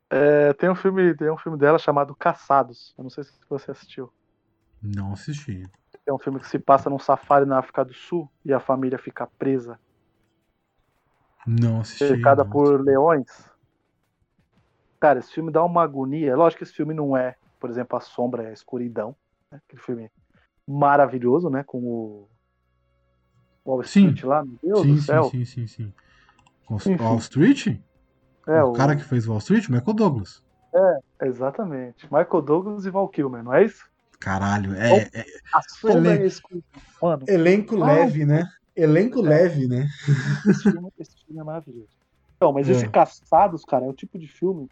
[0.09, 2.93] É, tem um filme, tem um filme dela chamado Caçados.
[2.97, 4.11] Eu não sei se você assistiu.
[4.81, 5.63] Não assisti.
[6.05, 8.99] É um filme que se passa num safari na África do Sul e a família
[8.99, 9.79] fica presa,
[11.47, 12.05] Não assisti.
[12.05, 12.51] cercada não.
[12.51, 13.49] por leões.
[14.99, 16.35] Cara, esse filme dá uma agonia.
[16.35, 19.15] Lógico que esse filme não é, por exemplo, A Sombra é a Escuridão.
[19.51, 19.59] Né?
[19.67, 20.11] Aquele filme
[20.67, 21.63] maravilhoso, né?
[21.63, 22.29] Com o
[23.65, 24.09] Wall Sim.
[24.09, 25.23] Street lá, meu Deus sim, do céu.
[25.29, 25.93] sim, sim, sim,
[26.79, 26.95] sim.
[26.97, 27.79] Wall Street?
[28.47, 30.43] É, o, cara que fez Wall Street, Michael Douglas.
[31.21, 32.05] Exatamente.
[32.05, 33.85] Michael Douglas e Val Kilmer, não é isso?
[34.19, 36.61] Caralho, é, é A Sombra Ele- é.
[37.01, 38.47] Mano, elenco Ah, leve, né?
[38.75, 39.87] Elenco leve, né?
[40.47, 41.87] Esse filme, esse filme é maravilhoso.
[42.35, 42.73] Então, mas É.
[42.73, 44.63] esse Caçados, cara, é o tipo de filme.
[44.65, 44.69] O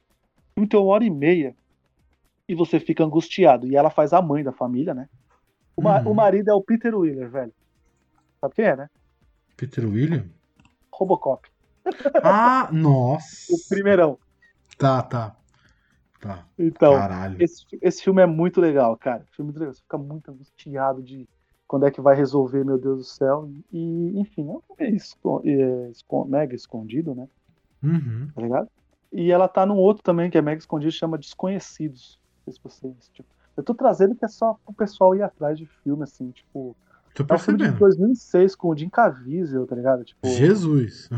[0.56, 1.56] filme tem uma hora e meia
[2.48, 3.66] e você fica angustiado.
[3.68, 5.08] E ela faz a mãe da família, né?
[5.76, 6.12] O, ma- Uhum.
[6.12, 7.54] o marido é o Peter Wheeler, velho.
[8.42, 8.90] Sabe quem é, né?
[9.56, 10.26] Peter William?
[10.94, 11.48] Robocop.
[12.24, 13.54] Ah, nossa.
[13.54, 14.18] O primeirão.
[14.78, 15.36] Tá, tá.
[16.22, 16.46] Tá.
[16.58, 17.42] Então, Caralho.
[17.42, 19.26] esse, esse filme é muito legal, cara.
[19.32, 19.74] Filme muito legal.
[19.74, 21.28] Você fica muito angustiado de
[21.68, 23.50] quando é que vai resolver, meu Deus do céu.
[23.72, 27.28] E, enfim, é um filme esco- é, esco- mega escondido, né?
[27.84, 28.30] Uhum.
[28.34, 28.70] tá ligado?
[29.12, 32.18] E ela tá num outro também, que é mega escondido, chama Desconhecidos.
[32.48, 33.28] Não sei se vocês, tipo,
[33.58, 36.76] eu tô trazendo que é só pro pessoal ir atrás de filme, assim, tipo,
[37.14, 37.80] Tô é um filme de percebendo.
[37.80, 40.04] 2006 com o Jim Caviezel, tá ligado?
[40.04, 41.10] Tipo, Jesus.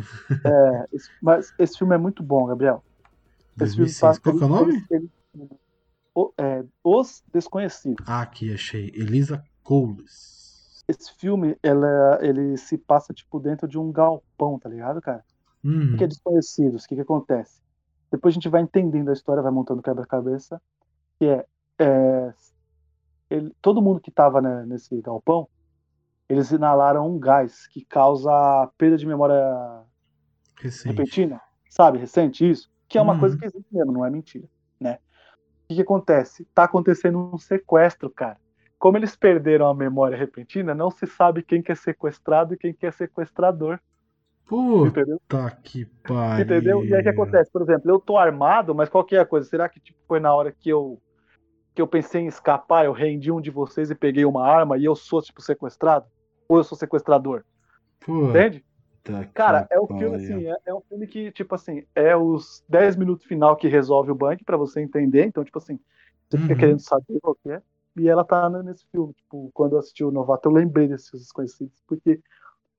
[0.43, 2.83] é, esse- mas esse filme é muito bom, Gabriel.
[3.61, 4.19] Esse filme 2006.
[4.19, 4.85] Qual que é o nome?
[4.91, 5.49] ele- ele-
[6.13, 8.05] o- é, Os Desconhecidos.
[8.07, 8.91] Ah, aqui, achei.
[8.93, 10.83] Elisa Coles.
[10.87, 15.23] Esse filme, ela, ele se passa, tipo, dentro de um galpão, tá ligado, cara?
[15.63, 15.93] Uhum.
[15.93, 16.83] O que é desconhecidos?
[16.83, 17.59] O que, que acontece?
[18.11, 20.61] Depois a gente vai entendendo a história, vai montando quebra-cabeça,
[21.17, 21.43] que é,
[21.79, 22.33] é,
[23.31, 25.47] ele- todo mundo que estava nesse galpão,
[26.29, 28.31] eles inalaram um gás que causa
[28.77, 29.35] perda de memória
[30.61, 30.95] Recente.
[30.95, 31.97] repentina, sabe?
[31.99, 33.19] Recente isso, que é uma Uhum.
[33.19, 34.47] coisa que existe mesmo, não é mentira,
[34.79, 34.95] né?
[34.95, 36.45] O que, que acontece?
[36.53, 38.39] Tá acontecendo um sequestro, cara.
[38.79, 42.73] Como eles perderam a memória repentina, não se sabe quem que é sequestrado e quem
[42.73, 43.79] que é sequestrador,
[44.47, 45.19] Puta entendeu?
[45.63, 46.45] que pariu.
[46.45, 46.85] Entendeu?
[46.85, 47.49] E aí o que acontece?
[47.51, 49.47] Por exemplo, eu tô armado, mas qual que é a coisa?
[49.47, 51.01] Será que tipo, foi na hora que eu
[51.75, 54.85] que eu pensei em escapar, eu rendi um de vocês e peguei uma arma e
[54.85, 56.05] eu sou tipo sequestrado?
[56.47, 57.43] Ou eu sou sequestrador?
[57.99, 58.65] Puta Entende?
[59.03, 59.99] que Cara, é um pariu.
[60.11, 63.67] filme assim, é, é um filme que tipo assim, é os 10 minutos final que
[63.67, 65.79] resolve o banco pra você entender, então tipo assim,
[66.29, 66.59] você fica Uhum.
[66.59, 67.61] querendo saber qual que é.
[67.97, 71.81] E ela tá nesse filme, tipo, quando eu assisti o Novato, eu lembrei desses desconhecidos,
[71.87, 72.19] porque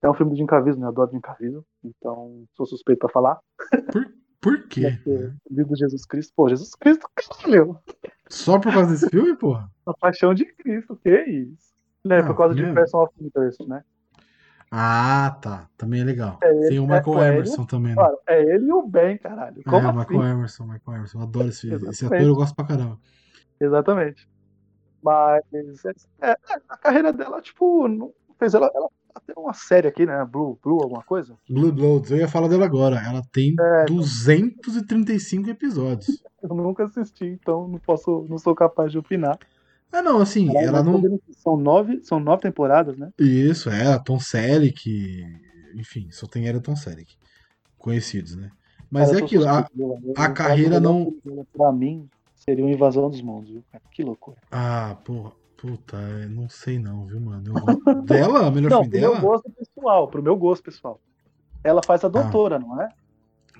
[0.02, 0.86] é um filme do Jim Caviezel, né?
[0.86, 3.40] Eu adoro Jim Caviezel, então sou suspeito pra falar.
[4.40, 4.90] Por quê?
[5.02, 5.10] Porque
[5.51, 7.78] o livro de Jesus Cristo, pô, Jesus Cristo, caralho,
[8.28, 9.70] Só por causa desse filme, porra?
[9.86, 11.76] a paixão de Cristo, que é isso?
[12.06, 12.80] Né, Ah, por causa de primeiro.
[12.80, 13.82] Person of Interest, né?
[14.70, 15.68] Ah, tá.
[15.76, 16.38] Também é legal.
[16.42, 17.34] É ele, Tem o é Michael ele.
[17.36, 17.94] Emerson também, né?
[17.94, 19.60] Claro, é ele e o Ben, caralho.
[19.60, 19.98] É, Como o assim?
[19.98, 21.18] Michael Emerson, Michael Emerson.
[21.18, 22.98] Eu adoro esse, esse ator, eu gosto pra caramba.
[23.60, 24.28] Exatamente.
[25.02, 25.42] Mas
[26.20, 26.36] é, é,
[26.68, 30.24] a carreira dela, tipo, não fez ela, ela até uma série aqui, né?
[30.24, 31.36] Blue, Blue, alguma coisa.
[31.48, 32.96] Blue Bloods, eu ia falar dela agora.
[32.96, 36.22] Ela tem É, 235 episódios.
[36.42, 39.38] eu nunca assisti, então não posso, não sou capaz de opinar.
[39.92, 41.02] Ah, não, assim, Caralho, ela não.
[41.32, 43.10] São nove, são nove temporadas, né?
[43.18, 44.90] Isso, é, a Tom Selleck.
[45.74, 47.14] Enfim, só tem ela e Tom Selleck.
[47.78, 48.50] Conhecidos, né?
[48.90, 52.72] Mas Cara, é aquilo, a, eu- a carreira o não- dela, Pra mim, seria uma
[52.72, 53.82] invasão dos mundos, viu, cara?
[53.90, 54.38] Que loucura.
[54.50, 57.48] Ah, porra, puta, é, não sei não, viu, mano?
[57.48, 59.18] Eu dela, o melhor Não, filme pro meu dela?
[59.18, 61.00] gosto pessoal, pro meu gosto pessoal.
[61.64, 62.92] Ela faz a doutora, não é?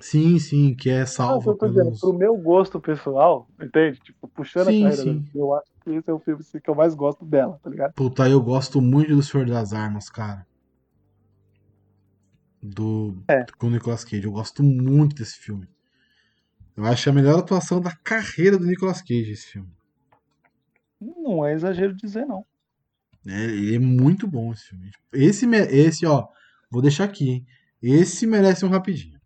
[0.01, 1.99] Sim, sim, que é Não, salva eu tô dizendo, pelos.
[1.99, 3.99] pro meu gosto pessoal, entende?
[4.01, 5.15] Tipo, puxando Sim, a carreira sim.
[5.15, 7.93] dela, eu acho esse é o filme que eu mais gosto dela, tá ligado?
[7.93, 10.45] Puta, eu gosto muito do Senhor das Armas, cara.
[12.61, 13.23] Do.
[13.27, 13.45] É.
[13.57, 14.25] Com o Nicolas Cage.
[14.25, 15.67] Eu gosto muito desse filme.
[16.75, 19.71] Eu acho a melhor atuação da carreira do Nicolas Cage, esse filme.
[20.99, 22.45] Não é exagero dizer, não.
[23.25, 24.91] É, ele é muito bom esse filme.
[25.13, 26.27] Esse, esse, ó,
[26.69, 27.47] vou deixar aqui, hein?
[27.81, 29.19] Esse merece um rapidinho.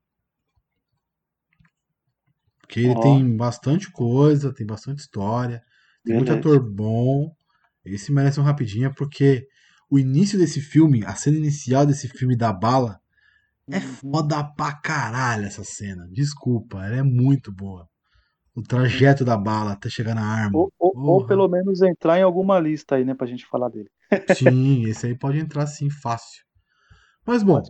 [2.60, 3.02] Porque ele Ó.
[3.02, 5.62] tem bastante coisa, tem bastante história,
[6.06, 7.34] tem muito ator bom.
[7.86, 9.48] Esse merece um rapidinho, porque
[9.90, 13.00] o início desse filme, a cena inicial desse filme da bala,
[13.72, 13.98] é Uhum.
[14.12, 16.08] foda pra caralho essa cena.
[16.12, 17.88] Desculpa, ela é muito boa.
[18.56, 20.60] O trajeto da bala até chegar na arma.
[20.60, 23.90] Ou, ou- ou pelo menos entrar em alguma lista aí, né, pra gente falar dele.
[24.26, 26.44] Sim, esse aí pode entrar sim, fácil.
[27.26, 27.62] Mas bom,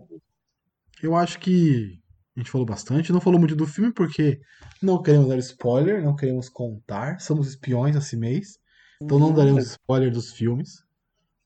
[1.01, 2.00] eu acho que
[2.41, 3.11] gente falou bastante.
[3.11, 4.39] Não falou muito do filme porque
[4.81, 7.19] não queremos dar spoiler, não queremos contar.
[7.19, 8.59] Somos espiões esse mês,
[9.01, 9.35] então não Uhum.
[9.35, 10.84] daremos spoiler dos filmes.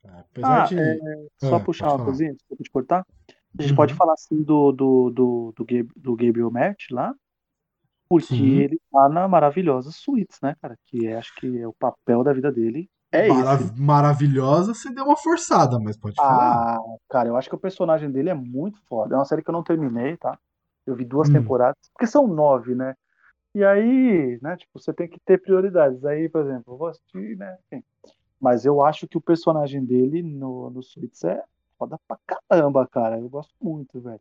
[0.03, 0.75] Apesar Ah, de.
[0.79, 2.05] é, Só Ah, puxar uma falar.
[2.05, 3.05] coisinha, desculpa te cortar.
[3.57, 3.75] A gente Uhum.
[3.77, 5.65] pode falar assim do, do, do, do,
[5.95, 7.13] do Gabriel Matt lá,
[8.09, 8.59] porque Sim.
[8.59, 10.77] ele tá na maravilhosa Suítes, né, cara?
[10.87, 12.89] Que é, acho que é o papel da vida dele.
[13.11, 13.73] É Mara- esse.
[13.77, 16.63] Maravilhosa, você deu uma forçada, mas pode falar.
[16.63, 16.77] Ah,
[17.09, 19.15] cara, eu acho que o personagem dele é muito foda.
[19.15, 20.37] É uma série que eu não terminei, tá?
[20.85, 21.33] Eu vi duas Hum.
[21.33, 22.95] temporadas, porque são nove, né?
[23.53, 26.03] E aí, né, tipo, você tem que ter prioridades.
[26.03, 27.57] Aí, por exemplo, eu vou assistir, né?
[27.71, 27.83] enfim.
[28.39, 31.41] Mas eu acho que o personagem dele no, no Suits é
[31.77, 33.17] foda pra caramba, cara.
[33.17, 34.19] Eu gosto muito, velho.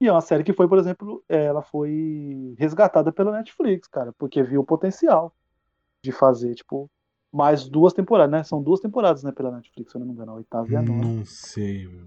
[0.00, 4.42] E é uma série que foi, por exemplo, ela foi resgatada pela Netflix, cara, porque
[4.42, 5.32] viu o potencial
[6.02, 6.88] de fazer, tipo,
[7.32, 8.44] mais duas temporadas, né?
[8.44, 10.82] São duas temporadas, né, pela Netflix, se eu não me engano, a oitava e a
[10.82, 11.02] nona.
[11.02, 12.06] Não sei, meu.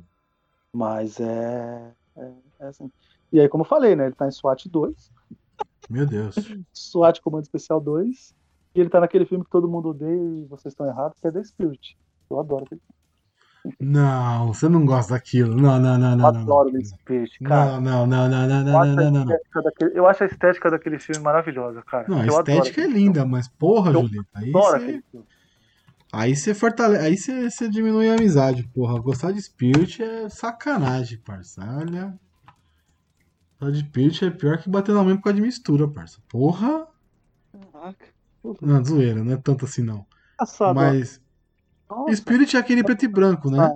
[0.74, 2.90] Mas é, é, é assim.
[3.32, 4.08] E aí, como eu falei, né?
[4.08, 5.12] Ele tá em SWAT 2,
[5.90, 6.36] Meu Deus.
[6.74, 8.34] SWAT Comando Especial 2,
[8.76, 11.32] e ele tá naquele filme que todo mundo odeia e vocês estão errados, que é
[11.32, 11.98] The Spirit.
[12.30, 12.82] Eu adoro aquele
[13.80, 15.56] Não, você não gosta daquilo.
[15.56, 16.32] Não, não, não, Eu não.
[16.32, 16.80] não, adoro não.
[16.80, 17.80] The Spirit, cara.
[17.80, 21.00] Não, não, não, não, não, Eu não, não, não, daquele, eu acho a estética daquele
[21.00, 22.06] filme maravilhosa, cara.
[22.08, 24.62] Não, a eu estética é linda, mas porra, Eu Julieta, aí filme.
[24.62, 25.26] Você, filme.
[26.12, 29.00] aí você fortalece, aí você, você diminui a amizade, porra.
[29.00, 31.62] Gostar de Spirit é sacanagem, parça.
[31.78, 32.18] Olha.
[33.62, 36.20] Gostar de Spirit é pior que bater na mãe por causa de mistura, parça.
[36.28, 36.88] Porra.
[37.72, 38.06] Caraca.
[38.60, 40.04] Não, zoeira, não é tanto assim não.
[40.34, 40.76] Engraçado.
[40.76, 41.22] Mas
[41.88, 43.72] Nossa, Spirit é aquele preto e branco, né?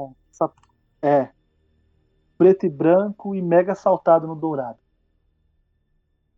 [1.03, 1.30] É.
[2.36, 4.80] Preto e branco e mega saltado no dourado.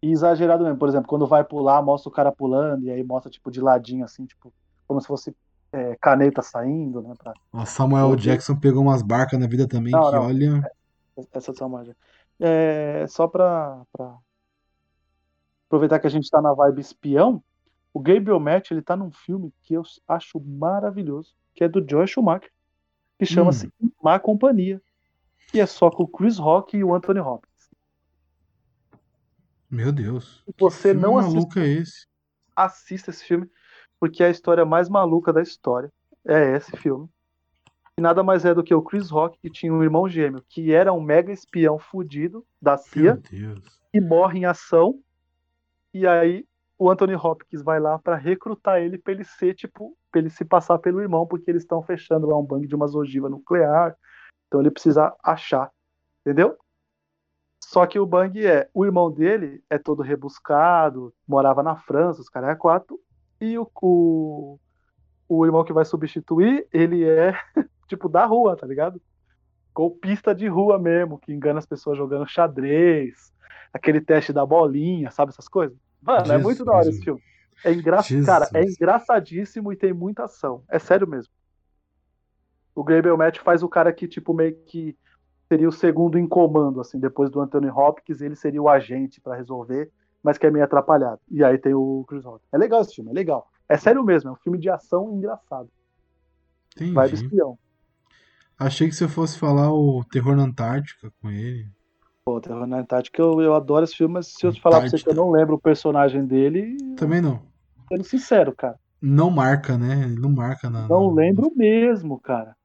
[0.02, 0.78] E exagerado mesmo.
[0.78, 4.04] Por exemplo, quando vai pular, mostra o cara pulando, e aí mostra, tipo, de ladinho,
[4.04, 4.54] assim, tipo,
[4.86, 5.36] como se fosse
[5.72, 7.14] é, caneta saindo, né?
[7.18, 7.34] Pra...
[7.54, 10.26] Ó, Samuel Jackson pegou umas barcas na vida também, Não, que não.
[10.26, 10.72] olha.
[11.34, 11.88] Essa são mais.
[12.40, 14.18] É, só pra, pra
[15.68, 17.44] aproveitar que a gente tá na vibe espião,
[17.94, 22.08] o Gabriel Matt, ele tá num filme que eu acho maravilhoso, que é do Joel
[22.08, 22.52] Schumacher,
[23.18, 24.82] que chama-se Má Companhia,
[25.48, 27.70] que é só com o Chris Rock e o Anthony Hopkins.
[29.70, 30.44] Meu Deus.
[30.46, 32.08] Se você filme não maluco é esse?
[32.56, 33.50] assista esse filme,
[34.00, 35.92] porque é a história mais maluca da história.
[36.26, 37.10] É esse filme.
[38.00, 40.72] E nada mais é do que o Chris Rock, que tinha um irmão gêmeo, que
[40.72, 43.20] era um mega espião fudido da CIA,
[43.92, 45.00] que morre em ação.
[45.92, 46.46] E aí
[46.78, 50.46] o Anthony Hopkins vai lá pra recrutar ele pra ele ser tipo, pra ele se
[50.46, 53.98] passar pelo irmão, porque eles estão fechando lá um bang de umas ogivas nuclear.
[54.48, 55.72] Então ele precisa achar,
[56.22, 56.56] entendeu?
[57.64, 62.30] Só que o bang é, o irmão dele é todo rebuscado, morava na França, os
[62.30, 63.00] caras é quatro,
[63.42, 64.60] e o, o,
[65.28, 67.34] o irmão que vai substituir, ele é
[67.88, 69.02] tipo da rua, tá ligado?
[69.74, 73.32] Golpista de rua mesmo, que engana as pessoas jogando xadrez,
[73.72, 75.78] aquele teste da bolinha, sabe essas coisas?
[76.02, 76.44] Mano, é Jesus.
[76.44, 77.22] muito da hora esse filme.
[77.64, 78.02] É engra...
[78.02, 78.26] Jesus.
[78.26, 80.64] Cara, é engraçadíssimo e tem muita ação.
[80.70, 81.32] É sério mesmo.
[82.76, 84.96] O Gabriel Matt faz o cara que, tipo, meio que
[85.48, 89.36] seria o segundo em comando, assim, depois do Anthony Hopkins, ele seria o agente para
[89.36, 89.90] resolver,
[90.22, 91.20] mas que é meio atrapalhado.
[91.30, 92.44] E aí tem o Chris Rock.
[92.52, 93.48] É legal esse filme, é legal.
[93.68, 95.70] É sério mesmo, é um filme de ação engraçado.
[96.76, 96.92] Entendi.
[96.92, 97.58] Vai do espião.
[98.60, 101.70] Achei que você fosse falar o Terror na Antártica com ele.
[102.26, 104.90] Pô, Terror na Antártica, eu, eu adoro esse filme, mas se eu te falar pra
[104.90, 107.42] você que eu não lembro o personagem dele, Também não.
[107.88, 108.78] sendo sincero, cara.
[109.02, 110.04] Não marca, né?
[110.04, 110.88] Ele não marca na.
[110.88, 112.56] Não lembro mesmo, cara.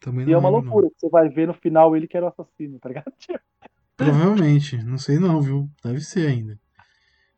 [0.00, 2.16] Também não E é uma lembro, loucura, que você vai ver no final ele que
[2.16, 3.12] era o assassino, tá ligado?
[3.96, 4.76] Provavelmente.
[4.84, 5.70] Não sei não, viu?
[5.84, 6.58] Deve ser ainda.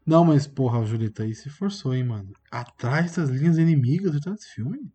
[0.06, 2.32] Não, mas porra, Julita, aí se forçou, hein, mano.
[2.50, 4.90] Atrás das linhas inimigas do desse filme?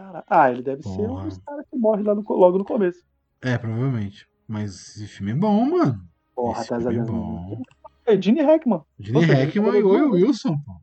[0.00, 1.24] Cara, ah, ele deve ser um Porra.
[1.24, 3.04] dos caras que morre lá no, logo no começo.
[3.42, 4.26] É, provavelmente.
[4.48, 6.02] Mas esse filme é bom, mano.
[6.34, 7.62] Porra, esse tá filme é bom.
[8.06, 8.80] É Gene Hackman.
[8.98, 10.80] Gene Hackman e ele Owen Wilson, pô.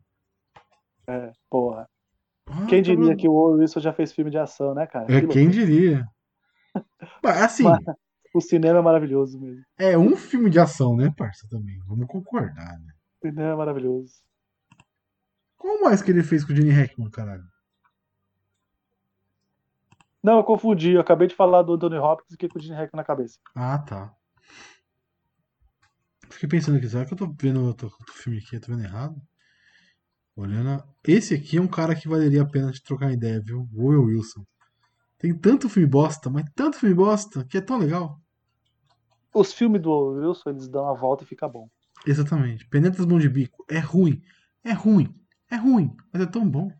[1.08, 1.88] É, porra.
[2.46, 5.12] Ah, Quem diria que o Owen Wilson já fez filme de ação, né, cara?
[5.12, 5.66] É, Que quem loucura.
[5.66, 6.08] diria?
[7.22, 7.84] Mas, Assim, Mas-
[8.32, 9.64] O cinema é maravilhoso mesmo.
[9.76, 11.76] é um filme de ação, né, parça, também.
[11.88, 12.92] Vamos concordar, né?
[13.20, 14.12] O cinema é maravilhoso.
[15.56, 17.42] Qual mais que ele fez com o Gene Hackman, caralho?
[20.22, 20.92] Não, eu confundi.
[20.92, 23.38] Eu acabei de falar do Anthony Hopkins e fiquei com o Gene Hackman na cabeça.
[23.54, 24.14] Ah, tá.
[26.30, 28.56] Fiquei pensando aqui, será que eu tô vendo outro, outro filme aqui?
[28.56, 29.16] Eu tô vendo errado?
[30.36, 30.84] Olhando.
[31.06, 33.68] Esse aqui é um cara que valeria a pena de trocar ideia, viu?
[33.72, 34.44] O Owen Wilson.
[35.18, 38.20] Tem tanto filme bosta, mas tanto filme bosta, que é tão legal.
[39.34, 41.68] Os filmes do Owen Wilson, eles dão a volta e fica bom.
[42.06, 42.66] Exatamente.
[42.68, 43.64] Penetras Mão de Bico.
[43.68, 44.22] É ruim.
[44.62, 45.12] É ruim.
[45.50, 45.96] É ruim.
[46.12, 46.70] Mas é tão bom.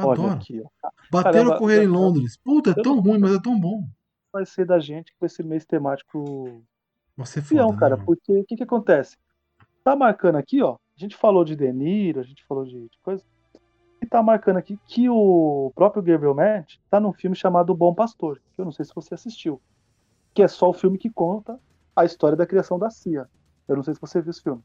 [0.00, 0.34] Eu Olha Adoro.
[0.34, 0.88] aqui, ó.
[1.10, 2.36] Bateram caramba, correr em Londres.
[2.36, 3.84] Puta, é tão ruim, mas é tão bom.
[4.32, 6.62] Vai ser da gente com esse mês temático
[7.16, 7.96] Você é foda, cara.
[7.96, 8.06] né, mano?
[8.06, 9.16] Porque o que que acontece?
[9.82, 10.74] Tá marcando aqui, ó.
[10.74, 13.24] A gente falou de De Niro, a gente falou de, de coisa.
[14.02, 17.94] E tá marcando aqui que o próprio Gabriel Matt tá num filme chamado O Bom
[17.94, 19.60] Pastor, que eu não sei se você assistiu.
[20.32, 21.58] Que é só o filme que conta
[21.94, 23.28] a história da criação da CIA.
[23.68, 24.62] Eu não sei se você viu esse filme.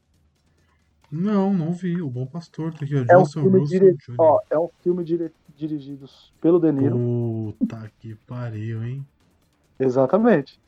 [1.10, 2.00] Não, não vi.
[2.00, 2.72] O Bom Pastor.
[2.72, 3.04] Tá aqui, ó.
[3.08, 3.96] É um Johnson filme, dire...
[4.18, 5.32] Ó, é um filme dire...
[5.56, 6.06] dirigido
[6.40, 7.54] pelo De Niro.
[7.58, 9.06] Puta que pariu, hein?
[9.78, 10.60] Exatamente.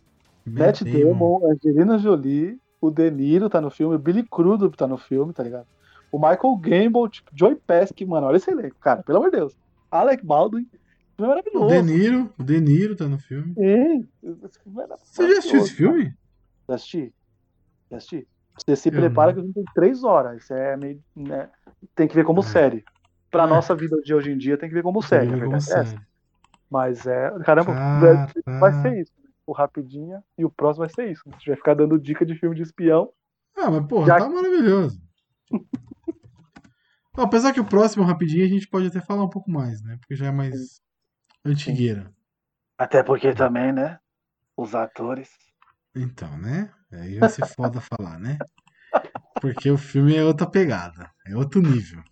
[0.47, 1.40] Matt Matt Damon.
[1.51, 5.43] Angelina Jolie, o De Niro tá no filme, o Billy Crudup tá no filme, tá
[5.43, 5.66] ligado?
[6.10, 9.56] O Michael Gambon, tipo, Joey Pesci, mano, olha esse elenco, cara, pelo amor de Deus.
[9.90, 10.66] Alec Baldwin,
[11.19, 11.69] é O maravilhoso.
[11.69, 12.32] De Niro.
[12.39, 13.55] O De Niro tá no filme.
[14.23, 16.15] Esse filme é Você já assistiu esse filme?
[16.69, 17.12] Já assisti?
[17.90, 18.28] Já assisti?
[18.66, 19.35] Você se Eu prepara não.
[19.35, 21.51] que a gente tem três horas, isso é meio, né,
[21.94, 22.43] tem que ver como É.
[22.44, 22.85] série.
[23.30, 23.47] Pra É.
[23.47, 25.98] nossa vida de hoje em dia tem que ver como série, ver como é série.
[26.70, 28.32] Mas é, caramba, Caraca.
[28.60, 29.12] vai ser isso.
[29.47, 31.22] O Rapidinha e o próximo vai ser isso.
[31.26, 33.10] A gente vai ficar dando dica de filme de espião.
[33.56, 35.01] Ah, mas porra, Já- tá maravilhoso.
[37.16, 39.97] Ó, Apesar que o próximo, rapidinho, a gente pode até falar um pouco mais, né?
[39.98, 40.80] Porque já é mais
[41.44, 42.12] antigueira.
[42.76, 43.98] Até porque também, né?
[44.56, 45.30] Os atores.
[45.97, 46.70] Então, né?
[46.93, 48.39] Aí vai ser foda falar, né?
[49.40, 52.02] Porque o filme é outra pegada, é outro nível.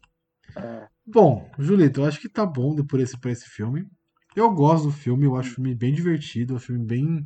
[0.56, 3.86] É, Bom, Julito, eu acho que tá bom por esse, por esse filme.
[4.34, 7.24] Eu gosto do filme, eu acho o filme bem divertido, é um filme bem.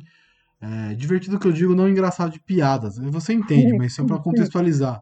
[0.61, 2.97] é, divertido que eu digo, não engraçado de piadas.
[2.97, 5.01] Você entende, mas só pra contextualizar.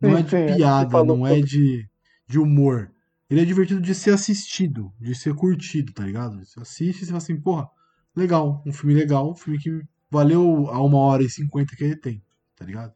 [0.00, 1.88] Não é de sim, piada, não é de,
[2.28, 2.90] de humor.
[3.30, 6.38] Ele é divertido de ser assistido, de ser curtido, tá ligado?
[6.44, 7.68] Você assiste e você fala assim, porra,
[8.16, 11.96] legal, um filme legal, um filme que valeu a uma hora e cinquenta que ele
[11.96, 12.22] tem,
[12.56, 12.94] tá ligado?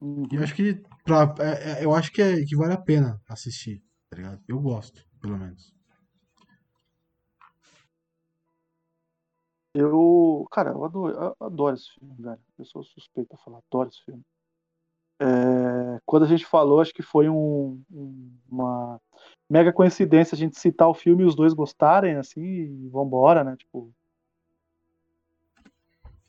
[0.00, 0.26] uhum.
[0.30, 3.20] E eu acho que pra, é- é- eu acho que, é, que vale a pena
[3.28, 4.40] assistir, tá ligado?
[4.48, 5.74] Eu gosto, pelo menos.
[9.74, 12.40] Eu, cara, eu adoro, eu adoro esse filme, velho.
[12.58, 14.22] Eu sou suspeito pra falar, adoro esse filme.
[15.20, 17.82] É, quando a gente falou, acho que foi um-
[18.48, 19.00] uma
[19.50, 23.56] mega coincidência a gente citar o filme e os dois gostarem, assim, e vambora, né?
[23.56, 23.92] Tipo,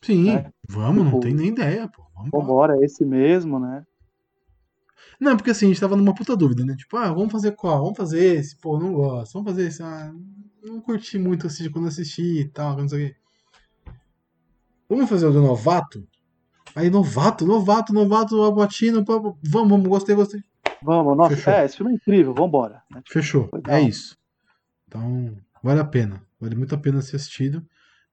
[0.08, 0.52] Sim, É.
[0.68, 2.04] vamos, não Tipo, tem nem ideia, pô.
[2.16, 2.78] Vamos embora.
[2.78, 3.86] é esse mesmo, né?
[5.20, 6.76] Não, porque assim, a gente tava numa puta dúvida, né?
[6.76, 7.82] Tipo, ah, vamos fazer qual?
[7.82, 9.34] Vamos fazer esse, pô, não gosto.
[9.34, 10.14] Vamos fazer esse, ah,
[10.64, 13.16] não curti muito assistir quando assisti e tal, não sei o quê.
[14.90, 16.08] Vamos fazer o do novato?
[16.76, 18.38] Aí, novato, novato, novato,
[19.06, 20.42] pá, vamos, vamos, gostei, gostei.
[20.82, 21.54] Vamos, nossa, Fechou.
[21.54, 22.84] é, esse filme é incrível, vambora.
[22.92, 23.02] né?
[23.08, 24.16] Fechou, é isso.
[24.88, 27.66] Então, vale a pena, vale muito a pena ser assistido.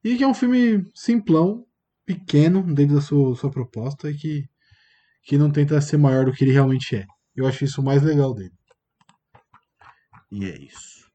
[0.03, 1.65] E que é um filme simplão,
[2.05, 4.45] pequeno, dentro da sua, sua proposta, e que,
[5.25, 7.07] que não tenta ser maior do que ele realmente é.
[7.37, 8.53] Eu acho isso o mais legal dele.
[10.31, 11.11] E é isso.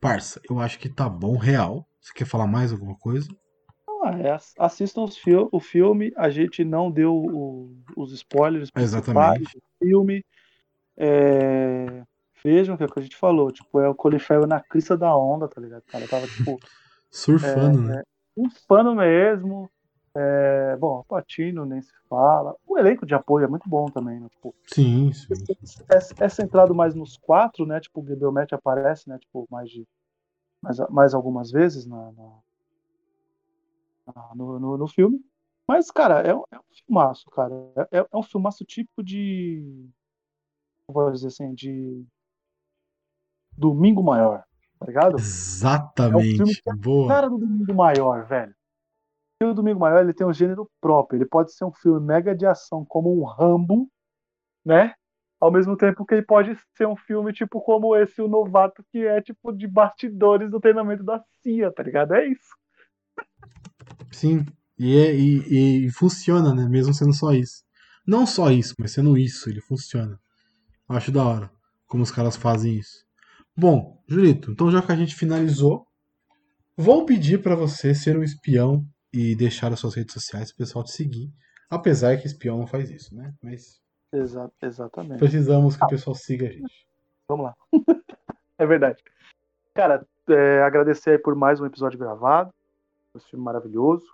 [0.00, 1.86] Parça, eu acho que tá bom, real.
[2.00, 3.28] Você quer falar mais alguma coisa?
[4.04, 9.44] Ah, é, ass- assistam fil- o filme, a gente não deu o- os spoilers Exatamente.
[9.44, 10.24] do filme.
[10.96, 12.02] É,
[12.44, 15.16] vejam o que, é que a gente falou, tipo, é o Farrell na crista da
[15.16, 15.82] onda, tá ligado?
[15.82, 16.58] O cara tava, tipo,
[17.10, 18.02] Surfando, né?
[18.36, 19.70] Um fano mesmo.
[20.14, 22.54] É, bom, Patino nem se fala.
[22.66, 24.28] O elenco de apoio é muito bom também, né?
[24.30, 25.32] Tipo, Sim, sim.
[25.90, 27.80] é, é centrado mais nos quatro, né?
[27.80, 29.18] Tipo, o Gebelmet aparece, né?
[29.18, 29.86] Tipo, mais de
[30.62, 32.40] mais, mais algumas vezes na, na-
[34.34, 35.20] no, no, no filme.
[35.66, 37.54] Mas, cara, é, um- é um filmaço, cara.
[37.90, 39.88] É, é um filmaço típico de.
[40.88, 42.04] Vou dizer assim, de.
[43.56, 44.44] Domingo Maior,
[44.78, 45.16] tá ligado?
[45.18, 46.40] Exatamente.
[46.40, 47.08] É um filme que Boa.
[47.08, 48.54] cara do Domingo Maior, velho.
[49.50, 51.18] O Domingo Maior ele tem um gênero próprio.
[51.18, 53.88] Ele pode ser um filme mega de ação, como um Rambo,
[54.64, 54.94] né?
[55.40, 59.04] Ao mesmo tempo que ele pode ser um filme tipo como esse, o Novato, que
[59.04, 62.14] é tipo de bastidores do treinamento da CIA, tá ligado?
[62.14, 62.56] É isso.
[64.12, 64.46] Sim.
[64.78, 66.68] E, é- e, e funciona, né?
[66.68, 67.62] Mesmo sendo só isso.
[68.06, 70.18] Não só isso, mas sendo isso, ele funciona.
[70.88, 71.50] Acho da hora
[71.86, 73.04] como os caras fazem isso.
[73.54, 75.86] Bom, Julito, então já que a gente finalizou,
[76.74, 80.84] vou pedir pra você ser um espião e deixar as suas redes sociais pro pessoal
[80.84, 81.32] te seguir.
[81.70, 83.34] Apesar que espião não faz isso, né?
[83.42, 83.80] Mas
[84.12, 85.18] Exa exatamente.
[85.18, 86.86] precisamos que o pessoal siga a gente.
[87.28, 87.56] Vamos lá.
[88.58, 89.02] é verdade.
[89.74, 92.52] Cara, é, agradecer aí por mais um episódio gravado.
[93.14, 94.06] Esse filme maravilhoso.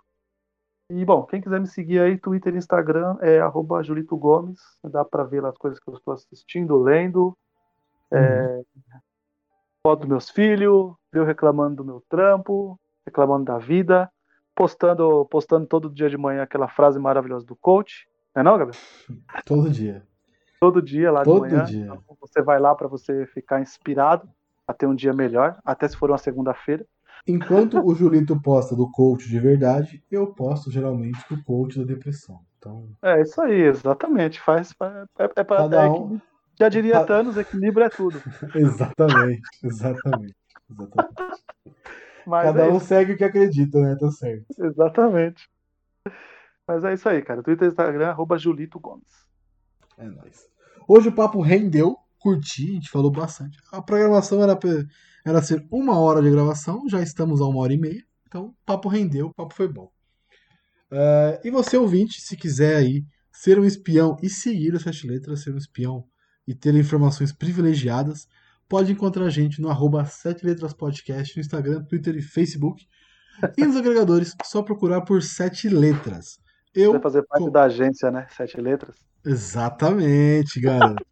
[0.89, 3.39] E, bom, quem quiser me seguir aí, Twitter e Instagram é
[3.83, 4.59] Julito Gomes.
[4.83, 7.37] Dá pra ver as coisas que eu estou assistindo, lendo.
[8.11, 8.63] É,
[9.85, 14.11] foto dos meus filhos, eu reclamando do meu trampo, reclamando da vida,
[14.59, 18.05] postando, postando todo dia de manhã aquela frase maravilhosa do coach.
[18.35, 18.81] Não é não, Gabriel?
[19.45, 20.03] Todo dia.
[20.59, 21.63] todo dia lá Todo de manhã.
[21.63, 21.85] dia.
[21.85, 24.27] Então, você vai lá para você ficar inspirado
[24.67, 26.85] a ter um dia melhor, até se for uma segunda-feira.
[27.25, 32.41] Enquanto o Julito posta do coach de verdade, eu posto geralmente do coach da depressão.
[32.57, 34.41] Então, É isso aí, exatamente.
[34.41, 36.19] Faz, faz- é, é para cada um.
[36.59, 38.21] já diria Cada- Thanos, equilíbrio é tudo.
[38.53, 40.35] Exatamente, exatamente.
[40.69, 41.15] exatamente.
[42.25, 43.95] Mas Cada é um isso, segue o que acredita, né?
[43.99, 44.45] Tá certo.
[44.59, 45.49] exatamente.
[46.67, 47.41] Mas é isso aí, cara.
[47.41, 49.27] Twitter e Instagram, arroba Julito Gomes.
[49.97, 50.47] É nóis.
[50.87, 53.57] Hoje o papo rendeu, curti, a gente falou bastante.
[53.71, 54.57] A programação era,
[55.25, 58.03] era ser uma hora de gravação, já estamos a uma hora e meia.
[58.27, 59.91] Então, o papo rendeu, o papo foi bom.
[60.91, 65.41] É, e você, ouvinte, se quiser aí ser um espião e seguir as sete letras,
[65.41, 66.05] ser um espião
[66.47, 68.27] e ter informações privilegiadas,
[68.69, 72.85] pode encontrar a gente no arroba sete letras podcast no Instagram, Twitter e Facebook.
[73.57, 76.37] E nos agregadores, só procurar por sete letras.
[76.75, 78.27] Eu Vai fazer parte co- da agência, né?
[78.35, 78.95] Sete letras.
[79.25, 81.03] Exatamente, garoto.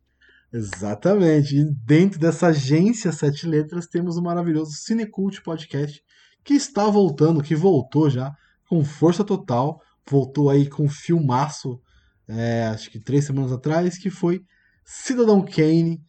[0.53, 1.57] Exatamente.
[1.57, 6.01] E dentro dessa agência Sete Letras temos o maravilhoso Cinecult Podcast,
[6.43, 8.33] que está voltando, que voltou já
[8.69, 9.81] com força total.
[10.09, 11.81] Voltou aí com um filmaço,
[12.29, 14.41] é, acho que três semanas atrás, que foi
[14.85, 16.01] Cidadão Kane.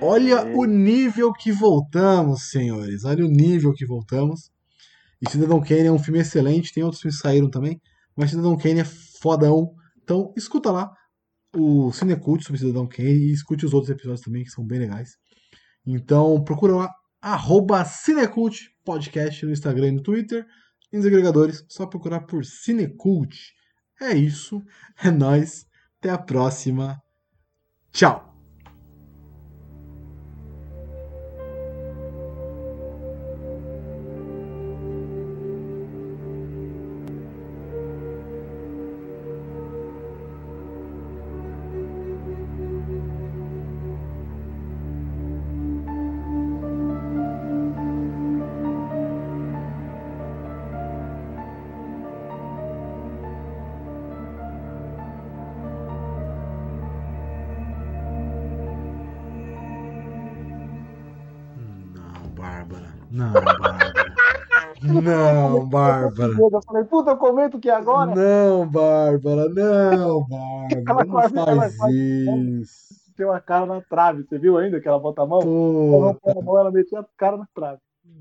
[0.00, 0.54] Olha É.
[0.54, 3.04] o nível que voltamos, senhores.
[3.04, 4.50] Olha o nível que voltamos.
[5.20, 7.80] E Cidadão Kane é um filme excelente, tem outros filmes que saíram também,
[8.16, 9.74] mas Cidadão Kane é fodão.
[10.02, 10.92] Então escuta lá
[11.56, 15.16] o Cinecult sobre Cidadão Kane e escute os outros episódios também, que são bem legais.
[15.84, 16.90] Então procura lá,
[17.20, 20.46] arroba Cinecult Podcast no Instagram e no Twitter.
[20.92, 23.36] E nos agregadores, só procurar por Cinecult.
[24.00, 24.62] É isso,
[25.02, 25.66] é nóis.
[25.98, 26.96] Até a próxima.
[27.92, 28.27] Tchau!
[65.78, 66.32] Bárbara.
[66.38, 68.14] Eu falei, puta, eu comento que agora.
[68.14, 72.98] Não, Bárbara, não, Bárbara, Ela não quase- ela faz quase- isso.
[73.16, 74.22] Tem uma cara na trave.
[74.24, 75.40] Você viu ainda que ela bota a mão?
[75.40, 77.80] Ela Puta, a mão, ela metia a cara na trave.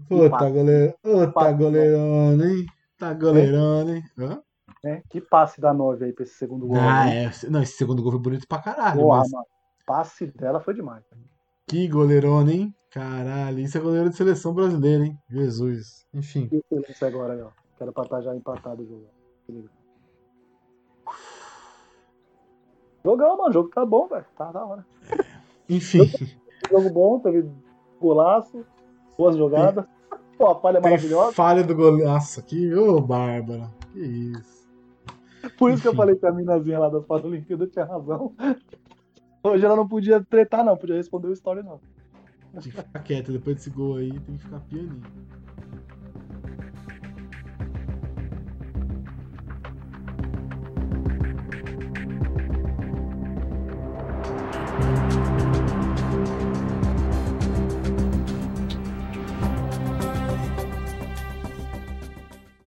[0.10, 2.66] puta goleiro, puta goleirona, hein?
[2.98, 4.04] Tá goleirona, hein?
[4.18, 4.42] Hã?
[4.84, 5.02] né?
[5.10, 6.78] Que passe da nove aí pra esse segundo gol.
[6.78, 7.26] Ah, né?
[7.26, 7.50] é.
[7.50, 9.46] Não, esse segundo gol foi bonito pra caralho, Porra, mas mano.
[9.86, 11.04] Passe dela foi demais.
[11.68, 12.74] que goleirona, hein?
[12.98, 15.16] Caralho, isso é goleiro de seleção brasileira, hein?
[15.30, 16.04] Jesus.
[16.12, 16.50] Enfim.
[16.52, 17.50] Excelência agora aí, ó.
[17.78, 19.08] Quero pra estar já empatado o jogo.
[23.06, 23.50] Jogão, mano.
[23.50, 24.26] O jogo tá bom, velho.
[24.36, 24.86] Tá da hora.
[25.70, 26.10] Enfim.
[26.72, 27.48] Jogo bom, teve
[28.02, 28.66] golaço,
[29.16, 29.86] boas jogadas.
[30.38, 31.34] Pô, a falha Tem maravilhosa.
[31.34, 32.74] falha do golaço aqui.
[32.74, 33.70] Ô, Bárbara.
[33.94, 34.68] Que isso.
[35.58, 35.98] Por isso que eu Enfim.
[35.98, 38.34] falei que a minazinha lá das Paralimpíadas tinha razão.
[39.44, 40.76] Hoje ela não podia tretar, não.
[40.76, 41.80] Podia responder o story, não.
[42.62, 45.04] Tem que ficar quieta depois desse gol aí, tem que ficar pianinho.